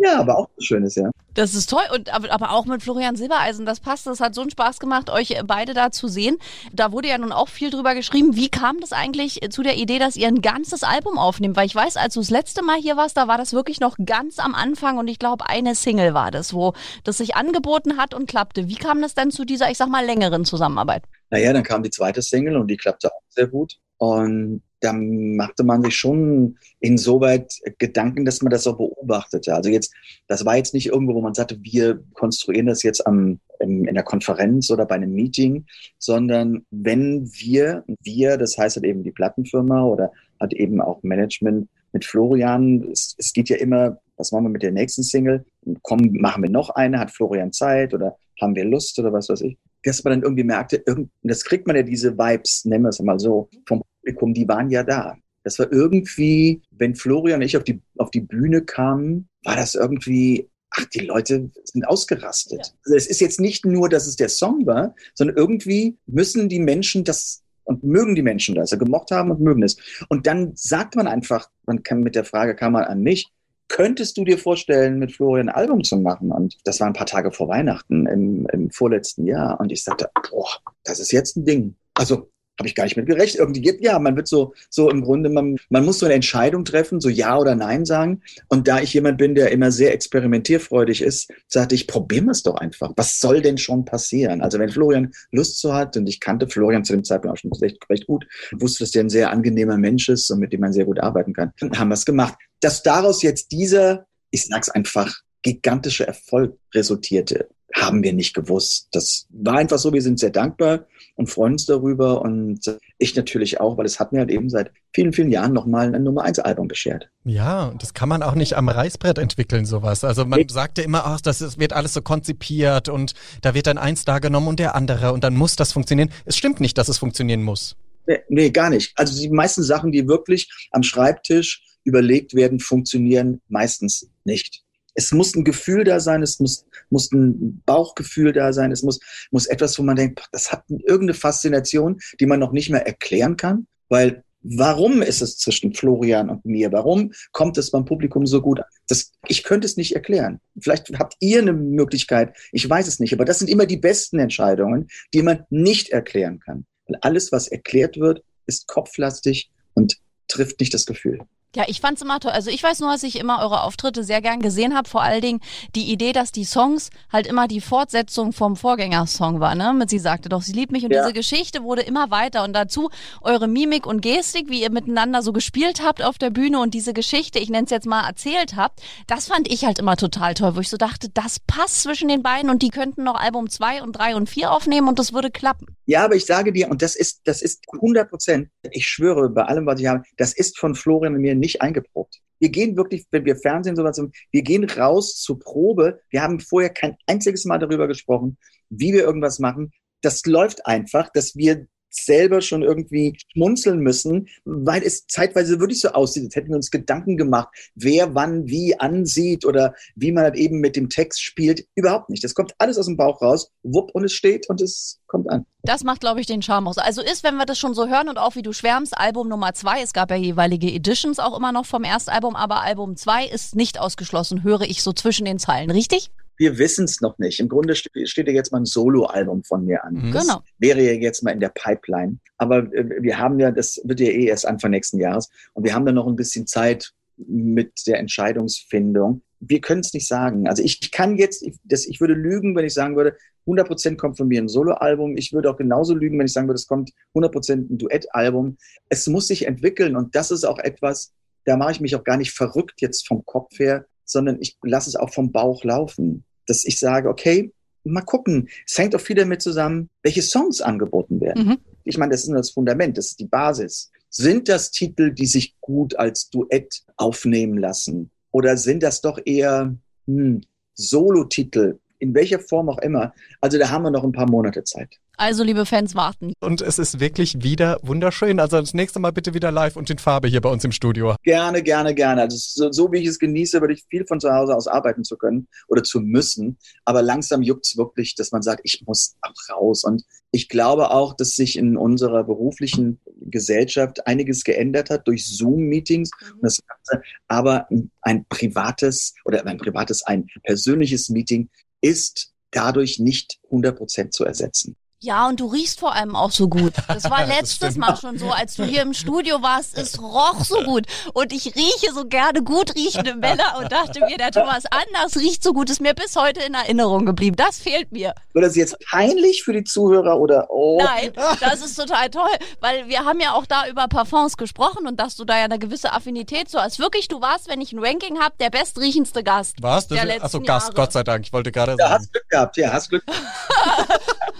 Ja, 0.03 0.21
aber 0.21 0.39
auch 0.39 0.49
was 0.57 0.65
Schönes, 0.65 0.95
ja. 0.95 1.11
Das 1.35 1.55
ist 1.55 1.71
toll 1.71 1.83
und 1.95 2.13
aber, 2.13 2.53
auch 2.53 2.67
mit 2.67 2.83
Florian 2.83 3.17
Silbereisen, 3.17 3.65
das 3.65 3.81
passt. 3.81 4.07
Das 4.07 4.21
hat 4.21 4.35
so 4.35 4.43
einen 4.43 4.51
Spaß 4.51 4.81
gemacht, 4.81 5.09
euch 5.09 5.35
beide 5.47 5.73
da 5.73 5.91
zu 5.91 6.09
sehen. 6.09 6.37
Da 6.73 6.93
wurde 6.93 7.09
ja 7.09 7.17
nun 7.17 7.33
auch 7.33 7.49
viel 7.49 7.71
drüber 7.71 7.95
geschrieben. 7.95 8.37
Wie 8.37 8.51
kam 8.51 8.81
das 8.81 8.93
eigentlich 8.93 9.41
zu 9.51 9.63
der 9.63 9.77
Idee, 9.77 9.99
dass 9.99 10.17
ihr 10.17 10.29
ein 10.29 10.43
ganzes 10.43 10.83
Album 10.83 11.19
aufnehmt? 11.19 11.57
Weil 11.57 11.67
ich 11.67 11.75
weiß, 11.75 11.97
als 11.97 12.15
du 12.15 12.21
das 12.21 12.31
letzte 12.31 12.63
Mal 12.63 12.79
hier 12.79 12.97
warst, 12.97 13.17
da 13.17 13.29
war 13.29 13.39
das 13.39 13.55
wirklich 13.55 13.81
noch 13.81 13.97
ganz 14.05 14.39
am 14.39 14.55
Anfang 14.55 14.99
und 14.99 15.09
ich 15.09 15.19
glaube, 15.19 15.49
eine 15.49 15.75
Single 15.75 16.13
war 16.13 16.31
das, 16.31 16.53
wo 16.53 16.75
das 17.05 17.19
sich 17.19 17.35
angeboten 17.35 17.97
hat 17.97 18.13
und 18.13 18.27
klappte. 18.27 18.69
Wie 18.69 18.75
kam 18.75 19.01
das 19.01 19.15
denn 19.15 19.31
zu 19.31 19.45
dieser, 19.45 19.71
ich 19.71 19.79
sag 19.79 19.89
mal, 19.89 20.05
längeren 20.05 20.45
Zusammenarbeit? 20.45 21.05
Naja, 21.31 21.53
dann 21.55 21.63
kam 21.63 21.83
die 21.83 21.91
zweite 21.91 22.21
Single 22.21 22.57
und 22.57 22.69
die 22.69 22.77
klappte 22.77 23.09
auch 23.09 23.23
sehr 23.31 23.47
gut. 23.47 23.79
Und 23.97 24.63
da 24.83 24.93
machte 24.93 25.63
man 25.63 25.83
sich 25.83 25.97
schon 25.97 26.59
insoweit 26.81 27.55
Gedanken, 27.79 28.25
dass 28.25 28.43
man 28.43 28.51
das 28.51 28.67
auch 28.67 28.77
beobachtete. 28.77 29.55
Also 29.55 29.71
jetzt, 29.71 29.95
das 30.27 30.45
war 30.45 30.57
jetzt 30.57 30.75
nicht 30.75 30.89
irgendwo, 30.89 31.15
wo 31.15 31.21
man 31.21 31.35
sagte, 31.35 31.57
wir 31.63 32.03
konstruieren 32.15 32.67
das 32.67 32.83
jetzt 32.83 33.07
am, 33.07 33.39
in, 33.61 33.87
in 33.87 33.95
der 33.95 34.03
Konferenz 34.03 34.71
oder 34.71 34.85
bei 34.85 34.97
einem 34.97 35.15
Meeting, 35.15 35.67
sondern 35.99 36.67
wenn 36.73 37.31
wir, 37.33 37.85
wir, 38.03 38.37
das 38.37 38.59
heißt 38.59 38.77
halt 38.77 38.85
eben 38.85 39.05
die 39.05 39.13
Plattenfirma 39.13 39.85
oder 39.85 40.11
hat 40.41 40.53
eben 40.53 40.81
auch 40.81 41.01
Management 41.05 41.69
mit 41.93 42.05
Florian, 42.05 42.83
es, 42.91 43.15
es 43.19 43.33
geht 43.33 43.51
ja 43.51 43.59
immer, 43.59 43.99
was 44.17 44.33
machen 44.33 44.47
wir 44.47 44.51
mit 44.51 44.65
der 44.65 44.73
nächsten 44.73 45.05
Single? 45.05 45.45
Kommen, 45.83 46.21
machen 46.21 46.43
wir 46.43 46.51
noch 46.51 46.71
eine? 46.71 46.99
Hat 46.99 47.13
Florian 47.13 47.53
Zeit 47.53 47.95
oder 47.95 48.17
haben 48.41 48.57
wir 48.57 48.65
Lust 48.65 48.99
oder 48.99 49.13
was 49.13 49.29
weiß 49.29 49.43
ich? 49.43 49.57
Dass 49.85 50.05
man 50.05 50.13
dann 50.13 50.23
irgendwie 50.23 50.45
merkte, 50.45 50.83
irgend, 50.87 51.11
das 51.23 51.45
kriegt 51.45 51.67
man 51.67 51.77
ja 51.77 51.83
diese 51.83 52.17
Vibes, 52.17 52.65
nennen 52.65 52.85
wir 52.85 52.91
es 52.91 53.01
mal 53.01 53.19
so, 53.19 53.49
vom 53.67 53.83
Publikum, 54.01 54.35
die 54.35 54.49
waren 54.49 54.71
ja 54.71 54.83
da. 54.83 55.17
Das 55.45 55.59
war 55.59 55.73
irgendwie, 55.73 56.63
wenn 56.71 56.95
Florian 56.95 57.41
und 57.41 57.47
ich 57.47 57.57
auf 57.57 57.65
die, 57.65 57.81
auf 57.99 58.11
die 58.11 58.21
Bühne 58.21 58.63
kamen, 58.63 59.29
war 59.45 59.57
das 59.57 59.75
irgendwie, 59.75 60.49
ach, 60.71 60.85
die 60.87 61.01
Leute 61.01 61.51
sind 61.65 61.87
ausgerastet. 61.87 62.61
Ja. 62.65 62.73
Also 62.85 62.97
es 62.97 63.07
ist 63.09 63.21
jetzt 63.21 63.41
nicht 63.41 63.65
nur, 63.65 63.89
dass 63.89 64.07
es 64.07 64.17
der 64.17 64.29
Song 64.29 64.67
war, 64.67 64.95
sondern 65.15 65.37
irgendwie 65.37 65.99
müssen 66.07 66.49
die 66.49 66.61
Menschen 66.61 67.05
das 67.05 67.43
und 67.65 67.85
mögen 67.85 68.15
die 68.15 68.23
Menschen 68.23 68.55
das, 68.55 68.73
also 68.73 68.85
gemocht 68.85 69.11
haben 69.11 69.31
und 69.31 69.41
mögen 69.41 69.63
es. 69.63 69.77
Und 70.09 70.27
dann 70.27 70.53
sagt 70.55 70.97
man 70.97 71.07
einfach, 71.07 71.49
man 71.67 71.83
kann 71.83 72.03
mit 72.03 72.15
der 72.15 72.25
Frage, 72.25 72.57
kam 72.57 72.73
man 72.73 72.85
an 72.85 73.01
mich, 73.01 73.31
könntest 73.69 74.17
du 74.17 74.25
dir 74.25 74.39
vorstellen, 74.39 74.99
mit 74.99 75.13
Florian 75.13 75.49
ein 75.49 75.55
Album 75.55 75.85
zu 75.85 75.97
machen? 75.97 76.33
Und 76.33 76.57
das 76.65 76.81
war 76.81 76.87
ein 76.87 76.93
paar 76.93 77.07
Tage 77.07 77.33
vor 77.33 77.49
Weihnachten 77.49 78.07
im, 78.07 78.47
im 78.53 78.71
vorletzten 78.71 79.27
Jahr. 79.27 79.61
Und 79.61 79.73
ich 79.73 79.85
sagte, 79.85 80.11
boah, 80.31 80.49
das 80.85 81.01
ist 81.01 81.13
jetzt 81.13 81.37
ein 81.37 81.45
Ding. 81.45 81.77
Also 81.95 82.32
habe 82.59 82.69
ich 82.69 82.75
gar 82.75 82.85
nicht 82.85 82.97
mit 82.97 83.07
gerechnet. 83.07 83.41
Irgendwie 83.41 83.61
gibt, 83.61 83.85
ja, 83.85 83.99
man 83.99 84.17
wird 84.17 84.29
so, 84.29 84.55
so 84.69 84.91
im 84.91 85.03
Grunde, 85.03 85.31
man, 85.31 85.57
man 85.71 85.85
muss 85.85 85.99
so 85.99 86.07
eine 86.07 86.15
Entscheidung 86.15 86.65
treffen, 86.65 87.01
so 87.01 87.09
Ja 87.09 87.39
oder 87.39 87.55
Nein 87.55 87.85
sagen. 87.85 88.23
Und 88.49 88.69
da 88.69 88.81
ich 88.81 88.93
jemand 88.93 89.19
bin, 89.19 89.35
der 89.35 89.51
immer 89.51 89.71
sehr 89.71 89.95
experimentierfreudig 89.95 91.03
ist, 91.03 91.33
sagte 91.49 91.75
ich, 91.75 91.87
probieren 91.87 92.27
wir 92.27 92.33
es 92.33 92.43
doch 92.43 92.57
einfach. 92.57 92.93
Was 92.97 93.21
soll 93.21 93.41
denn 93.41 93.59
schon 93.59 93.85
passieren? 93.85 94.43
Also 94.43 94.59
wenn 94.59 94.69
Florian 94.69 95.13
Lust 95.31 95.59
zu 95.59 95.75
hat, 95.75 95.97
und 95.97 96.07
ich 96.09 96.21
kannte 96.21 96.49
Florian 96.49 96.85
zu 96.85 96.93
dem 96.93 97.05
Zeitpunkt 97.05 97.37
auch 97.37 97.41
schon 97.41 97.53
recht, 97.53 97.79
recht 97.89 98.07
gut, 98.07 98.27
wusste, 98.53 98.85
dass 98.85 98.91
der 98.91 99.05
ein 99.05 99.11
sehr 99.11 99.31
angenehmer 99.31 99.79
Mensch 99.79 100.09
ist 100.09 100.31
und 100.31 100.39
mit 100.39 100.53
dem 100.53 100.61
man 100.61 100.73
sehr 100.73 100.85
gut 100.85 101.01
arbeiten 101.01 101.33
kann, 101.33 101.53
haben 101.75 101.89
wir 101.89 101.95
es 101.95 102.05
gemacht. 102.05 102.35
Dass 102.61 102.83
daraus 102.83 103.23
jetzt 103.23 103.51
dieser, 103.53 104.07
ich 104.31 104.45
sag's 104.47 104.69
einfach, 104.69 105.23
gigantische 105.43 106.07
Erfolg 106.07 106.57
resultierte, 106.75 107.49
haben 107.75 108.03
wir 108.03 108.13
nicht 108.13 108.35
gewusst. 108.35 108.89
Das 108.93 109.27
war 109.31 109.57
einfach 109.57 109.79
so, 109.79 109.93
wir 109.93 110.03
sind 110.03 110.19
sehr 110.19 110.31
dankbar 110.31 110.87
und 111.17 111.29
freuen 111.29 111.55
uns 111.55 111.67
darüber 111.67 112.23
und 112.23 112.61
ich 112.99 113.17
natürlich 113.17 113.61
auch, 113.61 113.79
weil 113.79 113.87
es 113.87 113.99
hat 113.99 114.13
mir 114.13 114.21
halt 114.21 114.31
eben 114.31 114.51
seit 114.51 114.71
vielen, 114.95 115.13
vielen 115.13 115.31
Jahren 115.31 115.53
nochmal 115.53 115.95
ein 115.95 116.03
Nummer 116.03 116.23
1 116.23 116.39
Album 116.41 116.69
beschert. 116.69 117.11
Ja, 117.25 117.67
und 117.69 117.83
das 117.83 117.95
kann 117.95 118.09
man 118.09 118.23
auch 118.23 118.35
nicht 118.35 118.57
am 118.57 118.69
Reißbrett 118.69 119.19
entwickeln, 119.19 119.65
sowas. 119.65 120.05
Also 120.05 120.25
man 120.25 120.49
sagt 120.49 120.79
ja 120.79 120.85
immer, 120.85 121.07
ach, 121.07 121.21
das 121.21 121.41
ist, 121.41 121.59
wird 121.59 121.73
alles 121.73 121.95
so 121.95 122.03
konzipiert 122.03 122.89
und 122.89 123.15
da 123.41 123.55
wird 123.55 123.67
dann 123.67 123.79
eins 123.79 124.05
da 124.05 124.19
genommen 124.19 124.49
und 124.49 124.59
der 124.59 124.75
andere 124.75 125.13
und 125.13 125.25
dann 125.25 125.35
muss 125.35 125.57
das 125.57 125.73
funktionieren. 125.73 126.11
Es 126.25 126.37
stimmt 126.37 126.61
nicht, 126.61 126.77
dass 126.79 126.89
es 126.89 126.99
funktionieren 126.99 127.43
muss. 127.43 127.77
Nee, 128.07 128.19
nee, 128.29 128.51
gar 128.51 128.71
nicht. 128.71 128.93
Also 128.97 129.19
die 129.21 129.29
meisten 129.29 129.63
Sachen, 129.63 129.93
die 129.93 130.09
wirklich 130.09 130.51
am 130.73 130.83
Schreibtisch 130.83 131.63
überlegt 131.85 132.35
werden, 132.35 132.61
funktionieren 132.61 133.41
meistens 133.49 134.09
nicht. 134.25 134.63
Es 134.95 135.13
muss 135.13 135.35
ein 135.35 135.45
Gefühl 135.45 135.85
da 135.85 136.01
sein, 136.01 136.23
es 136.23 136.39
muss, 136.39 136.67
muss 136.91 137.11
ein 137.13 137.63
Bauchgefühl 137.65 138.33
da 138.33 138.53
sein, 138.53 138.73
es 138.73 138.83
muss, 138.83 139.01
muss 139.31 139.47
etwas, 139.47 139.79
wo 139.79 139.83
man 139.83 139.97
denkt, 139.97 140.27
das 140.33 140.53
hat 140.53 140.65
irgendeine 140.69 141.15
Faszination, 141.15 141.99
die 142.21 142.27
man 142.27 142.41
noch 142.41 142.53
nicht 142.53 142.71
mehr 142.71 142.87
erklären 142.87 143.37
kann, 143.37 143.67
weil 143.89 144.23
Warum 144.43 145.03
ist 145.03 145.23
es 145.23 145.39
zwischen 145.39 145.73
Florian 145.73 146.29
und 146.29 146.45
mir? 146.45 146.73
Warum 146.73 147.13
kommt 147.31 147.59
es 147.59 147.71
beim 147.71 147.85
Publikum 147.85 148.27
so 148.27 148.43
gut? 148.43 148.61
Das, 148.89 149.13
ich 149.29 149.45
könnte 149.45 149.67
es 149.67 149.77
nicht 149.77 149.95
erklären. 149.95 150.41
Vielleicht 150.61 150.91
habt 150.99 151.15
ihr 151.21 151.41
eine 151.41 151.53
Möglichkeit. 151.53 152.37
Ich 152.51 152.69
weiß 152.69 152.89
es 152.89 152.99
nicht. 152.99 153.13
Aber 153.13 153.25
das 153.25 153.39
sind 153.39 153.49
immer 153.49 153.67
die 153.67 153.77
besten 153.77 154.19
Entscheidungen, 154.19 154.89
die 155.15 155.23
man 155.23 155.45
nicht 155.51 155.91
erklären 155.91 156.41
kann. 156.41 156.67
Weil 156.87 156.99
alles, 157.03 157.31
was 157.31 157.47
erklärt 157.47 157.99
wird, 157.99 158.25
ist 158.47 158.67
kopflastig 158.67 159.51
und 159.75 159.97
trifft 160.27 160.59
nicht 160.59 160.75
das 160.75 160.87
Gefühl. 160.87 161.21
Ja, 161.55 161.65
ich 161.67 161.83
fand's 161.83 162.01
immer 162.01 162.19
toll. 162.19 162.33
Also 162.33 162.49
ich 162.49 162.63
weiß 162.63 162.81
nur, 162.81 162.91
dass 162.91 163.03
ich 163.03 163.19
immer 163.19 163.41
eure 163.43 163.63
Auftritte 163.63 164.05
sehr 164.05 164.23
gern 164.23 164.41
gesehen 164.41 164.75
habe. 164.75 164.89
Vor 164.89 165.03
allen 165.03 165.21
Dingen 165.21 165.41
die 165.75 165.93
Idee, 165.93 166.13
dass 166.13 166.33
die 166.33 166.45
Songs 166.45 166.89
halt 167.13 167.27
immer 167.27 167.47
die 167.47 167.61
Fortsetzung 167.61 168.33
vom 168.33 168.57
Vorgängersong 168.57 169.39
war, 169.39 169.55
ne? 169.55 169.75
Mit 169.75 169.91
sie 169.91 169.99
sagte 169.99 170.31
doch, 170.31 170.41
sie 170.41 170.53
liebt 170.53 170.73
mich. 170.73 170.85
Und 170.85 170.93
ja. 170.93 171.03
diese 171.03 171.13
Geschichte 171.13 171.63
wurde 171.63 171.83
immer 171.83 172.11
weiter. 172.11 172.43
Und 172.45 172.55
dazu 172.55 172.89
eure 173.21 173.49
Mimik 173.49 173.87
und 173.87 174.01
Gestik, 174.01 174.49
wie 174.49 174.63
ihr 174.63 174.71
miteinander 174.71 175.21
so 175.21 175.35
gespielt 175.35 175.83
habt 175.85 176.03
auf 176.03 176.17
der 176.17 176.31
Bühne 176.31 176.59
und 176.59 176.73
diese 176.73 176.95
Geschichte, 176.95 177.39
ich 177.39 177.51
nenne 177.51 177.65
es 177.65 177.71
jetzt 177.71 177.87
mal, 177.87 178.07
erzählt 178.07 178.57
habt, 178.57 178.81
das 179.07 179.27
fand 179.27 179.53
ich 179.53 179.67
halt 179.67 179.79
immer 179.79 179.97
total 179.97 180.33
toll, 180.33 180.57
wo 180.57 180.61
ich 180.61 180.71
so 180.71 180.79
dachte, 180.79 181.11
das 181.13 181.39
passt 181.39 181.83
zwischen 181.83 182.09
den 182.09 182.23
beiden 182.23 182.49
und 182.49 182.63
die 182.63 182.71
könnten 182.71 183.05
noch 183.05 183.17
Album 183.17 183.51
zwei 183.51 183.83
und 183.83 183.93
drei 183.93 184.17
und 184.17 184.31
vier 184.31 184.53
aufnehmen 184.53 184.89
und 184.89 184.99
das 184.99 185.13
würde 185.13 185.31
klappen. 185.31 185.67
Ja, 185.85 186.05
aber 186.05 186.15
ich 186.15 186.25
sage 186.25 186.53
dir, 186.53 186.71
und 186.71 186.81
das 186.81 186.97
ist, 186.97 187.21
das 187.25 187.43
ist 187.43 187.65
100 187.75 188.09
Prozent, 188.09 188.49
ich 188.71 188.87
schwöre 188.87 189.29
bei 189.29 189.43
allem, 189.43 189.67
was 189.67 189.81
ich 189.81 189.87
habe, 189.87 190.03
das 190.17 190.33
ist 190.33 190.59
von 190.59 190.75
Florian 190.75 191.15
und 191.15 191.21
mir 191.21 191.35
nicht 191.43 191.61
eingeprobt. 191.61 192.21
Wir 192.39 192.49
gehen 192.49 192.77
wirklich, 192.77 193.05
wenn 193.11 193.25
wir 193.25 193.37
Fernsehen 193.37 193.77
sowas, 193.77 194.01
wir 194.31 194.43
gehen 194.43 194.65
raus 194.65 195.17
zur 195.21 195.39
Probe. 195.39 196.01
Wir 196.11 196.23
haben 196.23 196.41
vorher 196.41 196.71
kein 196.71 196.97
einziges 197.07 197.45
Mal 197.45 197.59
darüber 197.59 197.87
gesprochen, 197.87 198.39
wie 198.71 198.93
wir 198.93 199.05
irgendwas 199.05 199.39
machen. 199.39 199.73
Das 200.01 200.25
läuft 200.25 200.67
einfach, 200.67 201.11
dass 201.13 201.37
wir 201.37 201.67
selber 201.93 202.41
schon 202.41 202.63
irgendwie 202.63 203.17
schmunzeln 203.33 203.81
müssen, 203.81 204.29
weil 204.45 204.83
es 204.83 205.07
zeitweise 205.07 205.61
wirklich 205.61 205.81
so 205.81 205.91
aussieht, 205.91 206.25
als 206.25 206.37
hätten 206.37 206.49
wir 206.49 206.57
uns 206.57 206.71
Gedanken 206.71 207.17
gemacht, 207.17 207.49
wer 207.75 208.15
wann 208.15 208.47
wie 208.47 208.79
ansieht 208.79 209.45
oder 209.45 209.75
wie 209.95 210.13
man 210.13 210.25
halt 210.25 210.37
eben 210.37 210.61
mit 210.61 210.77
dem 210.77 210.89
Text 210.89 211.23
spielt. 211.23 211.67
Überhaupt 211.75 212.11
nicht. 212.11 212.25
Das 212.25 212.35
kommt 212.35 212.55
alles 212.59 212.79
aus 212.79 212.87
dem 212.87 212.97
Bauch 212.97 213.21
raus, 213.23 213.51
wupp, 213.63 213.91
und 213.93 214.05
es 214.05 214.13
steht 214.13 214.49
und 214.49 214.61
es 214.61 215.01
kommt 215.07 215.31
an. 215.31 215.45
Das 215.63 215.85
macht, 215.85 216.01
glaube 216.01 216.21
ich, 216.21 216.27
den 216.27 216.43
Charme 216.43 216.67
aus. 216.67 216.79
Also 216.79 217.03
ist, 217.03 217.23
wenn 217.23 217.37
wir 217.37 217.47
das 217.47 217.59
schon 217.59 217.75
so 217.75 217.89
hören 217.89 218.09
und 218.09 218.19
auch 218.19 218.35
wie 218.35 218.43
du 218.43 218.53
schwärmst, 218.53 218.97
Album 218.97 219.29
Nummer 219.29 219.55
zwei, 219.55 219.83
es 219.83 219.93
gab 219.93 220.11
ja 220.11 220.17
jeweilige 220.17 220.73
Editions 220.73 221.19
auch 221.19 221.37
immer 221.37 221.53
noch 221.53 221.67
vom 221.67 221.85
Erstalbum, 221.85 222.35
aber 222.35 222.63
Album 222.63 222.97
zwei 222.97 223.27
ist 223.27 223.55
nicht 223.55 223.79
ausgeschlossen, 223.79 224.43
höre 224.43 224.63
ich 224.63 224.83
so 224.83 224.93
zwischen 224.93 225.25
den 225.25 225.39
Zeilen, 225.39 225.71
richtig? 225.71 226.11
Wir 226.43 226.59
wissen 226.59 226.87
es 226.87 227.01
noch 227.01 227.19
nicht. 227.19 227.39
Im 227.39 227.49
Grunde 227.49 227.77
steht 227.77 228.27
ja 228.27 228.33
jetzt 228.33 228.51
mal 228.51 228.59
ein 228.59 228.65
Solo-Album 228.65 229.45
von 229.45 229.65
mir 229.65 229.85
an. 229.85 229.95
Mhm. 229.95 230.11
Genau. 230.11 230.43
wäre 230.59 230.83
ja 230.83 230.93
jetzt 230.93 231.23
mal 231.23 231.31
in 231.31 231.39
der 231.39 231.51
Pipeline. 231.55 232.19
Aber 232.37 232.59
äh, 232.75 233.01
wir 233.01 233.17
haben 233.17 233.39
ja, 233.39 233.53
das 233.53 233.81
wird 233.85 234.01
ja 234.01 234.09
eh 234.09 234.27
erst 234.27 234.45
Anfang 234.45 234.73
nächsten 234.73 234.99
Jahres. 234.99 235.31
Und 235.53 235.63
wir 235.63 235.73
haben 235.73 235.87
dann 235.87 235.95
noch 235.95 236.09
ein 236.09 236.17
bisschen 236.17 236.49
Zeit 236.49 236.91
mit 237.17 237.73
der 237.87 238.01
Entscheidungsfindung. 238.01 239.23
Wir 239.39 239.61
können 239.61 239.83
es 239.83 239.95
nicht 239.95 240.09
sagen. 240.09 240.49
Also 240.49 240.65
ich, 240.65 240.81
ich 240.83 240.91
kann 240.91 241.17
jetzt, 241.17 241.45
ich, 241.45 241.55
das, 241.63 241.87
ich 241.87 242.01
würde 242.01 242.15
lügen, 242.15 242.57
wenn 242.57 242.65
ich 242.65 242.75
sagen 242.75 242.97
würde, 242.97 243.17
100% 243.47 243.97
kommt 243.97 244.17
von 244.17 244.27
mir 244.27 244.43
ein 244.43 244.49
Soloalbum. 244.49 245.17
Ich 245.17 245.33
würde 245.33 245.49
auch 245.49 245.57
genauso 245.57 245.95
lügen, 245.95 246.19
wenn 246.19 246.27
ich 246.27 246.33
sagen 246.33 246.49
würde, 246.49 246.59
es 246.59 246.67
kommt 246.67 246.91
100% 247.15 247.53
ein 247.53 247.79
Duettalbum. 247.79 248.57
Es 248.89 249.07
muss 249.07 249.29
sich 249.29 249.47
entwickeln 249.47 249.95
und 249.95 250.17
das 250.17 250.33
ist 250.33 250.45
auch 250.45 250.59
etwas, 250.59 251.13
da 251.45 251.57
mache 251.57 251.73
ich 251.73 251.81
mich 251.81 251.95
auch 251.95 252.05
gar 252.05 252.17
nicht 252.17 252.33
verrückt 252.33 252.81
jetzt 252.81 253.07
vom 253.07 253.25
Kopf 253.25 253.61
her, 253.61 253.87
sondern 254.05 254.39
ich 254.41 254.59
lasse 254.63 254.91
es 254.91 254.97
auch 254.97 255.11
vom 255.11 255.31
Bauch 255.31 255.63
laufen. 255.63 256.25
Dass 256.47 256.65
ich 256.65 256.79
sage, 256.79 257.09
okay, 257.09 257.53
mal 257.85 258.03
gucken. 258.03 258.49
Es 258.67 258.79
hängt 258.79 258.95
auch 258.95 259.01
viel 259.01 259.17
damit 259.17 259.43
zusammen, 259.43 259.89
welche 260.03 260.23
Songs 260.23 260.61
angeboten 260.61 261.21
werden. 261.21 261.47
Mhm. 261.47 261.59
Ich 261.85 261.99
meine, 261.99 262.13
das 262.13 262.23
ist 262.23 262.29
nur 262.29 262.39
das 262.39 262.51
Fundament, 262.51 262.97
das 262.97 263.09
ist 263.09 263.21
die 263.21 263.27
Basis. 263.27 263.91
Sind 264.09 264.49
das 264.49 264.71
Titel, 264.71 265.13
die 265.13 265.27
sich 265.27 265.57
gut 265.61 265.97
als 265.97 266.31
Duett 266.31 266.83
aufnehmen 266.97 267.59
lassen? 267.59 268.11
Oder 268.31 268.57
sind 268.57 268.83
das 268.83 269.01
doch 269.01 269.19
eher 269.25 269.75
hm, 270.07 270.43
Solo-Titel, 270.75 271.79
in 271.99 272.15
welcher 272.15 272.41
Form 272.41 272.69
auch 272.69 272.79
immer. 272.79 273.15
Also 273.41 273.59
da 273.59 273.71
haben 273.71 273.83
wir 273.83 273.91
noch 273.91 274.05
ein 274.05 274.13
paar 274.13 274.29
Monate 274.29 274.65
Zeit. 274.65 274.99
Also, 275.19 275.45
liebe 275.45 275.67
Fans, 275.67 275.95
warten. 275.95 276.33
Und 276.41 276.63
es 276.63 276.79
ist 276.79 276.99
wirklich 276.99 277.43
wieder 277.43 277.79
wunderschön. 277.83 278.41
Also 278.41 278.59
das 278.61 278.75
nächste 278.75 278.99
Mal 278.99 279.13
bitte 279.13 279.35
wieder 279.35 279.53
live 279.53 279.77
und 279.77 279.91
in 279.91 279.99
Farbe 279.99 280.27
hier 280.27 280.41
bei 280.41 280.49
uns 280.49 280.65
im 280.65 280.73
Studio. 280.73 281.15
Gerne, 281.23 281.63
gerne, 281.63 281.95
gerne. 281.95 282.23
Also 282.23 282.37
so, 282.39 282.73
so 282.73 282.93
wie 282.93 282.99
ich 282.99 283.07
es 283.07 283.19
genieße, 283.19 283.61
würde 283.61 283.75
ich 283.75 283.85
viel 283.91 284.07
von 284.07 284.21
zu 284.21 284.33
Hause 284.33 284.57
aus 284.57 284.67
arbeiten 284.67 285.05
zu 285.05 285.17
können 285.17 285.49
oder 285.69 285.83
zu 285.83 286.01
müssen. 286.01 286.59
Aber 286.85 287.03
langsam 287.03 287.43
juckt 287.43 287.67
es 287.67 287.77
wirklich, 287.77 288.15
dass 288.15 288.33
man 288.33 288.43
sagt, 288.43 288.63
ich 288.65 288.83
muss 288.87 289.15
auch 289.21 289.55
raus. 289.55 289.85
Und 289.85 290.03
ich 290.31 290.49
glaube 290.49 290.91
auch, 290.91 291.15
dass 291.15 291.31
sich 291.31 291.57
in 291.57 291.77
unserer 291.77 292.25
beruflichen 292.25 292.99
Gesellschaft 293.21 294.07
einiges 294.07 294.45
geändert 294.45 294.89
hat 294.89 295.07
durch 295.07 295.29
Zoom-Meetings. 295.29 296.11
Mhm. 296.41 297.03
Aber 297.29 297.69
ein 298.01 298.25
privates 298.29 299.15
oder 299.27 299.47
ein 299.47 299.59
privates, 299.59 300.03
ein 300.05 300.27
persönliches 300.43 301.11
Meeting 301.11 301.51
ist 301.83 302.33
dadurch 302.51 302.99
nicht 302.99 303.39
100 303.45 303.77
Prozent 303.77 304.15
zu 304.15 304.25
ersetzen. 304.25 304.77
Ja, 305.03 305.27
und 305.27 305.41
du 305.41 305.47
riechst 305.47 305.81
vor 305.81 305.97
allem 305.97 306.15
auch 306.15 306.31
so 306.31 306.47
gut. 306.47 306.75
Das 306.87 307.11
war 307.11 307.27
letztes 307.27 307.75
Mal 307.77 307.97
schon 307.97 308.19
so, 308.19 308.31
als 308.31 308.55
du 308.55 308.63
hier 308.63 308.83
im 308.83 308.95
Studio 308.95 309.43
warst. 309.43 309.77
Es 309.77 310.01
roch 310.01 310.45
so 310.45 310.63
gut. 310.63 310.87
Und 311.13 311.33
ich 311.33 311.57
rieche 311.57 311.93
so 311.93 312.05
gerne 312.05 312.45
gut 312.45 312.77
riechende 312.77 313.17
Männer 313.17 313.59
und 313.59 313.73
dachte 313.73 313.99
mir, 314.07 314.17
der 314.17 314.31
Thomas 314.31 314.63
Anders 314.71 315.17
riecht 315.17 315.43
so 315.43 315.55
gut, 315.55 315.71
ist 315.71 315.81
mir 315.81 315.95
bis 315.95 316.15
heute 316.15 316.43
in 316.43 316.55
Erinnerung 316.55 317.05
geblieben. 317.05 317.35
Das 317.35 317.59
fehlt 317.59 317.91
mir. 317.91 318.15
Wird 318.33 318.45
das 318.45 318.55
jetzt 318.55 318.79
peinlich 318.89 319.43
für 319.43 319.53
die 319.53 319.65
Zuhörer 319.65 320.21
oder 320.21 320.47
oh? 320.51 320.81
Nein, 320.81 321.13
das 321.41 321.63
ist 321.63 321.75
total 321.75 322.09
toll, 322.09 322.31
weil 322.61 322.87
wir 322.87 323.05
haben 323.05 323.19
ja 323.19 323.33
auch 323.33 323.47
da 323.47 323.67
über 323.67 323.89
Parfums 323.89 324.37
gesprochen 324.37 324.87
und 324.87 325.01
dass 325.01 325.17
du 325.17 325.25
da 325.25 325.37
ja 325.37 325.47
eine 325.47 325.59
gewisse 325.59 325.93
Affinität 325.93 326.49
so 326.49 326.61
hast. 326.61 326.79
Wirklich, 326.79 327.09
du 327.09 327.21
warst, 327.21 327.49
wenn 327.49 327.61
ich 327.61 327.73
ein 327.73 327.81
Ranking 327.81 328.21
habe, 328.21 328.37
der 328.39 328.51
bestriechendste 328.51 329.25
Gast. 329.25 329.57
Was? 329.61 329.91
Achso, 329.91 330.39
Gast, 330.39 330.69
Jahre. 330.69 330.75
Gott 330.77 330.93
sei 330.93 331.03
Dank. 331.03 331.27
Ich 331.27 331.33
wollte 331.33 331.51
gerade 331.51 331.73
sagen. 331.73 331.81
Ja, 331.81 331.91
hast 331.91 332.13
Glück 332.13 332.29
gehabt. 332.29 332.57
Ja, 332.57 332.73
hast 332.73 332.89
Glück. 332.89 333.05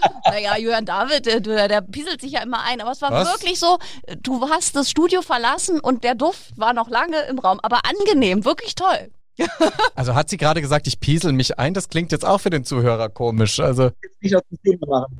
naja, 0.25 0.52
Jörn 0.57 0.85
David, 0.85 1.25
der, 1.25 1.67
der 1.67 1.81
pieselt 1.81 2.21
sich 2.21 2.31
ja 2.33 2.41
immer 2.41 2.63
ein. 2.63 2.81
Aber 2.81 2.91
es 2.91 3.01
war 3.01 3.11
Was? 3.11 3.27
wirklich 3.27 3.59
so, 3.59 3.77
du 4.21 4.49
hast 4.49 4.75
das 4.75 4.89
Studio 4.89 5.21
verlassen 5.21 5.79
und 5.79 6.03
der 6.03 6.15
Duft 6.15 6.57
war 6.57 6.73
noch 6.73 6.89
lange 6.89 7.21
im 7.29 7.39
Raum. 7.39 7.59
Aber 7.61 7.81
angenehm, 7.85 8.45
wirklich 8.45 8.75
toll. 8.75 9.11
also 9.95 10.13
hat 10.13 10.29
sie 10.29 10.37
gerade 10.37 10.61
gesagt, 10.61 10.85
ich 10.85 10.99
piesel 10.99 11.31
mich 11.31 11.57
ein. 11.57 11.73
Das 11.73 11.89
klingt 11.89 12.11
jetzt 12.11 12.25
auch 12.25 12.39
für 12.39 12.51
den 12.51 12.65
Zuhörer 12.65 13.09
komisch. 13.09 13.59
Also 13.59 13.91
nicht 14.21 14.35
auf 14.35 14.43
Thema 14.63 14.87
machen 14.87 15.17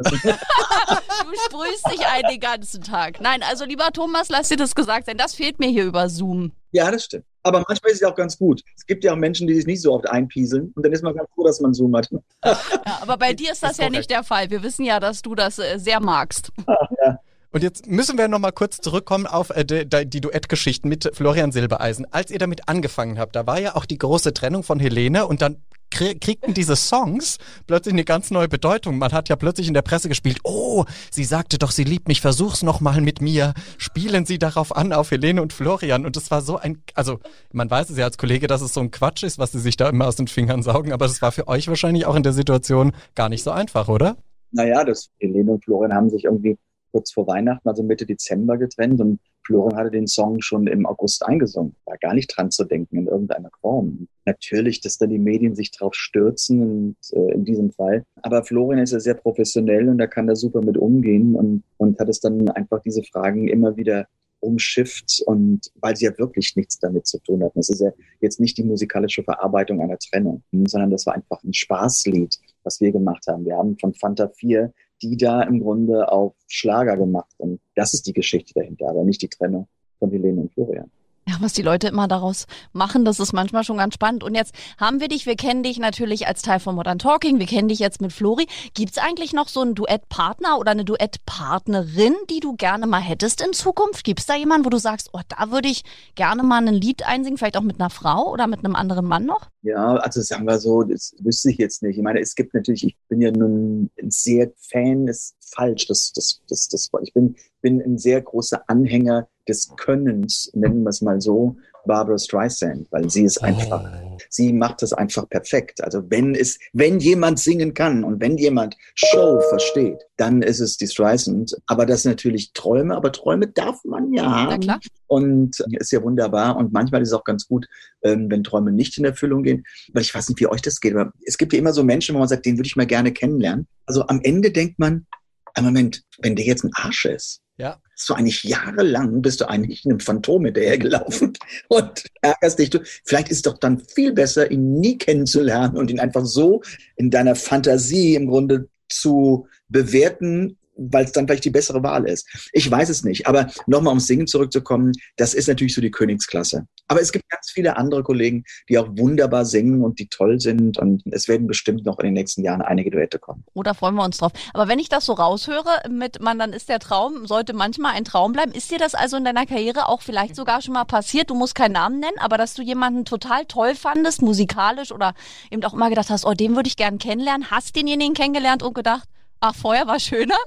du 1.34 1.40
sprühst 1.46 1.92
dich 1.92 2.06
ein 2.06 2.24
den 2.30 2.40
ganzen 2.40 2.84
Tag. 2.84 3.22
Nein, 3.22 3.42
also 3.44 3.66
lieber 3.66 3.92
Thomas, 3.92 4.30
lass 4.30 4.50
dir 4.50 4.58
das 4.58 4.76
gesagt 4.76 5.06
sein. 5.06 5.18
Das 5.18 5.36
fehlt 5.36 5.60
mir 5.60 5.70
hier 5.70 5.86
über 5.86 6.10
Zoom. 6.10 6.52
Ja, 6.72 6.92
das 6.92 7.06
stimmt. 7.06 7.26
Aber 7.44 7.64
manchmal 7.68 7.92
ist 7.92 8.02
es 8.02 8.08
auch 8.08 8.16
ganz 8.16 8.38
gut. 8.38 8.64
Es 8.76 8.86
gibt 8.86 9.04
ja 9.04 9.14
auch 9.14 9.18
Menschen, 9.18 9.48
die 9.48 9.54
sich 9.54 9.68
nicht 9.68 9.82
so 9.82 9.94
oft 9.94 10.10
einpieseln 10.10 10.72
und 10.76 10.86
dann 10.86 10.94
ist 10.94 11.04
man 11.04 11.14
ganz 11.14 11.30
froh, 11.36 11.44
dass 11.44 11.60
man 11.60 11.74
Zoom 11.74 11.96
hat. 11.96 12.10
Ja, 12.12 12.58
aber 13.02 13.18
bei 13.18 13.34
dir 13.34 13.52
ist 13.52 13.62
das, 13.64 13.72
das 13.72 13.78
ja 13.80 13.90
nicht 13.90 14.10
der 14.10 14.24
Fall. 14.24 14.50
Wir 14.50 14.64
wissen 14.64 14.86
ja, 14.86 15.00
dass 15.00 15.22
du 15.22 15.36
das 15.36 15.60
äh, 15.60 15.78
sehr 15.78 16.00
magst. 16.00 16.52
Ach, 16.66 16.90
ja. 17.06 17.20
Und 17.52 17.62
jetzt 17.62 17.86
müssen 17.86 18.18
wir 18.18 18.28
noch 18.28 18.40
mal 18.40 18.52
kurz 18.52 18.78
zurückkommen 18.78 19.28
auf 19.28 19.52
äh, 19.52 19.64
die, 19.64 19.86
die 19.86 20.22
Duettgeschichten 20.22 20.90
mit 20.90 21.12
Florian 21.14 21.52
Silbereisen. 21.52 22.08
Als 22.12 22.32
ihr 22.32 22.40
damit 22.40 22.68
angefangen 22.68 23.20
habt, 23.20 23.36
da 23.36 23.46
war 23.46 23.60
ja 23.60 23.76
auch 23.76 23.86
die 23.86 24.00
große 24.00 24.34
Trennung 24.34 24.64
von 24.64 24.80
Helene 24.80 25.28
und 25.28 25.42
dann 25.42 25.58
kriegten 25.94 26.54
diese 26.54 26.76
Songs 26.76 27.38
plötzlich 27.68 27.94
eine 27.94 28.04
ganz 28.04 28.32
neue 28.32 28.48
Bedeutung. 28.48 28.98
Man 28.98 29.12
hat 29.12 29.30
ja 29.30 29.36
plötzlich 29.36 29.68
in 29.68 29.74
der 29.74 29.82
Presse 29.82 30.10
gespielt, 30.10 30.40
oh, 30.44 30.86
sie 31.12 31.24
sagte 31.24 31.58
doch, 31.58 31.72
sie 31.72 31.84
liebt 31.84 32.08
mich, 32.08 32.22
versuch's 32.22 32.64
noch 32.64 32.82
mal 32.82 33.02
mit 33.02 33.22
mir. 33.22 33.54
Spielen 33.78 34.26
Sie 34.26 34.40
darauf 34.40 34.76
an, 34.76 34.94
auf 34.94 35.12
Helene 35.12 35.42
und 35.42 35.54
Florian. 35.54 36.06
Und 36.06 36.18
es 36.18 36.32
war 36.32 36.42
so 36.42 36.58
ein, 36.58 36.84
also 36.94 37.20
man 37.52 37.70
weiß 37.70 37.90
es 37.90 37.98
ja 37.98 38.06
als 38.06 38.18
Kollege, 38.18 38.48
dass 38.48 38.62
es 38.62 38.74
so 38.74 38.82
ein 38.82 38.92
Quatsch 38.92 39.24
ist, 39.24 39.40
was 39.40 39.52
sie 39.52 39.60
sich 39.60 39.78
da 39.78 39.90
immer 39.90 40.08
aus 40.08 40.16
den 40.16 40.28
Fingern 40.28 40.64
saugen, 40.64 40.92
aber 40.92 41.08
das 41.08 41.22
war 41.22 41.32
für 41.32 41.48
euch 41.48 41.68
wahrscheinlich 41.68 42.06
auch 42.06 42.16
in 42.16 42.24
der 42.24 42.34
Situation 42.34 42.92
gar 43.16 43.30
nicht 43.30 43.44
so 43.44 43.52
einfach, 43.52 43.88
oder? 43.88 44.18
Naja, 44.52 44.84
das 44.84 45.10
Helene 45.20 45.52
und 45.52 45.64
Florian 45.64 45.94
haben 45.94 46.10
sich 46.10 46.26
irgendwie 46.26 46.58
kurz 46.92 47.12
vor 47.12 47.28
Weihnachten, 47.28 47.68
also 47.68 47.84
Mitte 47.84 48.06
Dezember 48.06 48.58
getrennt 48.58 49.02
und 49.02 49.20
Florian 49.46 49.78
hatte 49.78 49.92
den 49.92 50.08
Song 50.08 50.42
schon 50.42 50.68
im 50.68 50.86
August 50.86 51.26
eingesungen. 51.26 51.76
War 51.86 51.98
gar 51.98 52.14
nicht 52.14 52.28
dran 52.28 52.52
zu 52.52 52.64
denken 52.64 52.98
in 52.98 53.08
irgendeiner 53.08 53.52
Form. 53.62 54.08
Natürlich, 54.26 54.82
dass 54.82 54.98
da 54.98 55.06
die 55.06 55.20
Medien 55.20 55.56
sich 55.56 55.72
drauf 55.72 55.94
stürzen 55.94 56.62
und, 56.62 56.96
äh, 57.12 57.34
in 57.34 57.46
diesem 57.46 57.72
Fall. 57.72 58.04
Aber 58.22 58.44
Florian 58.44 58.82
ist 58.82 58.94
ja 58.94 59.00
sehr 59.00 59.16
professionell 59.16 59.90
und 59.90 60.00
er 60.00 60.08
kann 60.08 60.28
da 60.28 60.36
super 60.36 60.62
mit 60.62 60.78
umgehen 60.78 61.36
und, 61.36 61.64
und 61.78 62.00
hat 62.00 62.10
es 62.10 62.20
dann 62.20 62.50
einfach 62.50 62.82
diese 62.82 63.04
Fragen 63.04 63.48
immer 63.48 63.76
wieder 63.76 64.08
umschifft 64.44 65.24
und 65.26 65.72
weil 65.76 65.96
sie 65.96 66.06
ja 66.06 66.18
wirklich 66.18 66.56
nichts 66.56 66.78
damit 66.78 67.08
zu 67.08 67.18
tun 67.20 67.44
hatten. 67.44 67.60
Es 67.60 67.70
ist 67.70 67.80
ja 67.80 67.92
jetzt 68.20 68.40
nicht 68.40 68.58
die 68.58 68.64
musikalische 68.64 69.24
Verarbeitung 69.24 69.82
einer 69.82 69.98
Trennung, 69.98 70.44
sondern 70.52 70.92
das 70.92 71.06
war 71.06 71.16
einfach 71.16 71.42
ein 71.44 71.54
Spaßlied, 71.54 72.38
was 72.64 72.82
wir 72.82 72.92
gemacht 72.92 73.26
haben. 73.28 73.46
Wir 73.46 73.56
haben 73.56 73.78
von 73.80 73.94
Fanta 73.94 74.28
4 74.28 74.74
die 75.04 75.18
da 75.18 75.44
im 75.44 75.60
Grunde 75.60 76.12
auf 76.12 76.34
Schlager 76.48 76.98
gemacht. 76.98 77.34
Und 77.38 77.60
das 77.76 77.94
ist 77.94 78.08
die 78.08 78.14
Geschichte 78.14 78.54
dahinter, 78.54 78.90
aber 78.90 79.04
nicht 79.04 79.22
die 79.22 79.28
Trennung 79.28 79.68
von 80.00 80.12
Helene 80.12 80.42
und 80.42 80.54
Florian. 80.54 80.90
Ja, 81.26 81.36
was 81.40 81.54
die 81.54 81.62
Leute 81.62 81.88
immer 81.88 82.10
daraus 82.10 82.48
machen, 82.74 83.06
das 83.06 83.20
ist 83.22 83.32
manchmal 83.32 83.64
schon 83.64 83.78
ganz 83.78 83.94
spannend. 83.94 84.26
Und 84.26 84.36
jetzt 84.36 84.54
haben 84.78 85.00
wir 85.00 85.08
dich, 85.08 85.26
wir 85.26 85.38
kennen 85.38 85.64
dich 85.64 85.80
natürlich 85.80 86.28
als 86.28 86.42
Teil 86.42 86.60
von 86.60 86.76
Modern 86.76 87.00
Talking, 87.00 87.40
wir 87.40 87.46
kennen 87.46 87.70
dich 87.70 87.80
jetzt 87.80 88.02
mit 88.02 88.12
Flori. 88.12 88.46
Gibt's 88.74 88.98
eigentlich 88.98 89.32
noch 89.32 89.48
so 89.48 89.62
einen 89.62 89.74
Duettpartner 89.74 90.60
oder 90.60 90.72
eine 90.72 90.84
Duettpartnerin, 90.84 92.16
die 92.30 92.42
du 92.42 92.56
gerne 92.58 92.88
mal 92.88 93.00
hättest 93.00 93.42
in 93.42 93.54
Zukunft? 93.54 94.04
Gibt's 94.04 94.26
da 94.26 94.36
jemanden, 94.36 94.66
wo 94.66 94.70
du 94.70 94.80
sagst, 94.80 95.12
oh, 95.14 95.22
da 95.30 95.50
würde 95.50 95.70
ich 95.70 95.84
gerne 96.16 96.44
mal 96.44 96.68
ein 96.68 96.74
Lied 96.74 97.08
einsingen, 97.08 97.38
vielleicht 97.38 97.56
auch 97.56 97.62
mit 97.62 97.80
einer 97.80 97.90
Frau 97.90 98.30
oder 98.30 98.48
mit 98.48 98.60
einem 98.60 98.76
anderen 98.76 99.06
Mann 99.06 99.26
noch? 99.26 99.50
Ja, 99.62 99.96
also 99.96 100.22
sagen 100.22 100.46
wir 100.46 100.60
so, 100.60 100.84
das 100.84 101.16
wüsste 101.20 101.52
ich 101.52 101.58
jetzt 101.58 101.84
nicht. 101.84 101.98
Ich 101.98 102.04
meine, 102.04 102.20
es 102.20 102.36
gibt 102.36 102.54
natürlich, 102.54 102.86
ich 102.86 102.98
bin 103.08 103.22
ja 103.22 103.32
nun 103.32 103.90
ein 103.98 104.12
sehr 104.12 104.52
Fan, 104.58 105.08
ist 105.08 105.36
falsch, 105.56 105.88
das, 105.88 106.12
das, 106.14 106.42
das, 106.50 106.68
das, 106.68 106.90
ich 107.02 107.14
bin, 107.14 107.36
bin 107.62 107.82
ein 107.82 107.98
sehr 107.98 108.22
großer 108.22 108.64
Anhänger 108.68 109.30
des 109.48 109.70
Könnens, 109.78 110.52
nennen 110.54 110.84
wir 110.84 110.90
es 110.90 111.02
mal 111.02 111.22
so, 111.22 111.58
Barbara 111.86 112.18
Streisand, 112.18 112.88
weil 112.92 113.10
sie 113.10 113.24
ist 113.24 113.44
einfach, 113.44 113.84
oh. 113.84 114.18
sie 114.30 114.54
macht 114.54 114.82
das 114.82 114.94
einfach 114.94 115.28
perfekt. 115.28 115.84
Also 115.84 116.04
wenn 116.10 116.36
es, 116.36 116.58
wenn 116.72 117.00
jemand 117.00 117.40
singen 117.40 117.74
kann 117.74 118.04
und 118.04 118.22
wenn 118.22 118.38
jemand 118.38 118.78
Show 118.96 119.42
versteht, 119.50 120.00
dann 120.18 120.42
ist 120.42 120.60
es 120.60 120.78
die 120.78 120.88
Streisand. 120.88 121.56
Aber 121.68 121.86
das 121.86 122.04
sind 122.04 122.12
natürlich 122.12 122.54
Träume, 122.54 122.96
aber 122.96 123.12
Träume 123.12 123.48
darf 123.48 123.84
man 123.84 124.14
ja 124.14 124.24
haben. 124.26 124.62
klar. 124.62 124.80
Und 125.08 125.60
ist 125.72 125.92
ja 125.92 126.02
wunderbar. 126.02 126.56
Und 126.56 126.72
manchmal 126.72 127.02
ist 127.02 127.10
es 127.10 127.14
auch 127.14 127.26
ganz 127.26 127.48
gut, 127.48 127.68
ähm, 128.04 128.32
wenn 128.32 128.44
Träume 128.44 128.72
nicht 128.72 128.98
in 128.98 129.06
Erfüllung 129.06 129.44
gehen. 129.44 129.64
Weil 129.92 130.04
ich 130.04 130.16
weiß 130.16 130.30
nicht, 130.30 130.40
wie 130.40 130.48
euch 130.48 130.62
das 130.62 130.80
geht, 130.80 130.94
aber 130.94 131.12
es 131.26 131.38
gibt 131.38 131.54
ja 131.54 131.60
immer 131.60 131.74
so 131.74 131.84
Menschen, 131.84 132.16
wo 132.16 132.20
man 132.20 132.28
sagt, 132.28 132.46
den 132.46 132.58
würde 132.58 132.68
ich 132.68 132.76
mal 132.76 132.88
gerne 132.88 133.12
kennenlernen. 133.12 133.68
Also 133.86 134.08
am 134.08 134.22
Ende 134.24 134.52
denkt 134.52 134.80
man, 134.80 135.06
ein 135.54 135.66
Moment, 135.66 136.04
wenn 136.20 136.36
der 136.36 136.46
jetzt 136.46 136.64
ein 136.64 136.74
Arsch 136.74 137.06
ist, 137.06 137.44
ja. 137.58 137.80
Du 138.08 138.16
eigentlich 138.16 138.44
jahrelang 138.44 139.22
bist 139.22 139.40
du 139.40 139.48
eigentlich 139.48 139.86
einem 139.86 140.00
Phantom 140.00 140.46
hinterhergelaufen 140.46 141.34
und 141.70 142.04
ärgerst 142.22 142.60
dich. 142.60 142.70
Du, 142.72 142.80
vielleicht 143.06 143.30
ist 143.30 143.38
es 143.38 143.42
doch 143.44 143.58
dann 143.60 143.80
viel 143.80 144.12
besser, 144.12 144.50
ihn 144.50 144.80
nie 144.80 144.98
kennenzulernen 144.98 145.78
und 145.78 145.92
ihn 145.92 146.00
einfach 146.00 146.26
so 146.26 146.62
in 146.96 147.12
deiner 147.12 147.36
Fantasie 147.36 148.16
im 148.16 148.28
Grunde 148.28 148.68
zu 148.90 149.48
bewerten, 149.70 150.58
weil 150.76 151.06
es 151.06 151.12
dann 151.12 151.28
vielleicht 151.28 151.46
die 151.46 151.50
bessere 151.50 151.84
Wahl 151.84 152.08
ist. 152.08 152.28
Ich 152.52 152.70
weiß 152.70 152.90
es 152.90 153.04
nicht. 153.04 153.28
Aber 153.28 153.48
nochmal 153.68 153.92
ums 153.92 154.08
Singen 154.08 154.28
zurückzukommen, 154.28 154.92
das 155.18 155.34
ist 155.34 155.48
natürlich 155.48 155.74
so 155.74 155.82
die 155.82 155.92
Königsklasse. 155.92 156.66
Aber 156.88 157.02
es 157.02 157.12
gibt 157.12 157.30
ganz 157.30 157.50
viele 157.52 157.78
andere 157.78 158.04
Kollegen, 158.04 158.44
die 158.70 158.78
auch 158.78 158.88
wunderbar 158.98 159.46
singen 159.46 159.82
und 159.84 160.00
die 160.00 160.08
toll 160.08 160.40
sind. 160.40 160.78
Und 160.78 161.04
es 161.12 161.28
werden 161.28 161.48
bestimmt 161.48 161.86
noch 161.86 162.00
in 162.00 162.06
den 162.06 162.14
nächsten 162.14 162.44
Jahren 162.44 162.62
einige 162.62 162.92
Duette 162.92 163.20
kommen. 163.20 163.44
Oh, 163.54 163.64
freuen 163.74 163.96
wir 163.96 164.04
uns 164.04 164.18
drauf. 164.18 164.32
Aber 164.54 164.68
wenn 164.68 164.80
ich 164.80 164.90
das 164.90 165.06
so 165.06 165.14
raushöre, 165.14 165.90
mit 165.90 166.22
man, 166.22 166.40
dann 166.40 166.54
ist 166.54 166.70
der 166.70 166.80
Traum, 166.80 167.26
sollte 167.26 167.54
manchmal 167.54 167.94
ein 167.94 168.06
Traum 168.06 168.34
bleiben. 168.34 168.52
Ist 168.52 168.72
dir 168.72 168.80
das 168.80 168.96
also 168.96 169.18
in 169.18 169.26
deiner 169.26 169.46
Karriere 169.46 169.88
auch 169.88 170.02
vielleicht 170.02 170.36
sogar 170.36 170.62
schon 170.62 170.74
mal 170.74 170.86
passiert? 170.86 171.30
Du 171.30 171.36
musst 171.36 171.56
keinen 171.56 171.74
Namen 171.74 172.00
nennen, 172.00 172.18
aber 172.20 172.38
dass 172.38 172.54
du 172.54 172.62
jemanden 172.62 173.06
total 173.06 173.46
toll 173.46 173.76
fandest, 173.76 174.22
musikalisch 174.22 174.92
oder 174.92 175.14
eben 175.52 175.64
auch 175.64 175.74
immer 175.74 175.90
gedacht 175.90 176.10
hast, 176.10 176.26
oh, 176.26 176.34
den 176.34 176.56
würde 176.56 176.68
ich 176.68 176.76
gern 176.76 176.98
kennenlernen. 176.98 177.50
Hast 177.52 177.76
denjenigen 177.76 178.14
kennengelernt 178.14 178.64
und 178.64 178.76
gedacht, 178.76 179.08
Ach, 179.46 179.54
vorher 179.54 179.86
war 179.86 180.00
schöner? 180.00 180.38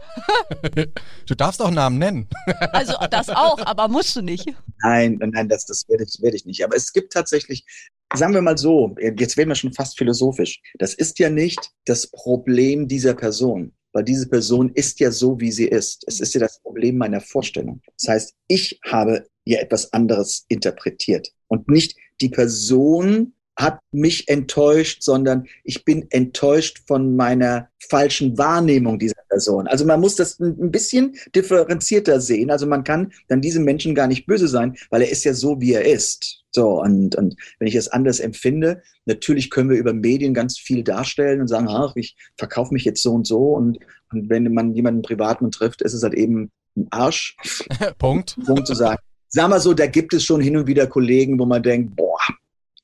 du 1.26 1.34
darfst 1.34 1.60
auch 1.60 1.70
Namen 1.70 1.98
nennen. 1.98 2.28
also 2.72 2.94
das 3.10 3.28
auch, 3.28 3.58
aber 3.58 3.88
musst 3.88 4.16
du 4.16 4.22
nicht. 4.22 4.46
Nein, 4.82 5.18
nein, 5.20 5.50
das, 5.50 5.66
das 5.66 5.86
werde 5.86 6.04
ich, 6.04 6.22
werd 6.22 6.34
ich 6.34 6.46
nicht. 6.46 6.64
Aber 6.64 6.76
es 6.76 6.94
gibt 6.94 7.12
tatsächlich, 7.12 7.66
sagen 8.14 8.32
wir 8.32 8.40
mal 8.40 8.56
so, 8.56 8.96
jetzt 9.18 9.36
werden 9.36 9.50
wir 9.50 9.54
schon 9.54 9.74
fast 9.74 9.98
philosophisch. 9.98 10.62
Das 10.78 10.94
ist 10.94 11.18
ja 11.18 11.28
nicht 11.28 11.72
das 11.84 12.06
Problem 12.06 12.88
dieser 12.88 13.12
Person, 13.12 13.74
weil 13.92 14.04
diese 14.04 14.30
Person 14.30 14.70
ist 14.70 14.98
ja 14.98 15.10
so, 15.10 15.38
wie 15.40 15.52
sie 15.52 15.66
ist. 15.66 16.02
Es 16.06 16.18
ist 16.18 16.32
ja 16.32 16.40
das 16.40 16.62
Problem 16.62 16.96
meiner 16.96 17.20
Vorstellung. 17.20 17.82
Das 17.98 18.08
heißt, 18.08 18.34
ich 18.48 18.80
habe 18.86 19.26
ja 19.44 19.60
etwas 19.60 19.92
anderes 19.92 20.46
interpretiert 20.48 21.28
und 21.48 21.68
nicht 21.68 21.94
die 22.22 22.30
Person 22.30 23.34
hat 23.56 23.78
mich 23.90 24.28
enttäuscht, 24.28 25.02
sondern 25.02 25.46
ich 25.64 25.84
bin 25.84 26.06
enttäuscht 26.10 26.82
von 26.86 27.16
meiner 27.16 27.68
falschen 27.88 28.36
Wahrnehmung 28.36 28.98
dieser 28.98 29.22
Person. 29.28 29.66
Also 29.66 29.84
man 29.84 30.00
muss 30.00 30.16
das 30.16 30.38
ein 30.40 30.70
bisschen 30.70 31.16
differenzierter 31.34 32.20
sehen. 32.20 32.50
Also 32.50 32.66
man 32.66 32.84
kann 32.84 33.12
dann 33.28 33.40
diesem 33.40 33.64
Menschen 33.64 33.94
gar 33.94 34.08
nicht 34.08 34.26
böse 34.26 34.48
sein, 34.48 34.76
weil 34.90 35.02
er 35.02 35.10
ist 35.10 35.24
ja 35.24 35.32
so, 35.32 35.60
wie 35.60 35.72
er 35.72 35.84
ist. 35.84 36.42
So, 36.50 36.80
und, 36.80 37.16
und 37.16 37.36
wenn 37.58 37.68
ich 37.68 37.74
es 37.74 37.88
anders 37.88 38.20
empfinde, 38.20 38.82
natürlich 39.04 39.50
können 39.50 39.70
wir 39.70 39.78
über 39.78 39.92
Medien 39.92 40.34
ganz 40.34 40.58
viel 40.58 40.82
darstellen 40.82 41.40
und 41.40 41.48
sagen, 41.48 41.68
ach, 41.68 41.94
ich 41.96 42.16
verkaufe 42.38 42.72
mich 42.72 42.84
jetzt 42.84 43.02
so 43.02 43.12
und 43.12 43.26
so. 43.26 43.52
Und, 43.52 43.78
und 44.10 44.30
wenn 44.30 44.52
man 44.52 44.74
jemanden 44.74 45.02
privaten 45.02 45.50
trifft, 45.50 45.82
ist 45.82 45.92
es 45.92 46.02
halt 46.02 46.14
eben 46.14 46.50
ein 46.76 46.88
Arsch. 46.90 47.36
Punkt. 47.98 48.36
Punkt 48.44 48.66
zu 48.66 48.74
sagen. 48.74 48.98
Sag 49.28 49.50
mal 49.50 49.60
so, 49.60 49.74
da 49.74 49.86
gibt 49.86 50.14
es 50.14 50.24
schon 50.24 50.40
hin 50.40 50.56
und 50.56 50.66
wieder 50.66 50.86
Kollegen, 50.86 51.38
wo 51.38 51.44
man 51.44 51.62
denkt, 51.62 51.94
boah, 51.96 52.18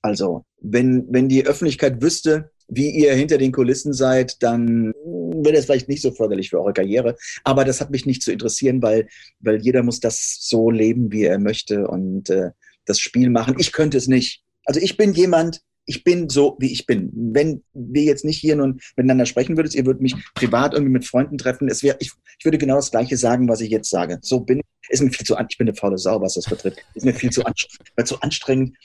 also, 0.02 0.44
wenn, 0.60 1.06
wenn 1.08 1.28
die 1.28 1.46
Öffentlichkeit 1.46 2.02
wüsste, 2.02 2.50
wie 2.68 2.90
ihr 2.90 3.14
hinter 3.14 3.38
den 3.38 3.52
Kulissen 3.52 3.92
seid, 3.92 4.42
dann 4.42 4.92
wäre 4.94 5.54
das 5.54 5.66
vielleicht 5.66 5.88
nicht 5.88 6.02
so 6.02 6.10
förderlich 6.10 6.50
für 6.50 6.60
eure 6.60 6.72
Karriere. 6.72 7.16
Aber 7.44 7.64
das 7.64 7.80
hat 7.80 7.90
mich 7.90 8.06
nicht 8.06 8.22
zu 8.22 8.32
interessieren, 8.32 8.82
weil, 8.82 9.08
weil 9.40 9.60
jeder 9.60 9.82
muss 9.82 10.00
das 10.00 10.38
so 10.40 10.70
leben, 10.70 11.12
wie 11.12 11.24
er 11.24 11.38
möchte 11.38 11.86
und 11.86 12.30
äh, 12.30 12.50
das 12.84 12.98
Spiel 12.98 13.30
machen. 13.30 13.56
Ich 13.58 13.72
könnte 13.72 13.96
es 13.96 14.08
nicht. 14.08 14.42
Also 14.64 14.80
ich 14.80 14.96
bin 14.96 15.12
jemand, 15.12 15.60
ich 15.84 16.04
bin 16.04 16.28
so, 16.28 16.56
wie 16.60 16.72
ich 16.72 16.86
bin. 16.86 17.10
Wenn 17.12 17.62
wir 17.72 18.02
jetzt 18.02 18.24
nicht 18.24 18.38
hier 18.38 18.56
nun 18.56 18.80
miteinander 18.96 19.26
sprechen 19.26 19.56
würdet, 19.56 19.74
ihr 19.74 19.84
würdet 19.84 20.02
mich 20.02 20.14
privat 20.34 20.74
irgendwie 20.74 20.92
mit 20.92 21.06
Freunden 21.06 21.38
treffen, 21.38 21.68
es 21.68 21.82
wäre, 21.82 21.96
ich, 22.00 22.12
ich 22.38 22.44
würde 22.44 22.58
genau 22.58 22.76
das 22.76 22.90
Gleiche 22.90 23.16
sagen, 23.16 23.48
was 23.48 23.60
ich 23.60 23.70
jetzt 23.70 23.90
sage. 23.90 24.18
So 24.22 24.40
bin 24.40 24.58
ich. 24.58 24.64
Ist 24.88 25.00
mir 25.00 25.10
viel 25.10 25.24
zu, 25.24 25.36
ich 25.48 25.58
bin 25.58 25.68
eine 25.68 25.76
faule 25.76 25.96
Sau, 25.96 26.20
was 26.20 26.34
das 26.34 26.44
betrifft. 26.44 26.84
Ist 26.94 27.04
mir 27.04 27.14
viel 27.14 27.30
zu, 27.30 27.44
anstrengend, 27.44 28.08
zu 28.08 28.20
anstrengend, 28.20 28.76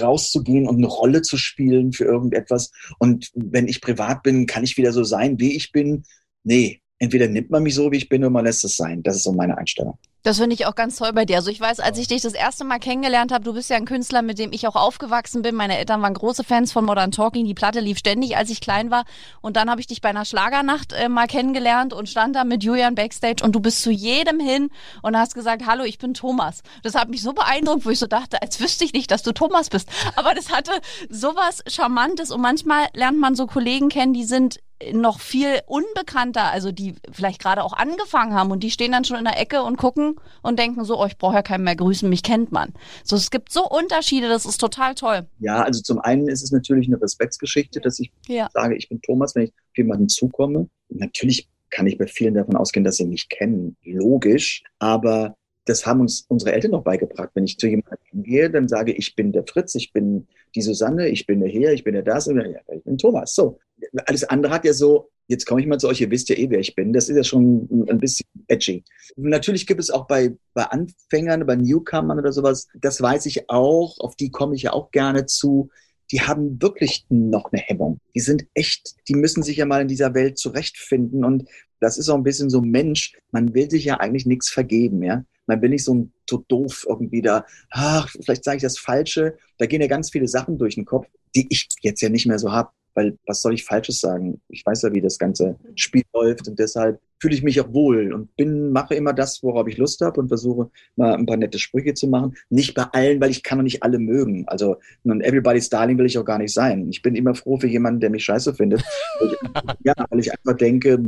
rauszugehen 0.00 0.68
und 0.68 0.76
eine 0.76 0.86
Rolle 0.86 1.22
zu 1.22 1.36
spielen 1.36 1.92
für 1.92 2.04
irgendetwas. 2.04 2.70
Und 2.98 3.30
wenn 3.34 3.68
ich 3.68 3.80
privat 3.80 4.22
bin, 4.22 4.46
kann 4.46 4.64
ich 4.64 4.76
wieder 4.76 4.92
so 4.92 5.04
sein, 5.04 5.38
wie 5.40 5.56
ich 5.56 5.72
bin. 5.72 6.04
Nee, 6.44 6.80
entweder 7.00 7.26
nimmt 7.26 7.50
man 7.50 7.62
mich 7.64 7.74
so, 7.74 7.90
wie 7.90 7.96
ich 7.96 8.08
bin, 8.08 8.22
oder 8.22 8.30
man 8.30 8.44
lässt 8.44 8.62
es 8.64 8.76
sein. 8.76 9.02
Das 9.02 9.16
ist 9.16 9.24
so 9.24 9.32
meine 9.32 9.58
Einstellung. 9.58 9.98
Das 10.22 10.36
finde 10.36 10.52
ich 10.52 10.66
auch 10.66 10.74
ganz 10.74 10.96
toll 10.96 11.14
bei 11.14 11.24
dir. 11.24 11.36
Also 11.36 11.50
ich 11.50 11.58
weiß, 11.58 11.80
als 11.80 11.96
ich 11.96 12.06
dich 12.06 12.20
das 12.20 12.34
erste 12.34 12.62
Mal 12.64 12.78
kennengelernt 12.78 13.32
habe, 13.32 13.42
du 13.42 13.54
bist 13.54 13.70
ja 13.70 13.76
ein 13.76 13.86
Künstler, 13.86 14.20
mit 14.20 14.38
dem 14.38 14.52
ich 14.52 14.68
auch 14.68 14.76
aufgewachsen 14.76 15.40
bin. 15.40 15.54
Meine 15.54 15.78
Eltern 15.78 16.02
waren 16.02 16.12
große 16.12 16.44
Fans 16.44 16.72
von 16.72 16.84
Modern 16.84 17.10
Talking. 17.10 17.46
Die 17.46 17.54
Platte 17.54 17.80
lief 17.80 17.96
ständig, 17.96 18.36
als 18.36 18.50
ich 18.50 18.60
klein 18.60 18.90
war. 18.90 19.04
Und 19.40 19.56
dann 19.56 19.70
habe 19.70 19.80
ich 19.80 19.86
dich 19.86 20.02
bei 20.02 20.10
einer 20.10 20.26
Schlagernacht 20.26 20.92
äh, 20.92 21.08
mal 21.08 21.26
kennengelernt 21.26 21.94
und 21.94 22.06
stand 22.06 22.36
da 22.36 22.44
mit 22.44 22.62
Julian 22.62 22.94
Backstage 22.94 23.42
und 23.42 23.54
du 23.54 23.60
bist 23.60 23.80
zu 23.80 23.90
jedem 23.90 24.40
hin 24.40 24.68
und 25.00 25.16
hast 25.16 25.34
gesagt, 25.34 25.62
hallo, 25.66 25.84
ich 25.84 25.96
bin 25.96 26.12
Thomas. 26.12 26.62
Das 26.82 26.94
hat 26.94 27.08
mich 27.08 27.22
so 27.22 27.32
beeindruckt, 27.32 27.86
wo 27.86 27.90
ich 27.90 27.98
so 27.98 28.06
dachte, 28.06 28.42
als 28.42 28.60
wüsste 28.60 28.84
ich 28.84 28.92
nicht, 28.92 29.10
dass 29.10 29.22
du 29.22 29.32
Thomas 29.32 29.70
bist. 29.70 29.88
Aber 30.16 30.34
das 30.34 30.52
hatte 30.52 30.72
sowas 31.08 31.62
Charmantes 31.66 32.30
und 32.30 32.42
manchmal 32.42 32.88
lernt 32.92 33.18
man 33.18 33.34
so 33.34 33.46
Kollegen 33.46 33.88
kennen, 33.88 34.12
die 34.12 34.24
sind 34.24 34.60
noch 34.92 35.20
viel 35.20 35.60
unbekannter, 35.66 36.50
also 36.50 36.72
die 36.72 36.94
vielleicht 37.12 37.40
gerade 37.40 37.62
auch 37.62 37.72
angefangen 37.72 38.34
haben 38.34 38.50
und 38.50 38.62
die 38.62 38.70
stehen 38.70 38.92
dann 38.92 39.04
schon 39.04 39.18
in 39.18 39.24
der 39.24 39.38
Ecke 39.38 39.62
und 39.62 39.76
gucken 39.76 40.16
und 40.42 40.58
denken 40.58 40.84
so, 40.84 41.00
oh, 41.00 41.06
ich 41.06 41.18
brauche 41.18 41.34
ja 41.34 41.42
keinen 41.42 41.64
mehr 41.64 41.76
grüßen, 41.76 42.08
mich 42.08 42.22
kennt 42.22 42.50
man. 42.50 42.72
So, 43.04 43.16
es 43.16 43.30
gibt 43.30 43.52
so 43.52 43.68
Unterschiede, 43.68 44.28
das 44.28 44.46
ist 44.46 44.58
total 44.58 44.94
toll. 44.94 45.26
Ja, 45.38 45.62
also 45.62 45.82
zum 45.82 45.98
einen 45.98 46.28
ist 46.28 46.42
es 46.42 46.50
natürlich 46.50 46.88
eine 46.88 47.00
Respektsgeschichte, 47.00 47.80
dass 47.80 47.98
ich 47.98 48.10
ja. 48.26 48.48
sage, 48.52 48.76
ich 48.76 48.88
bin 48.88 49.00
Thomas, 49.02 49.34
wenn 49.34 49.44
ich 49.44 49.50
auf 49.50 49.76
jemanden 49.76 50.08
zukomme. 50.08 50.68
Natürlich 50.88 51.48
kann 51.68 51.86
ich 51.86 51.98
bei 51.98 52.06
vielen 52.06 52.34
davon 52.34 52.56
ausgehen, 52.56 52.84
dass 52.84 52.96
sie 52.96 53.06
mich 53.06 53.28
kennen, 53.28 53.76
logisch, 53.84 54.62
aber 54.78 55.36
das 55.66 55.86
haben 55.86 56.00
uns 56.00 56.24
unsere 56.28 56.52
Eltern 56.52 56.72
noch 56.72 56.82
beigebracht. 56.82 57.30
Wenn 57.34 57.44
ich 57.44 57.58
zu 57.58 57.68
jemandem 57.68 58.22
gehe, 58.22 58.50
dann 58.50 58.66
sage 58.66 58.92
ich, 58.92 58.98
ich 58.98 59.14
bin 59.14 59.32
der 59.32 59.44
Fritz, 59.46 59.74
ich 59.74 59.92
bin 59.92 60.26
die 60.54 60.62
Susanne, 60.62 61.08
ich 61.08 61.26
bin 61.26 61.40
der 61.40 61.48
Herr, 61.48 61.72
ich 61.72 61.84
bin 61.84 61.94
der 61.94 62.02
das, 62.02 62.26
ich 62.26 62.84
bin 62.84 62.98
Thomas. 62.98 63.34
So, 63.34 63.58
alles 64.06 64.24
andere 64.24 64.52
hat 64.52 64.64
ja 64.64 64.72
so, 64.72 65.10
jetzt 65.30 65.46
komme 65.46 65.60
ich 65.60 65.66
mal 65.66 65.78
zu 65.78 65.88
euch, 65.88 66.00
ihr 66.00 66.10
wisst 66.10 66.28
ja 66.28 66.36
eh, 66.36 66.50
wer 66.50 66.58
ich 66.58 66.74
bin. 66.74 66.92
Das 66.92 67.08
ist 67.08 67.16
ja 67.16 67.24
schon 67.24 67.86
ein 67.88 67.98
bisschen 67.98 68.26
edgy. 68.48 68.84
Natürlich 69.16 69.66
gibt 69.66 69.80
es 69.80 69.90
auch 69.90 70.06
bei, 70.06 70.36
bei 70.54 70.64
Anfängern, 70.64 71.46
bei 71.46 71.56
Newcomern 71.56 72.18
oder 72.18 72.32
sowas, 72.32 72.66
das 72.74 73.00
weiß 73.00 73.26
ich 73.26 73.48
auch, 73.48 73.98
auf 74.00 74.16
die 74.16 74.30
komme 74.30 74.56
ich 74.56 74.62
ja 74.62 74.72
auch 74.72 74.90
gerne 74.90 75.26
zu. 75.26 75.70
Die 76.10 76.20
haben 76.20 76.60
wirklich 76.60 77.06
noch 77.08 77.52
eine 77.52 77.62
Hemmung. 77.62 78.00
Die 78.14 78.20
sind 78.20 78.44
echt, 78.54 78.96
die 79.08 79.14
müssen 79.14 79.44
sich 79.44 79.58
ja 79.58 79.66
mal 79.66 79.82
in 79.82 79.88
dieser 79.88 80.12
Welt 80.14 80.38
zurechtfinden. 80.38 81.24
Und 81.24 81.44
das 81.78 81.98
ist 81.98 82.08
auch 82.08 82.16
ein 82.16 82.24
bisschen 82.24 82.50
so 82.50 82.60
Mensch. 82.60 83.16
Man 83.30 83.54
will 83.54 83.70
sich 83.70 83.84
ja 83.84 84.00
eigentlich 84.00 84.26
nichts 84.26 84.50
vergeben, 84.50 85.04
ja. 85.04 85.24
Man 85.46 85.62
will 85.62 85.70
nicht 85.70 85.84
so, 85.84 86.08
so 86.28 86.44
doof 86.48 86.84
irgendwie 86.88 87.22
da, 87.22 87.44
ach, 87.70 88.08
vielleicht 88.08 88.42
sage 88.42 88.56
ich 88.56 88.62
das 88.62 88.78
Falsche. 88.78 89.36
Da 89.58 89.66
gehen 89.66 89.80
ja 89.80 89.86
ganz 89.86 90.10
viele 90.10 90.26
Sachen 90.26 90.58
durch 90.58 90.74
den 90.74 90.84
Kopf, 90.84 91.06
die 91.36 91.46
ich 91.48 91.68
jetzt 91.82 92.00
ja 92.02 92.08
nicht 92.08 92.26
mehr 92.26 92.40
so 92.40 92.50
habe 92.50 92.70
weil 92.94 93.16
was 93.26 93.42
soll 93.42 93.54
ich 93.54 93.64
Falsches 93.64 94.00
sagen? 94.00 94.40
Ich 94.48 94.64
weiß 94.64 94.82
ja, 94.82 94.92
wie 94.92 95.00
das 95.00 95.18
ganze 95.18 95.56
Spiel 95.74 96.02
läuft 96.12 96.48
und 96.48 96.58
deshalb 96.58 97.00
fühle 97.20 97.34
ich 97.34 97.42
mich 97.42 97.60
auch 97.60 97.72
wohl 97.72 98.12
und 98.12 98.34
bin, 98.36 98.72
mache 98.72 98.94
immer 98.94 99.12
das, 99.12 99.42
worauf 99.42 99.68
ich 99.68 99.76
Lust 99.76 100.00
habe 100.00 100.20
und 100.20 100.28
versuche 100.28 100.70
mal 100.96 101.14
ein 101.14 101.26
paar 101.26 101.36
nette 101.36 101.58
Sprüche 101.58 101.92
zu 101.94 102.08
machen. 102.08 102.34
Nicht 102.48 102.74
bei 102.74 102.84
allen, 102.84 103.20
weil 103.20 103.30
ich 103.30 103.42
kann 103.42 103.58
doch 103.58 103.62
nicht 103.62 103.82
alle 103.82 103.98
mögen. 103.98 104.44
Also 104.48 104.76
ein 105.04 105.20
Everybody's 105.20 105.68
Darling 105.68 105.98
will 105.98 106.06
ich 106.06 106.16
auch 106.18 106.24
gar 106.24 106.38
nicht 106.38 106.54
sein. 106.54 106.88
Ich 106.88 107.02
bin 107.02 107.14
immer 107.14 107.34
froh 107.34 107.58
für 107.58 107.66
jemanden, 107.66 108.00
der 108.00 108.10
mich 108.10 108.24
scheiße 108.24 108.54
findet. 108.54 108.82
ja, 109.84 109.94
weil 110.08 110.20
ich 110.20 110.32
einfach 110.32 110.56
denke, 110.56 110.98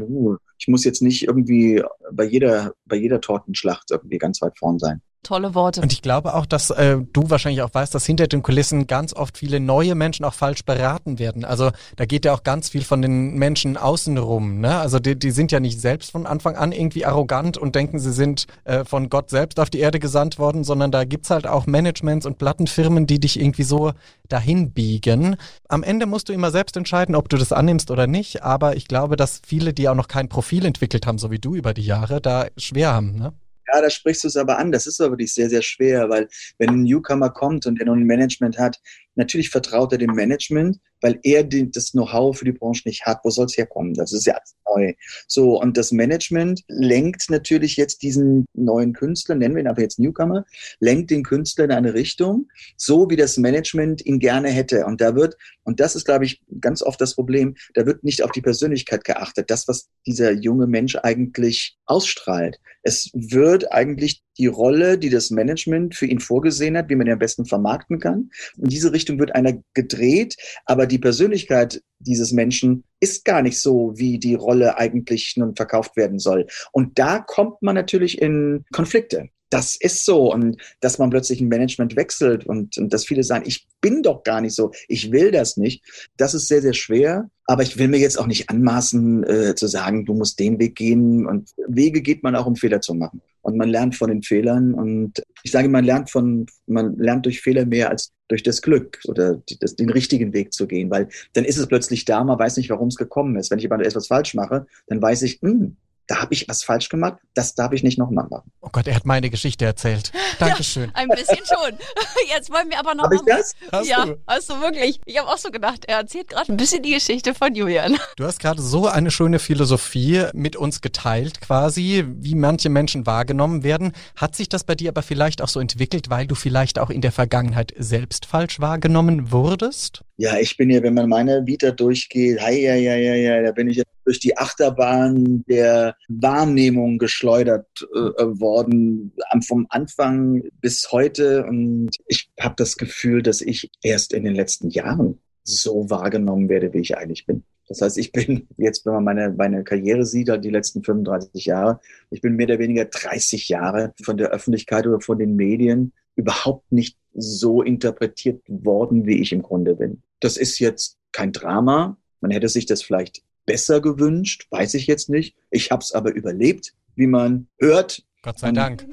ich 0.58 0.68
muss 0.68 0.84
jetzt 0.84 1.00
nicht 1.00 1.26
irgendwie 1.26 1.82
bei 2.12 2.24
jeder, 2.24 2.74
bei 2.84 2.96
jeder 2.96 3.20
Tortenschlacht 3.20 3.90
irgendwie 3.90 4.18
ganz 4.18 4.42
weit 4.42 4.58
vorn 4.58 4.78
sein. 4.78 5.00
Tolle 5.22 5.54
Worte. 5.54 5.80
Und 5.80 5.92
ich 5.92 6.02
glaube 6.02 6.34
auch, 6.34 6.46
dass 6.46 6.70
äh, 6.70 6.98
du 7.12 7.30
wahrscheinlich 7.30 7.62
auch 7.62 7.72
weißt, 7.72 7.94
dass 7.94 8.04
hinter 8.04 8.26
den 8.26 8.42
Kulissen 8.42 8.88
ganz 8.88 9.14
oft 9.14 9.38
viele 9.38 9.60
neue 9.60 9.94
Menschen 9.94 10.24
auch 10.24 10.34
falsch 10.34 10.64
beraten 10.64 11.20
werden. 11.20 11.44
Also 11.44 11.70
da 11.94 12.06
geht 12.06 12.24
ja 12.24 12.34
auch 12.34 12.42
ganz 12.42 12.70
viel 12.70 12.82
von 12.82 13.02
den 13.02 13.34
Menschen 13.34 13.76
außenrum. 13.76 14.58
Ne? 14.58 14.76
Also 14.76 14.98
die, 14.98 15.16
die 15.16 15.30
sind 15.30 15.52
ja 15.52 15.60
nicht 15.60 15.80
selbst 15.80 16.10
von 16.10 16.26
Anfang 16.26 16.56
an 16.56 16.72
irgendwie 16.72 17.06
arrogant 17.06 17.56
und 17.56 17.76
denken, 17.76 18.00
sie 18.00 18.12
sind 18.12 18.46
äh, 18.64 18.84
von 18.84 19.10
Gott 19.10 19.30
selbst 19.30 19.60
auf 19.60 19.70
die 19.70 19.78
Erde 19.78 20.00
gesandt 20.00 20.40
worden, 20.40 20.64
sondern 20.64 20.90
da 20.90 21.04
gibt's 21.04 21.30
halt 21.30 21.46
auch 21.46 21.66
Managements 21.66 22.26
und 22.26 22.38
Plattenfirmen, 22.38 23.06
die 23.06 23.20
dich 23.20 23.38
irgendwie 23.38 23.62
so 23.62 23.92
dahin 24.28 24.72
biegen. 24.72 25.36
Am 25.68 25.84
Ende 25.84 26.06
musst 26.06 26.30
du 26.30 26.32
immer 26.32 26.50
selbst 26.50 26.76
entscheiden, 26.76 27.14
ob 27.14 27.28
du 27.28 27.36
das 27.36 27.52
annimmst 27.52 27.92
oder 27.92 28.08
nicht. 28.08 28.42
Aber 28.42 28.74
ich 28.74 28.88
glaube, 28.88 29.14
dass 29.14 29.40
viele, 29.46 29.72
die 29.72 29.88
auch 29.88 29.94
noch 29.94 30.08
kein 30.08 30.28
Profil 30.28 30.64
entwickelt 30.64 31.06
haben, 31.06 31.18
so 31.18 31.30
wie 31.30 31.38
du 31.38 31.54
über 31.54 31.74
die 31.74 31.84
Jahre, 31.84 32.20
da 32.20 32.46
schwer 32.56 32.92
haben. 32.92 33.14
Ne? 33.14 33.32
Ja, 33.72 33.80
da 33.80 33.90
sprichst 33.90 34.24
du 34.24 34.28
es 34.28 34.36
aber 34.36 34.58
an. 34.58 34.72
Das 34.72 34.86
ist 34.86 35.00
aber 35.00 35.12
wirklich 35.12 35.34
sehr, 35.34 35.48
sehr 35.48 35.62
schwer, 35.62 36.08
weil 36.08 36.28
wenn 36.58 36.70
ein 36.70 36.82
Newcomer 36.82 37.30
kommt 37.30 37.66
und 37.66 37.78
der 37.78 37.86
noch 37.86 37.94
ein 37.94 38.04
Management 38.04 38.58
hat, 38.58 38.80
natürlich 39.14 39.50
vertraut 39.50 39.92
er 39.92 39.98
dem 39.98 40.14
Management, 40.14 40.78
weil 41.00 41.18
er 41.22 41.42
die, 41.42 41.70
das 41.70 41.92
Know-how 41.92 42.36
für 42.36 42.44
die 42.44 42.52
Branche 42.52 42.82
nicht 42.86 43.04
hat. 43.04 43.20
Wo 43.24 43.30
soll 43.30 43.46
es 43.46 43.56
herkommen? 43.56 43.94
Das 43.94 44.12
ist 44.12 44.26
ja 44.26 44.34
alles 44.34 44.54
neu. 44.66 44.94
So, 45.26 45.60
und 45.60 45.76
das 45.76 45.92
Management 45.92 46.62
lenkt 46.68 47.28
natürlich 47.28 47.76
jetzt 47.76 48.02
diesen 48.02 48.46
neuen 48.54 48.92
Künstler, 48.92 49.34
nennen 49.34 49.54
wir 49.54 49.62
ihn 49.62 49.68
aber 49.68 49.82
jetzt 49.82 49.98
Newcomer, 49.98 50.44
lenkt 50.80 51.10
den 51.10 51.24
Künstler 51.24 51.64
in 51.64 51.72
eine 51.72 51.94
Richtung, 51.94 52.48
so 52.76 53.10
wie 53.10 53.16
das 53.16 53.36
Management 53.36 54.04
ihn 54.06 54.18
gerne 54.18 54.48
hätte. 54.48 54.86
Und 54.86 55.00
da 55.00 55.14
wird, 55.14 55.36
und 55.64 55.80
das 55.80 55.96
ist, 55.96 56.04
glaube 56.04 56.24
ich, 56.24 56.40
ganz 56.60 56.82
oft 56.82 57.00
das 57.00 57.14
Problem, 57.14 57.56
da 57.74 57.84
wird 57.84 58.04
nicht 58.04 58.22
auf 58.22 58.30
die 58.30 58.42
Persönlichkeit 58.42 59.04
geachtet, 59.04 59.50
das, 59.50 59.68
was 59.68 59.88
dieser 60.06 60.32
junge 60.32 60.66
Mensch 60.66 60.96
eigentlich 60.96 61.76
ausstrahlt. 61.86 62.58
Es 62.82 63.10
wird 63.12 63.72
eigentlich 63.72 64.22
die 64.38 64.46
Rolle, 64.46 64.98
die 64.98 65.10
das 65.10 65.30
Management 65.30 65.94
für 65.94 66.06
ihn 66.06 66.20
vorgesehen 66.20 66.76
hat, 66.76 66.88
wie 66.88 66.96
man 66.96 67.06
ihn 67.06 67.12
am 67.12 67.18
besten 67.18 67.44
vermarkten 67.44 68.00
kann. 68.00 68.30
In 68.56 68.68
diese 68.68 68.92
Richtung 68.92 69.01
wird 69.08 69.34
einer 69.34 69.54
gedreht, 69.74 70.36
aber 70.64 70.86
die 70.86 70.98
Persönlichkeit 70.98 71.82
dieses 71.98 72.32
Menschen 72.32 72.84
ist 73.00 73.24
gar 73.24 73.42
nicht 73.42 73.60
so, 73.60 73.92
wie 73.96 74.18
die 74.18 74.34
Rolle 74.34 74.78
eigentlich 74.78 75.34
nun 75.36 75.54
verkauft 75.54 75.96
werden 75.96 76.18
soll. 76.18 76.46
Und 76.72 76.98
da 76.98 77.18
kommt 77.18 77.62
man 77.62 77.74
natürlich 77.74 78.20
in 78.20 78.64
Konflikte 78.72 79.28
das 79.52 79.76
ist 79.76 80.04
so 80.04 80.32
und 80.32 80.56
dass 80.80 80.98
man 80.98 81.10
plötzlich 81.10 81.40
ein 81.40 81.48
Management 81.48 81.94
wechselt 81.94 82.46
und, 82.46 82.78
und 82.78 82.92
dass 82.92 83.04
viele 83.04 83.22
sagen, 83.22 83.44
ich 83.46 83.66
bin 83.80 84.02
doch 84.02 84.22
gar 84.22 84.40
nicht 84.40 84.54
so, 84.54 84.72
ich 84.88 85.12
will 85.12 85.30
das 85.30 85.56
nicht, 85.56 85.84
das 86.16 86.32
ist 86.34 86.48
sehr, 86.48 86.62
sehr 86.62 86.72
schwer. 86.72 87.28
Aber 87.46 87.62
ich 87.62 87.76
will 87.76 87.88
mir 87.88 87.98
jetzt 87.98 88.18
auch 88.18 88.28
nicht 88.28 88.48
anmaßen 88.48 89.24
äh, 89.24 89.54
zu 89.56 89.66
sagen, 89.66 90.06
du 90.06 90.14
musst 90.14 90.38
den 90.38 90.58
Weg 90.60 90.76
gehen 90.76 91.26
und 91.26 91.50
Wege 91.66 92.00
geht 92.00 92.22
man 92.22 92.36
auch, 92.36 92.46
um 92.46 92.56
Fehler 92.56 92.80
zu 92.80 92.94
machen. 92.94 93.20
Und 93.42 93.56
man 93.56 93.68
lernt 93.68 93.96
von 93.96 94.08
den 94.08 94.22
Fehlern 94.22 94.72
und 94.72 95.20
ich 95.42 95.50
sage, 95.50 95.68
man 95.68 95.84
lernt 95.84 96.08
von, 96.08 96.46
man 96.66 96.96
lernt 96.96 97.26
durch 97.26 97.40
Fehler 97.40 97.66
mehr 97.66 97.90
als 97.90 98.12
durch 98.28 98.44
das 98.44 98.62
Glück 98.62 99.00
oder 99.08 99.34
die, 99.48 99.58
das, 99.58 99.76
den 99.76 99.90
richtigen 99.90 100.32
Weg 100.32 100.54
zu 100.54 100.66
gehen, 100.66 100.88
weil 100.90 101.08
dann 101.34 101.44
ist 101.44 101.58
es 101.58 101.66
plötzlich 101.66 102.04
da, 102.04 102.22
man 102.24 102.38
weiß 102.38 102.56
nicht, 102.56 102.70
warum 102.70 102.88
es 102.88 102.96
gekommen 102.96 103.36
ist. 103.36 103.50
Wenn 103.50 103.58
ich 103.58 103.70
aber 103.70 103.84
etwas 103.84 104.06
falsch 104.06 104.34
mache, 104.34 104.66
dann 104.86 105.02
weiß 105.02 105.22
ich, 105.22 105.40
hm, 105.42 105.76
da 106.12 106.20
habe 106.20 106.34
ich 106.34 106.46
was 106.46 106.62
falsch 106.62 106.90
gemacht, 106.90 107.14
das 107.32 107.54
darf 107.54 107.72
ich 107.72 107.82
nicht 107.82 107.96
nochmal 107.96 108.26
machen. 108.28 108.52
Oh 108.60 108.68
Gott, 108.70 108.86
er 108.86 108.94
hat 108.94 109.06
meine 109.06 109.30
Geschichte 109.30 109.64
erzählt. 109.64 110.12
Dankeschön. 110.38 110.90
Ja, 110.90 110.90
ein 110.94 111.08
bisschen 111.08 111.38
schon. 111.38 111.78
Jetzt 112.28 112.50
wollen 112.50 112.68
wir 112.68 112.78
aber 112.78 112.94
noch. 112.94 113.04
Hab 113.04 113.14
ich 113.14 113.22
das? 113.24 113.54
Hast 113.72 113.88
ja, 113.88 114.04
du? 114.04 114.18
hast 114.26 114.50
du 114.50 114.60
wirklich. 114.60 115.00
Ich 115.06 115.18
habe 115.18 115.28
auch 115.28 115.38
so 115.38 115.50
gedacht, 115.50 115.86
er 115.86 115.96
erzählt 115.96 116.28
gerade 116.28 116.52
ein 116.52 116.58
bisschen 116.58 116.82
die 116.82 116.92
Geschichte 116.92 117.34
von 117.34 117.54
Julian. 117.54 117.96
Du 118.16 118.24
hast 118.24 118.40
gerade 118.40 118.60
so 118.60 118.86
eine 118.86 119.10
schöne 119.10 119.38
Philosophie 119.38 120.26
mit 120.34 120.54
uns 120.54 120.82
geteilt, 120.82 121.40
quasi, 121.40 122.04
wie 122.06 122.34
manche 122.34 122.68
Menschen 122.68 123.06
wahrgenommen 123.06 123.64
werden. 123.64 123.92
Hat 124.14 124.36
sich 124.36 124.50
das 124.50 124.64
bei 124.64 124.74
dir 124.74 124.90
aber 124.90 125.02
vielleicht 125.02 125.40
auch 125.40 125.48
so 125.48 125.60
entwickelt, 125.60 126.10
weil 126.10 126.26
du 126.26 126.34
vielleicht 126.34 126.78
auch 126.78 126.90
in 126.90 127.00
der 127.00 127.10
Vergangenheit 127.10 127.72
selbst 127.78 128.26
falsch 128.26 128.60
wahrgenommen 128.60 129.32
wurdest? 129.32 130.02
Ja, 130.22 130.38
ich 130.38 130.56
bin 130.56 130.70
ja, 130.70 130.80
wenn 130.84 130.94
man 130.94 131.08
meine 131.08 131.48
Vita 131.48 131.72
durchgeht, 131.72 132.40
hei, 132.40 132.60
ja, 132.60 132.76
ja, 132.76 132.94
ja, 132.94 133.14
ja, 133.16 133.42
da 133.42 133.50
bin 133.50 133.68
ich 133.68 133.78
ja 133.78 133.82
durch 134.04 134.20
die 134.20 134.38
Achterbahn 134.38 135.42
der 135.48 135.96
Wahrnehmung 136.06 136.98
geschleudert 136.98 137.66
äh, 137.92 138.22
worden, 138.38 139.14
vom 139.48 139.66
Anfang 139.68 140.44
bis 140.60 140.92
heute. 140.92 141.44
Und 141.44 141.90
ich 142.06 142.30
habe 142.38 142.54
das 142.56 142.76
Gefühl, 142.76 143.24
dass 143.24 143.40
ich 143.40 143.68
erst 143.82 144.12
in 144.12 144.22
den 144.22 144.36
letzten 144.36 144.70
Jahren 144.70 145.18
so 145.42 145.90
wahrgenommen 145.90 146.48
werde, 146.48 146.72
wie 146.72 146.82
ich 146.82 146.96
eigentlich 146.96 147.26
bin. 147.26 147.42
Das 147.66 147.80
heißt, 147.80 147.98
ich 147.98 148.12
bin 148.12 148.46
jetzt, 148.58 148.86
wenn 148.86 148.92
man 148.92 149.02
meine, 149.02 149.34
meine 149.36 149.64
Karriere 149.64 150.06
sieht, 150.06 150.28
halt 150.28 150.44
die 150.44 150.50
letzten 150.50 150.84
35 150.84 151.46
Jahre, 151.46 151.80
ich 152.10 152.20
bin 152.20 152.36
mehr 152.36 152.46
oder 152.46 152.60
weniger 152.60 152.84
30 152.84 153.48
Jahre 153.48 153.92
von 154.00 154.16
der 154.18 154.30
Öffentlichkeit 154.30 154.86
oder 154.86 155.00
von 155.00 155.18
den 155.18 155.34
Medien 155.34 155.92
überhaupt 156.14 156.70
nicht 156.70 156.96
so 157.12 157.60
interpretiert 157.60 158.40
worden, 158.46 159.04
wie 159.04 159.20
ich 159.20 159.32
im 159.32 159.42
Grunde 159.42 159.74
bin. 159.74 160.00
Das 160.22 160.36
ist 160.36 160.60
jetzt 160.60 160.98
kein 161.10 161.32
Drama. 161.32 161.98
Man 162.20 162.30
hätte 162.30 162.48
sich 162.48 162.64
das 162.64 162.80
vielleicht 162.80 163.22
besser 163.44 163.80
gewünscht, 163.80 164.46
weiß 164.50 164.74
ich 164.74 164.86
jetzt 164.86 165.10
nicht. 165.10 165.36
Ich 165.50 165.72
habe 165.72 165.82
es 165.82 165.92
aber 165.92 166.14
überlebt, 166.14 166.74
wie 166.94 167.08
man 167.08 167.48
hört. 167.58 168.04
Gott 168.22 168.38
sei 168.38 168.52
Dank. 168.52 168.86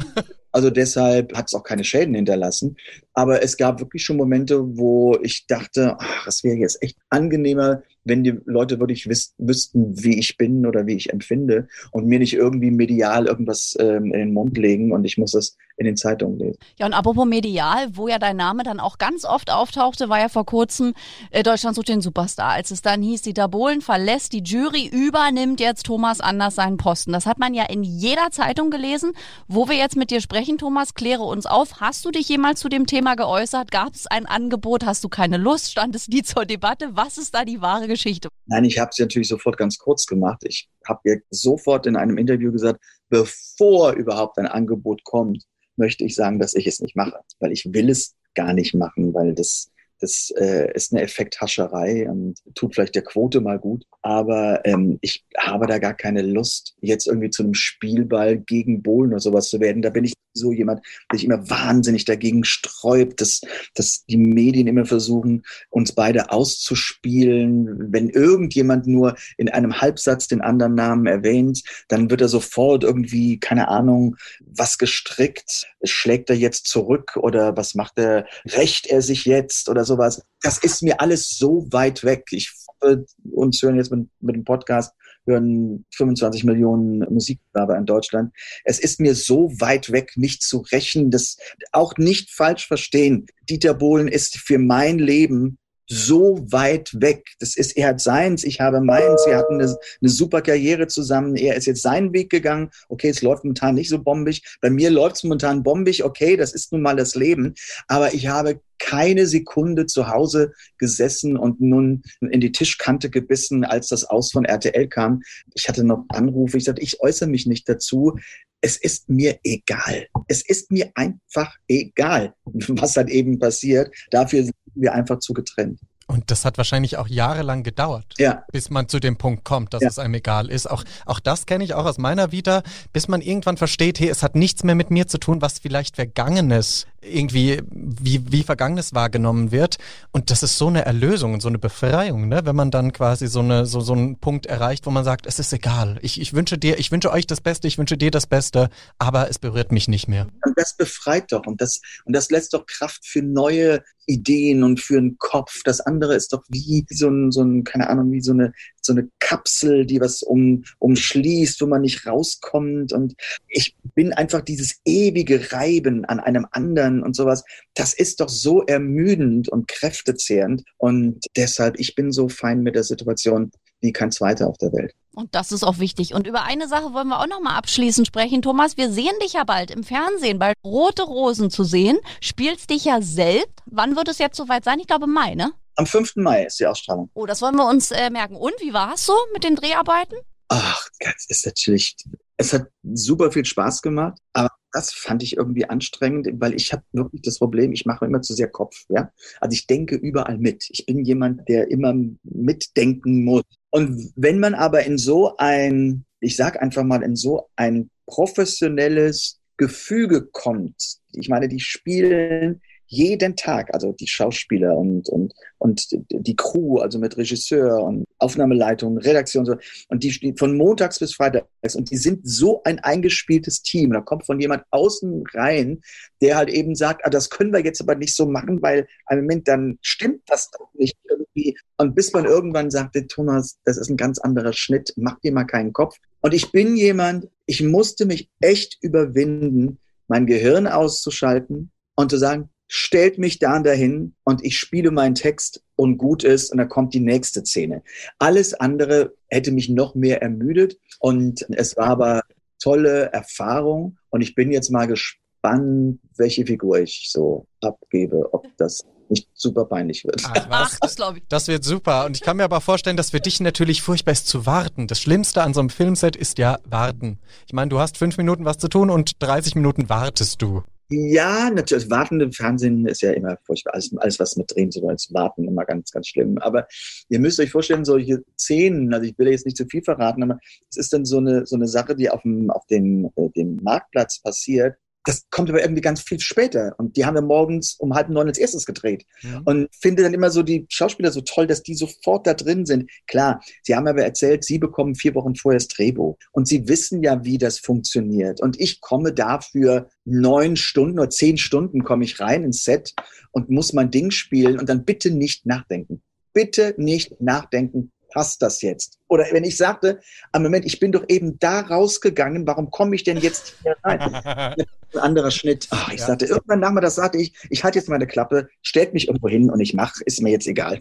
Also 0.51 0.71
deshalb 0.71 1.37
hat 1.37 1.45
es 1.45 1.53
auch 1.53 1.61
keine 1.61 1.83
Schäden 1.83 2.15
hinterlassen. 2.15 2.75
Aber 3.13 3.41
es 3.43 3.57
gab 3.57 3.79
wirklich 3.79 4.03
schon 4.03 4.17
Momente, 4.17 4.77
wo 4.77 5.17
ich 5.21 5.45
dachte, 5.47 5.97
ach, 5.99 6.27
es 6.27 6.43
wäre 6.43 6.57
jetzt 6.57 6.81
echt 6.81 6.97
angenehmer, 7.09 7.81
wenn 8.03 8.23
die 8.23 8.39
Leute 8.45 8.79
wirklich 8.79 9.07
wiss, 9.07 9.33
wüssten, 9.37 10.03
wie 10.03 10.19
ich 10.19 10.37
bin 10.37 10.65
oder 10.65 10.87
wie 10.87 10.95
ich 10.95 11.11
empfinde 11.11 11.67
und 11.91 12.07
mir 12.07 12.19
nicht 12.19 12.33
irgendwie 12.33 12.71
medial 12.71 13.27
irgendwas 13.27 13.75
ähm, 13.79 14.05
in 14.05 14.19
den 14.19 14.33
Mund 14.33 14.57
legen 14.57 14.91
und 14.91 15.05
ich 15.05 15.17
muss 15.17 15.31
das 15.31 15.57
in 15.77 15.85
den 15.85 15.95
Zeitungen 15.95 16.39
lesen. 16.39 16.57
Ja, 16.77 16.85
und 16.85 16.93
apropos 16.93 17.25
medial, 17.25 17.87
wo 17.93 18.07
ja 18.07 18.19
dein 18.19 18.35
Name 18.37 18.63
dann 18.63 18.79
auch 18.79 18.97
ganz 18.97 19.25
oft 19.25 19.51
auftauchte, 19.51 20.09
war 20.09 20.19
ja 20.19 20.29
vor 20.29 20.45
kurzem 20.45 20.93
äh, 21.31 21.43
Deutschland 21.43 21.75
sucht 21.75 21.89
den 21.89 22.01
Superstar. 22.01 22.51
Als 22.51 22.71
es 22.71 22.81
dann 22.81 23.01
hieß, 23.01 23.21
Dieter 23.21 23.47
Bohlen 23.47 23.81
verlässt 23.81 24.33
die 24.33 24.43
Jury, 24.43 24.89
übernimmt 24.91 25.59
jetzt 25.59 25.85
Thomas 25.85 26.19
Anders 26.19 26.55
seinen 26.55 26.77
Posten. 26.77 27.13
Das 27.13 27.25
hat 27.25 27.39
man 27.39 27.53
ja 27.53 27.63
in 27.65 27.83
jeder 27.83 28.31
Zeitung 28.31 28.71
gelesen. 28.71 29.13
Wo 29.47 29.69
wir 29.69 29.75
jetzt 29.75 29.95
mit 29.95 30.11
dir 30.11 30.19
sprechen, 30.19 30.57
Thomas, 30.57 30.93
kläre 30.93 31.23
uns 31.23 31.45
auf. 31.45 31.79
Hast 31.79 32.03
du 32.05 32.11
dich 32.11 32.27
jemals 32.27 32.59
zu 32.59 32.69
dem 32.69 32.85
Thema 32.85 32.98
geäußert? 33.01 33.71
Gab 33.71 33.93
es 33.93 34.07
ein 34.07 34.25
Angebot? 34.25 34.85
Hast 34.85 35.03
du 35.03 35.09
keine 35.09 35.37
Lust? 35.37 35.71
Stand 35.71 35.95
es 35.95 36.07
nie 36.07 36.23
zur 36.23 36.45
Debatte? 36.45 36.89
Was 36.93 37.17
ist 37.17 37.33
da 37.33 37.45
die 37.45 37.61
wahre 37.61 37.87
Geschichte? 37.87 38.29
Nein, 38.45 38.65
ich 38.65 38.79
habe 38.79 38.89
es 38.91 38.99
natürlich 38.99 39.27
sofort 39.27 39.57
ganz 39.57 39.77
kurz 39.77 40.05
gemacht. 40.05 40.41
Ich 40.43 40.69
habe 40.87 41.01
ja 41.05 41.15
sofort 41.29 41.85
in 41.85 41.95
einem 41.95 42.17
Interview 42.17 42.51
gesagt, 42.51 42.79
bevor 43.09 43.93
überhaupt 43.93 44.37
ein 44.37 44.47
Angebot 44.47 45.03
kommt, 45.03 45.43
möchte 45.75 46.03
ich 46.03 46.15
sagen, 46.15 46.39
dass 46.39 46.53
ich 46.53 46.67
es 46.67 46.79
nicht 46.79 46.95
mache, 46.95 47.19
weil 47.39 47.51
ich 47.51 47.65
will 47.73 47.89
es 47.89 48.15
gar 48.35 48.53
nicht 48.53 48.75
machen, 48.75 49.13
weil 49.13 49.33
das 49.33 49.69
das 49.99 50.31
äh, 50.37 50.71
ist 50.73 50.93
eine 50.93 51.01
Effekthascherei 51.01 52.09
und 52.09 52.39
tut 52.55 52.73
vielleicht 52.73 52.95
der 52.95 53.03
Quote 53.03 53.41
mal 53.41 53.59
gut. 53.59 53.85
Aber 54.01 54.65
ähm, 54.65 54.97
ich 55.01 55.25
habe 55.37 55.67
da 55.67 55.77
gar 55.77 55.93
keine 55.93 56.21
Lust, 56.21 56.75
jetzt 56.81 57.07
irgendwie 57.07 57.29
zu 57.29 57.43
einem 57.43 57.53
Spielball 57.53 58.37
gegen 58.37 58.81
Bohlen 58.81 59.11
oder 59.11 59.19
sowas 59.19 59.49
zu 59.49 59.59
werden. 59.59 59.81
Da 59.81 59.89
bin 59.89 60.05
ich 60.05 60.13
so 60.39 60.51
jemand, 60.51 60.83
der 61.11 61.19
sich 61.19 61.25
immer 61.25 61.49
wahnsinnig 61.49 62.05
dagegen 62.05 62.43
sträubt, 62.43 63.21
dass, 63.21 63.41
dass 63.75 64.05
die 64.05 64.17
Medien 64.17 64.67
immer 64.67 64.85
versuchen, 64.85 65.43
uns 65.69 65.93
beide 65.93 66.31
auszuspielen. 66.31 67.91
Wenn 67.91 68.09
irgendjemand 68.09 68.87
nur 68.87 69.15
in 69.37 69.49
einem 69.49 69.81
Halbsatz 69.81 70.27
den 70.27 70.41
anderen 70.41 70.75
Namen 70.75 71.05
erwähnt, 71.05 71.63
dann 71.87 72.09
wird 72.09 72.21
er 72.21 72.29
sofort 72.29 72.83
irgendwie, 72.83 73.39
keine 73.39 73.67
Ahnung, 73.67 74.15
was 74.39 74.77
gestrickt. 74.77 75.67
Schlägt 75.83 76.29
er 76.29 76.35
jetzt 76.35 76.67
zurück 76.67 77.17
oder 77.17 77.55
was 77.57 77.75
macht 77.75 77.97
er? 77.97 78.25
Rächt 78.45 78.87
er 78.87 79.01
sich 79.01 79.25
jetzt 79.25 79.69
oder 79.69 79.85
sowas? 79.85 80.23
Das 80.41 80.57
ist 80.57 80.81
mir 80.81 81.01
alles 81.01 81.29
so 81.37 81.67
weit 81.71 82.03
weg. 82.03 82.25
Ich 82.31 82.53
hoffe, 82.67 83.05
uns 83.31 83.61
hören 83.61 83.75
jetzt 83.75 83.91
mit, 83.91 84.07
mit 84.19 84.35
dem 84.35 84.43
Podcast 84.43 84.93
hören 85.29 85.85
25 85.95 86.43
Millionen 86.43 86.99
Musikwerber 87.11 87.77
in 87.77 87.85
Deutschland. 87.85 88.33
Es 88.65 88.79
ist 88.79 88.99
mir 88.99 89.15
so 89.15 89.51
weit 89.59 89.91
weg, 89.91 90.13
nicht 90.15 90.41
zu 90.43 90.59
rächen, 90.71 91.11
das 91.11 91.37
auch 91.71 91.93
nicht 91.97 92.31
falsch 92.31 92.67
verstehen. 92.67 93.27
Dieter 93.49 93.73
Bohlen 93.73 94.07
ist 94.07 94.37
für 94.37 94.57
mein 94.57 94.99
Leben 94.99 95.57
so 95.89 96.45
weit 96.51 96.91
weg. 97.01 97.25
Das 97.39 97.57
ist, 97.57 97.75
er 97.75 97.89
hat 97.89 97.99
seins, 97.99 98.43
ich 98.43 98.61
habe 98.61 98.79
meins. 98.79 99.25
Wir 99.25 99.37
hatten 99.37 99.55
eine, 99.55 99.75
eine, 100.01 100.09
super 100.09 100.41
Karriere 100.41 100.87
zusammen. 100.87 101.35
Er 101.35 101.55
ist 101.55 101.65
jetzt 101.65 101.81
seinen 101.81 102.13
Weg 102.13 102.29
gegangen. 102.29 102.69
Okay, 102.89 103.09
es 103.09 103.23
läuft 103.23 103.43
momentan 103.43 103.75
nicht 103.75 103.89
so 103.89 104.01
bombig. 104.01 104.43
Bei 104.61 104.69
mir 104.69 104.91
läuft 104.91 105.17
es 105.17 105.23
momentan 105.23 105.63
bombig. 105.63 106.03
Okay, 106.03 106.37
das 106.37 106.53
ist 106.53 106.71
nun 106.71 106.83
mal 106.83 106.95
das 106.95 107.15
Leben. 107.15 107.55
Aber 107.87 108.13
ich 108.13 108.27
habe 108.27 108.61
keine 108.79 109.27
Sekunde 109.27 109.85
zu 109.85 110.07
Hause 110.07 110.53
gesessen 110.77 111.37
und 111.37 111.61
nun 111.61 112.01
in 112.21 112.39
die 112.41 112.51
Tischkante 112.51 113.09
gebissen, 113.09 113.63
als 113.63 113.89
das 113.89 114.05
Aus 114.05 114.31
von 114.31 114.45
RTL 114.45 114.87
kam. 114.87 115.21
Ich 115.53 115.67
hatte 115.69 115.83
noch 115.83 116.05
Anrufe. 116.09 116.57
Ich 116.57 116.63
sagte, 116.63 116.81
ich 116.81 116.99
äußere 117.01 117.29
mich 117.29 117.45
nicht 117.45 117.67
dazu. 117.69 118.17
Es 118.61 118.75
ist 118.77 119.09
mir 119.09 119.39
egal. 119.43 120.07
Es 120.27 120.41
ist 120.47 120.71
mir 120.71 120.91
einfach 120.95 121.55
egal, 121.67 122.33
was 122.45 122.93
dann 122.93 123.07
eben 123.07 123.39
passiert. 123.39 123.93
Dafür 124.11 124.43
sind 124.43 124.55
wir 124.75 124.93
einfach 124.93 125.19
zu 125.19 125.33
getrennt. 125.33 125.79
Und 126.07 126.31
das 126.31 126.43
hat 126.43 126.57
wahrscheinlich 126.57 126.97
auch 126.97 127.07
jahrelang 127.07 127.61
gedauert, 127.61 128.15
Ja. 128.17 128.43
bis 128.51 128.71
man 128.71 128.89
zu 128.89 128.99
dem 128.99 129.17
Punkt 129.17 129.43
kommt, 129.45 129.75
dass 129.75 129.83
Ja. 129.83 129.89
es 129.89 129.99
einem 129.99 130.15
egal 130.15 130.49
ist. 130.49 130.67
Auch, 130.67 130.83
auch 131.05 131.19
das 131.19 131.45
kenne 131.45 131.63
ich 131.63 131.75
auch 131.75 131.85
aus 131.85 131.99
meiner 131.99 132.31
Vita, 132.31 132.63
bis 132.93 133.07
man 133.07 133.21
irgendwann 133.21 133.57
versteht, 133.57 133.99
hey, 133.99 134.09
es 134.09 134.23
hat 134.23 134.35
nichts 134.35 134.63
mehr 134.63 134.73
mit 134.73 134.89
mir 134.89 135.07
zu 135.07 135.19
tun, 135.19 135.39
was 135.43 135.59
vielleicht 135.59 135.97
Vergangenes 135.97 136.87
irgendwie, 137.01 137.61
wie, 137.71 138.31
wie 138.31 138.43
Vergangenes 138.43 138.93
wahrgenommen 138.93 139.51
wird. 139.51 139.77
Und 140.11 140.31
das 140.31 140.43
ist 140.43 140.57
so 140.57 140.67
eine 140.67 140.85
Erlösung 140.85 141.33
und 141.33 141.41
so 141.41 141.47
eine 141.47 141.59
Befreiung, 141.59 142.27
ne? 142.27 142.41
wenn 142.45 142.55
man 142.55 142.71
dann 142.71 142.93
quasi 142.93 143.27
so, 143.27 143.39
eine, 143.39 143.65
so, 143.65 143.81
so 143.81 143.93
einen 143.93 144.17
Punkt 144.17 144.45
erreicht, 144.45 144.85
wo 144.85 144.91
man 144.91 145.03
sagt, 145.03 145.25
es 145.25 145.39
ist 145.39 145.53
egal. 145.53 145.99
Ich, 146.01 146.19
ich 146.19 146.33
wünsche 146.33 146.57
dir, 146.57 146.79
ich 146.79 146.91
wünsche 146.91 147.11
euch 147.11 147.27
das 147.27 147.41
Beste, 147.41 147.67
ich 147.67 147.77
wünsche 147.77 147.97
dir 147.97 148.11
das 148.11 148.27
Beste, 148.27 148.69
aber 148.97 149.29
es 149.29 149.39
berührt 149.39 149.71
mich 149.71 149.87
nicht 149.87 150.07
mehr. 150.07 150.27
Und 150.45 150.57
das 150.57 150.75
befreit 150.75 151.31
doch 151.31 151.45
und 151.45 151.61
das, 151.61 151.81
und 152.05 152.15
das 152.15 152.29
lässt 152.29 152.53
doch 152.53 152.65
Kraft 152.65 153.05
für 153.05 153.21
neue 153.21 153.81
Ideen 154.09 154.63
und 154.63 154.79
für 154.79 154.97
einen 154.97 155.17
Kopf. 155.17 155.61
Das 155.63 155.79
andere 155.81 156.15
ist 156.15 156.33
doch 156.33 156.43
wie 156.49 156.85
so 156.89 157.09
ein, 157.09 157.31
so 157.31 157.43
ein, 157.43 157.63
keine 157.63 157.89
Ahnung, 157.89 158.11
wie 158.11 158.21
so 158.21 158.31
eine, 158.31 158.53
so 158.81 158.93
eine 158.93 159.07
Kapsel, 159.19 159.85
die 159.85 160.01
was 160.01 160.23
um, 160.23 160.63
umschließt, 160.79 161.61
wo 161.61 161.67
man 161.67 161.81
nicht 161.81 162.05
rauskommt. 162.07 162.91
Und 162.91 163.13
ich 163.47 163.75
bin 163.93 164.11
einfach 164.13 164.41
dieses 164.41 164.79
ewige 164.83 165.51
Reiben 165.51 166.05
an 166.05 166.19
einem 166.19 166.47
anderen 166.51 166.88
und 167.03 167.15
sowas. 167.15 167.43
Das 167.75 167.93
ist 167.93 168.19
doch 168.19 168.29
so 168.29 168.63
ermüdend 168.63 169.49
und 169.49 169.67
kräftezehrend. 169.67 170.63
Und 170.77 171.25
deshalb, 171.37 171.79
ich 171.79 171.95
bin 171.95 172.11
so 172.11 172.29
fein 172.29 172.61
mit 172.61 172.75
der 172.75 172.83
Situation 172.83 173.51
wie 173.81 173.93
kein 173.93 174.11
zweiter 174.11 174.47
auf 174.47 174.57
der 174.57 174.73
Welt. 174.73 174.93
Und 175.13 175.35
das 175.35 175.51
ist 175.51 175.63
auch 175.63 175.79
wichtig. 175.79 176.13
Und 176.13 176.27
über 176.27 176.43
eine 176.43 176.67
Sache 176.67 176.93
wollen 176.93 177.07
wir 177.07 177.19
auch 177.19 177.27
noch 177.27 177.41
mal 177.41 177.55
abschließend 177.55 178.07
sprechen. 178.07 178.41
Thomas, 178.41 178.77
wir 178.77 178.91
sehen 178.91 179.15
dich 179.23 179.33
ja 179.33 179.43
bald 179.43 179.71
im 179.71 179.83
Fernsehen, 179.83 180.39
bei 180.39 180.53
Rote 180.65 181.03
Rosen 181.03 181.49
zu 181.49 181.63
sehen. 181.63 181.97
Spielst 182.21 182.69
dich 182.69 182.85
ja 182.85 183.01
selbst. 183.01 183.49
Wann 183.65 183.95
wird 183.95 184.07
es 184.07 184.17
jetzt 184.17 184.37
soweit 184.37 184.63
sein? 184.63 184.79
Ich 184.79 184.87
glaube 184.87 185.07
Mai, 185.07 185.35
ne? 185.35 185.51
Am 185.75 185.85
5. 185.85 186.17
Mai 186.17 186.45
ist 186.45 186.59
die 186.59 186.65
Ausstrahlung. 186.65 187.09
Oh, 187.13 187.25
das 187.25 187.41
wollen 187.41 187.55
wir 187.55 187.67
uns 187.67 187.91
äh, 187.91 188.09
merken. 188.09 188.35
Und 188.35 188.53
wie 188.59 188.73
war 188.73 188.93
es 188.93 189.05
so 189.05 189.13
mit 189.33 189.43
den 189.43 189.55
Dreharbeiten? 189.55 190.17
Ach, 190.49 190.87
das 190.99 191.25
ist 191.27 191.45
natürlich, 191.45 191.95
es 192.37 192.53
hat 192.53 192.67
super 192.83 193.31
viel 193.31 193.45
Spaß 193.45 193.81
gemacht, 193.81 194.17
aber 194.33 194.49
das 194.71 194.93
fand 194.93 195.23
ich 195.23 195.37
irgendwie 195.37 195.65
anstrengend, 195.65 196.29
weil 196.33 196.53
ich 196.53 196.71
habe 196.71 196.83
wirklich 196.91 197.21
das 197.21 197.39
Problem, 197.39 197.71
ich 197.71 197.85
mache 197.85 198.05
immer 198.05 198.21
zu 198.21 198.33
sehr 198.33 198.49
Kopf, 198.49 198.85
ja. 198.89 199.11
Also 199.39 199.53
ich 199.53 199.67
denke 199.67 199.95
überall 199.95 200.37
mit. 200.37 200.67
Ich 200.69 200.85
bin 200.85 201.03
jemand, 201.03 201.47
der 201.49 201.69
immer 201.71 201.93
mitdenken 202.23 203.23
muss. 203.23 203.43
Und 203.71 204.11
wenn 204.15 204.39
man 204.39 204.53
aber 204.53 204.83
in 204.83 204.97
so 204.97 205.35
ein, 205.37 206.05
ich 206.19 206.35
sag 206.35 206.61
einfach 206.61 206.83
mal, 206.83 207.03
in 207.03 207.15
so 207.15 207.49
ein 207.55 207.89
professionelles 208.05 209.39
Gefüge 209.57 210.27
kommt, 210.31 210.99
ich 211.13 211.29
meine, 211.29 211.47
die 211.47 211.59
spielen 211.59 212.61
jeden 212.89 213.35
Tag, 213.35 213.71
also 213.73 213.91
die 213.91 214.07
Schauspieler 214.07 214.75
und, 214.75 215.07
und, 215.09 215.33
und 215.59 215.87
die 216.09 216.35
Crew, 216.35 216.79
also 216.79 216.97
mit 216.97 217.17
Regisseur 217.17 217.83
und 217.83 218.05
Aufnahmeleitung, 218.17 218.97
Redaktion, 218.97 219.45
so, 219.45 219.55
und 219.89 220.03
die 220.03 220.09
die 220.19 220.33
von 220.35 220.57
montags 220.57 220.97
bis 220.97 221.13
freitags, 221.13 221.75
und 221.75 221.91
die 221.91 221.97
sind 221.97 222.27
so 222.27 222.63
ein 222.63 222.79
eingespieltes 222.79 223.61
Team. 223.61 223.93
Da 223.93 224.01
kommt 224.01 224.25
von 224.25 224.39
jemand 224.39 224.63
außen 224.71 225.23
rein, 225.33 225.81
der 226.21 226.35
halt 226.35 226.49
eben 226.49 226.73
sagt, 226.73 227.05
ah, 227.05 227.11
das 227.11 227.29
können 227.29 227.53
wir 227.53 227.63
jetzt 227.63 227.79
aber 227.79 227.93
nicht 227.93 228.15
so 228.15 228.25
machen, 228.25 228.61
weil 228.63 228.87
im 229.11 229.19
Moment 229.19 229.47
dann 229.47 229.77
stimmt 229.81 230.23
das 230.25 230.49
doch 230.49 230.73
nicht 230.73 230.97
irgendwie. 231.07 231.55
Und 231.77 231.93
bis 231.93 232.11
man 232.11 232.25
irgendwann 232.25 232.71
sagte, 232.71 233.05
Thomas, 233.05 233.59
das 233.65 233.77
ist 233.77 233.89
ein 233.89 233.97
ganz 233.97 234.17
anderer 234.17 234.53
Schnitt, 234.53 234.93
mach 234.97 235.19
dir 235.19 235.31
mal 235.31 235.45
keinen 235.45 235.73
Kopf. 235.73 235.95
Und 236.21 236.33
ich 236.33 236.51
bin 236.51 236.75
jemand, 236.75 237.27
ich 237.45 237.61
musste 237.61 238.07
mich 238.07 238.29
echt 238.41 238.77
überwinden, 238.81 239.77
mein 240.07 240.25
Gehirn 240.25 240.65
auszuschalten 240.65 241.71
und 241.95 242.09
zu 242.09 242.17
sagen, 242.17 242.49
stellt 242.69 243.17
mich 243.17 243.39
da 243.39 243.59
dahin 243.59 244.13
und 244.23 244.45
ich 244.45 244.57
spiele 244.57 244.91
meinen 244.91 245.15
Text 245.15 245.63
und 245.75 245.97
gut 245.97 246.23
ist 246.23 246.51
und 246.51 246.59
dann 246.59 246.69
kommt 246.69 246.93
die 246.93 246.99
nächste 246.99 247.43
Szene. 247.43 247.81
Alles 248.19 248.53
andere 248.53 249.15
hätte 249.27 249.51
mich 249.51 249.69
noch 249.69 249.95
mehr 249.95 250.21
ermüdet 250.21 250.77
und 250.99 251.45
es 251.49 251.75
war 251.75 251.87
aber 251.87 252.21
tolle 252.61 253.11
Erfahrung 253.11 253.97
und 254.11 254.21
ich 254.21 254.35
bin 254.35 254.51
jetzt 254.51 254.69
mal 254.69 254.85
gespannt, 254.85 255.99
welche 256.15 256.45
Figur 256.45 256.79
ich 256.79 257.09
so 257.11 257.47
abgebe, 257.61 258.33
ob 258.33 258.45
das 258.57 258.85
nicht 259.09 259.27
super 259.33 259.65
peinlich 259.65 260.05
wird. 260.05 260.21
Ach, 260.23 260.49
was? 260.49 260.77
das 260.79 260.95
glaube 260.95 261.17
ich. 261.17 261.23
Das 261.27 261.47
wird 261.47 261.63
super. 261.63 262.05
Und 262.05 262.15
ich 262.15 262.21
kann 262.21 262.37
mir 262.37 262.43
aber 262.43 262.61
vorstellen, 262.61 262.95
dass 262.95 263.09
für 263.09 263.19
dich 263.19 263.39
natürlich 263.39 263.81
furchtbar 263.81 264.11
ist 264.11 264.27
zu 264.27 264.45
warten. 264.45 264.85
Das 264.85 265.01
Schlimmste 265.01 265.41
an 265.41 265.55
so 265.55 265.61
einem 265.61 265.71
Filmset 265.71 266.15
ist 266.15 266.37
ja 266.37 266.59
warten. 266.65 267.17
Ich 267.47 267.53
meine, 267.53 267.69
du 267.69 267.79
hast 267.79 267.97
fünf 267.97 268.17
Minuten 268.17 268.45
was 268.45 268.59
zu 268.59 268.67
tun 268.67 268.91
und 268.91 269.13
30 269.23 269.55
Minuten 269.55 269.89
wartest 269.89 270.43
du. 270.43 270.61
Ja, 270.91 271.51
natürlich. 271.51 271.89
Warten 271.91 272.19
im 272.19 272.31
Fernsehen 272.31 272.87
ist 272.87 273.01
ja 273.01 273.11
immer 273.11 273.37
furchtbar. 273.43 273.75
Alles, 273.75 273.95
alles 273.97 274.19
was 274.19 274.35
mit 274.37 274.53
Drehen 274.53 274.71
zu 274.71 274.79
tun 274.81 274.95
ist, 274.95 275.13
Warten 275.13 275.47
immer 275.47 275.63
ganz, 275.63 275.91
ganz 275.91 276.07
schlimm. 276.07 276.39
Aber 276.39 276.67
ihr 277.09 277.19
müsst 277.19 277.39
euch 277.39 277.51
vorstellen, 277.51 277.85
solche 277.85 278.23
Szenen, 278.39 278.91
also 278.91 279.05
ich 279.05 279.17
will 279.19 279.27
jetzt 279.27 279.45
nicht 279.45 279.57
zu 279.57 279.67
viel 279.67 279.83
verraten, 279.83 280.23
aber 280.23 280.39
es 280.69 280.77
ist 280.77 280.91
dann 280.91 281.05
so 281.05 281.17
eine, 281.17 281.45
so 281.45 281.55
eine 281.55 281.67
Sache, 281.67 281.95
die 281.95 282.09
auf 282.09 282.23
dem, 282.23 282.49
auf 282.49 282.65
dem, 282.65 283.05
äh, 283.15 283.29
dem 283.35 283.57
Marktplatz 283.61 284.19
passiert. 284.19 284.77
Das 285.09 285.27
kommt 285.31 285.49
aber 285.49 285.59
irgendwie 285.59 285.81
ganz 285.81 286.01
viel 286.01 286.19
später. 286.19 286.75
Und 286.77 286.95
die 286.95 287.03
haben 287.03 287.15
wir 287.15 287.23
morgens 287.23 287.73
um 287.79 287.95
halb 287.95 288.09
neun 288.09 288.27
als 288.27 288.37
erstes 288.37 288.67
gedreht. 288.67 289.07
Mhm. 289.23 289.41
Und 289.43 289.67
finde 289.71 290.03
dann 290.03 290.13
immer 290.13 290.29
so 290.29 290.43
die 290.43 290.67
Schauspieler 290.69 291.09
so 291.09 291.21
toll, 291.21 291.47
dass 291.47 291.63
die 291.63 291.73
sofort 291.73 292.27
da 292.27 292.35
drin 292.35 292.67
sind. 292.67 292.91
Klar, 293.07 293.41
sie 293.63 293.75
haben 293.75 293.87
aber 293.87 294.03
erzählt, 294.03 294.43
sie 294.43 294.59
bekommen 294.59 294.93
vier 294.93 295.15
Wochen 295.15 295.33
vorher 295.33 295.57
das 295.57 295.67
Drehbuch. 295.67 296.15
Und 296.31 296.47
sie 296.47 296.67
wissen 296.67 297.01
ja, 297.01 297.25
wie 297.25 297.39
das 297.39 297.57
funktioniert. 297.57 298.39
Und 298.39 298.59
ich 298.59 298.81
komme 298.81 299.11
dafür 299.11 299.89
neun 300.05 300.55
Stunden 300.55 300.99
oder 300.99 301.09
zehn 301.09 301.39
Stunden 301.39 301.83
komme 301.83 302.03
ich 302.03 302.19
rein 302.19 302.43
ins 302.43 302.63
Set 302.63 302.93
und 303.31 303.49
muss 303.49 303.73
mein 303.73 303.89
Ding 303.89 304.11
spielen 304.11 304.59
und 304.59 304.69
dann 304.69 304.85
bitte 304.85 305.09
nicht 305.09 305.43
nachdenken. 305.47 306.03
Bitte 306.33 306.75
nicht 306.77 307.19
nachdenken. 307.19 307.91
Passt 308.13 308.43
das 308.43 308.61
jetzt? 308.61 308.99
Oder 309.07 309.25
wenn 309.31 309.43
ich 309.43 309.57
sagte, 309.57 310.01
am 310.31 310.43
Moment, 310.43 310.65
ich 310.65 310.79
bin 310.79 310.91
doch 310.91 311.05
eben 311.07 311.39
da 311.39 311.61
rausgegangen, 311.61 312.45
warum 312.45 312.69
komme 312.69 312.93
ich 312.93 313.03
denn 313.03 313.17
jetzt 313.17 313.55
hier 313.63 313.75
rein? 313.83 314.55
ein 314.93 314.99
anderer 314.99 315.31
Schnitt. 315.31 315.67
Ach, 315.71 315.91
ich 315.91 315.99
Ja. 315.99 316.07
sagte, 316.07 316.25
irgendwann 316.25 316.59
nachmittags 316.59 316.95
sagte 316.95 317.17
ich, 317.17 317.33
ich 317.49 317.63
halte 317.63 317.79
jetzt 317.79 317.89
meine 317.89 318.07
Klappe, 318.07 318.49
stellt 318.61 318.93
mich 318.93 319.07
irgendwo 319.07 319.29
hin 319.29 319.49
und 319.49 319.59
ich 319.59 319.73
mache, 319.73 320.03
ist 320.05 320.21
mir 320.21 320.31
jetzt 320.31 320.47
egal. 320.47 320.79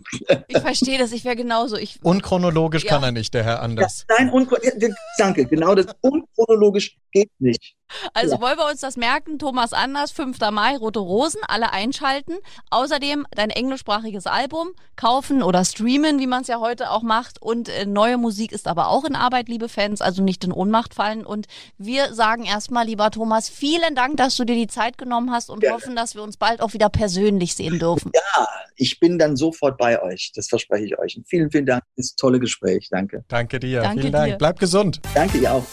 Ich 0.48 0.58
verstehe 0.58 0.98
das, 0.98 1.12
ich 1.12 1.24
wäre 1.24 1.36
genauso. 1.36 1.76
Ich, 1.76 1.98
Unchronologisch 2.02 2.84
Ja. 2.84 2.90
kann 2.90 3.02
er 3.02 3.12
nicht, 3.12 3.34
der 3.34 3.44
Herr 3.44 3.62
Anders. 3.62 4.04
Nein, 4.18 4.30
unchro 4.30 4.56
danke, 5.18 5.44
genau 5.46 5.74
das 5.74 5.86
unchronologisch 6.00 6.96
geht 7.12 7.30
nicht. 7.38 7.74
Also 8.14 8.34
Ja. 8.36 8.40
wollen 8.40 8.58
wir 8.58 8.66
uns 8.66 8.80
das 8.80 8.96
merken? 8.96 9.38
Thomas 9.38 9.72
Anders, 9.72 10.10
5. 10.10 10.38
Mai, 10.50 10.76
Rote 10.76 10.98
Rosen, 10.98 11.40
alle 11.46 11.72
einschalten. 11.72 12.34
Außerdem 12.70 13.26
dein 13.30 13.50
englischsprachiges 13.50 14.26
Album 14.26 14.68
kaufen 14.96 15.42
oder 15.42 15.64
streamen, 15.64 16.18
wie 16.18 16.26
man 16.26 16.42
es 16.42 16.48
ja 16.48 16.60
heute 16.60 16.90
auch 16.90 17.02
macht. 17.02 17.40
Und 17.40 17.68
äh, 17.68 17.86
neue 17.86 18.18
Musik 18.18 18.52
ist 18.52 18.66
aber 18.66 18.88
auch 18.88 19.04
in 19.04 19.14
Arbeit, 19.14 19.48
liebe 19.48 19.68
Fans, 19.68 20.00
also 20.00 20.22
nicht 20.22 20.44
in 20.44 20.52
Ohnmacht 20.52 20.94
fallen. 20.94 21.24
Und 21.24 21.46
wir 21.78 22.14
sagen 22.14 22.44
erstmal, 22.44 22.86
lieber 22.86 23.10
Thomas, 23.10 23.48
vielen 23.48 23.94
Dank, 23.94 24.16
dass 24.16 24.36
du 24.36 24.44
dir 24.44 24.54
die 24.56 24.66
Zeit 24.66 24.98
genommen 24.98 25.30
hast 25.32 25.50
und 25.50 25.60
Gerne. 25.60 25.76
hoffen, 25.76 25.96
dass 25.96 26.14
wir 26.14 26.22
uns 26.22 26.36
bald 26.36 26.60
auch 26.60 26.72
wieder 26.72 26.88
persönlich 26.88 27.54
sehen 27.54 27.78
dürfen. 27.78 28.12
Ich 28.76 29.00
bin 29.00 29.18
dann 29.18 29.36
sofort 29.36 29.76
bei 29.78 30.00
euch, 30.02 30.32
das 30.34 30.48
verspreche 30.48 30.84
ich 30.84 30.98
euch. 30.98 31.16
Und 31.16 31.26
vielen, 31.28 31.50
vielen 31.50 31.66
Dank, 31.66 31.82
das 31.96 32.14
tolle 32.14 32.38
Gespräch, 32.38 32.88
danke. 32.90 33.24
Danke 33.28 33.58
dir. 33.58 33.82
Danke 33.82 34.00
Vielen 34.00 34.12
Dank. 34.12 34.32
dir. 34.32 34.38
Bleib 34.38 34.58
gesund. 34.58 35.00
Danke 35.14 35.38
ihr 35.38 35.52
auch. 35.52 35.64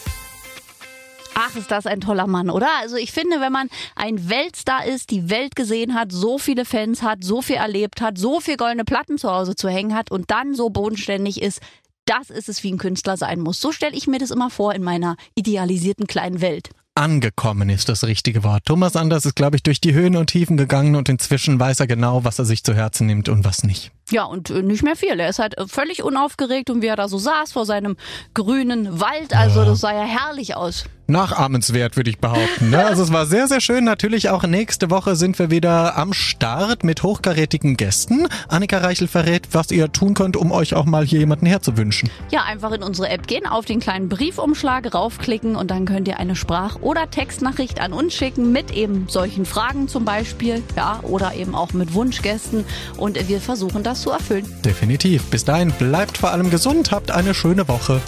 Ach, 1.48 1.56
ist 1.56 1.70
das 1.70 1.86
ein 1.86 2.02
toller 2.02 2.28
Mann, 2.28 2.50
oder? 2.50 2.70
Also 2.82 2.96
ich 2.96 3.12
finde, 3.12 3.40
wenn 3.40 3.52
man 3.52 3.70
ein 3.96 4.30
Weltstar 4.30 4.86
ist, 4.86 5.12
die 5.12 5.30
Welt 5.30 5.56
gesehen 5.56 5.94
hat, 5.94 6.12
so 6.12 6.40
viele 6.40 6.66
Fans 6.66 7.04
hat, 7.04 7.24
so 7.24 7.42
viel 7.42 7.58
erlebt 7.58 8.02
hat, 8.02 8.18
so 8.18 8.40
viel 8.40 8.58
goldene 8.58 8.84
Platten 8.84 9.18
zu 9.18 9.30
Hause 9.30 9.56
zu 9.56 9.70
hängen 9.70 9.94
hat 9.94 10.10
und 10.10 10.32
dann 10.32 10.56
so 10.56 10.70
bodenständig 10.70 11.42
ist, 11.42 11.62
das 12.06 12.30
ist 12.30 12.50
es, 12.50 12.64
wie 12.64 12.72
ein 12.72 12.78
Künstler 12.78 13.18
sein 13.18 13.40
muss. 13.40 13.60
So 13.60 13.72
stelle 13.72 13.96
ich 13.96 14.08
mir 14.08 14.20
das 14.20 14.32
immer 14.32 14.50
vor 14.50 14.74
in 14.74 14.84
meiner 14.84 15.18
idealisierten 15.36 16.08
kleinen 16.08 16.42
Welt. 16.42 16.70
Angekommen 16.96 17.70
ist 17.70 17.90
das 17.90 18.06
richtige 18.06 18.44
Wort. 18.44 18.66
Thomas 18.66 18.96
Anders 18.96 19.26
ist, 19.26 19.36
glaube 19.36 19.58
ich, 19.58 19.64
durch 19.64 19.82
die 19.82 19.94
Höhen 19.94 20.16
und 20.16 20.28
Tiefen 20.28 20.56
gegangen 20.58 20.96
und 20.96 21.10
inzwischen 21.10 21.60
weiß 21.60 21.80
er 21.82 21.88
genau, 21.88 22.24
was 22.24 22.40
er 22.40 22.46
sich 22.46 22.64
zu 22.64 22.74
Herzen 22.74 23.06
nimmt 23.06 23.28
und 23.30 23.44
was 23.44 23.64
nicht. 23.64 23.92
Ja, 24.12 24.26
und 24.26 24.52
äh, 24.52 24.62
nicht 24.62 24.84
mehr 24.84 24.96
viel. 24.96 25.20
Er 25.20 25.30
ist 25.30 25.40
halt 25.40 25.58
äh, 25.58 25.68
völlig 25.68 26.04
unaufgeregt 26.04 26.70
und 26.70 26.82
wie 26.82 26.88
er 26.88 26.96
da 26.96 27.08
so 27.08 27.18
saß 27.18 27.54
vor 27.54 27.66
seinem 27.66 27.98
grünen 28.34 29.00
Wald, 29.00 29.36
also 29.36 29.66
das 29.66 29.80
sah 29.80 29.94
ja 29.94 30.04
herrlich 30.04 30.56
aus. 30.56 30.86
Nachahmenswert, 31.08 31.98
würde 31.98 32.10
ich 32.10 32.20
behaupten. 32.20 32.70
Ne? 32.72 32.86
Also 32.96 33.04
es 33.04 33.12
war 33.12 33.26
sehr, 33.26 33.48
sehr 33.48 33.62
schön. 33.62 33.84
Natürlich 33.84 34.30
auch 34.30 34.44
nächste 34.44 34.90
Woche 34.90 35.16
sind 35.16 35.38
wir 35.40 35.50
wieder 35.52 35.98
am 35.98 36.14
Start 36.14 36.84
mit 36.84 37.04
hochkarätigen 37.04 37.78
Gästen. 37.78 38.28
Annika 38.48 38.78
Reichel 38.78 39.08
verrät, 39.08 39.50
was 39.52 39.72
ihr 39.72 39.92
tun 39.92 40.14
könnt, 40.14 40.38
um 40.38 40.52
euch 40.52 40.76
auch 40.76 40.86
mal 40.86 41.04
hier 41.04 41.20
jemanden 41.20 41.46
herzuwünschen. 41.46 42.10
Ja, 42.32 42.44
einfach 42.44 42.72
in 42.72 42.84
unsere 42.84 43.10
App 43.10 43.28
gehen, 43.28 43.46
auf 43.48 43.66
den 43.66 43.80
kleinen 43.80 44.08
Briefumschlag 44.08 44.94
raufklicken 44.94 45.56
und 45.56 45.72
dann 45.72 45.86
könnt 45.86 46.08
ihr 46.08 46.20
eine 46.20 46.36
Sprach- 46.36 46.82
oder 46.82 47.10
Textnachricht 47.10 47.82
an 47.82 47.92
uns 47.92 48.14
schicken 48.14 48.52
mit 48.52 48.72
eben 48.72 49.08
solchen 49.10 49.46
Fragen 49.46 49.88
zum 49.88 50.06
Beispiel, 50.06 50.64
ja, 50.78 51.00
oder 51.02 51.34
eben 51.34 51.54
auch 51.56 51.74
mit 51.74 51.94
Wunschgästen 51.94 52.66
und 52.98 53.28
wir 53.28 53.42
versuchen 53.42 53.84
das 53.96 54.02
zu 54.02 54.12
erfüllen. 54.12 54.46
Definitiv. 54.64 55.24
Bis 55.30 55.46
dahin 55.46 55.72
bleibt 55.72 56.18
vor 56.18 56.32
allem 56.32 56.50
gesund, 56.50 56.92
habt 56.92 57.12
eine 57.12 57.34
schöne 57.34 57.68
Woche. 57.68 58.02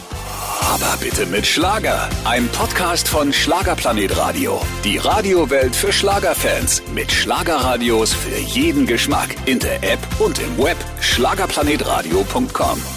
Aber 0.62 0.98
bitte 1.00 1.26
mit 1.26 1.46
Schlager. 1.46 2.10
Ein 2.26 2.48
Podcast 2.50 3.08
von 3.08 3.32
Schlagerplanet 3.32 4.18
Radio. 4.18 4.60
Die 4.84 4.98
Radiowelt 4.98 5.76
für 5.76 5.94
Schlagerfans. 5.94 6.84
Mit 6.94 7.12
Schlagerradios 7.12 8.14
für 8.14 8.38
jeden 8.38 8.86
Geschmack. 8.86 9.36
In 9.46 9.60
der 9.60 9.78
App 9.84 10.00
und 10.20 10.40
im 10.40 10.58
Web. 10.58 10.78
Schlagerplanetradio.com. 11.00 12.97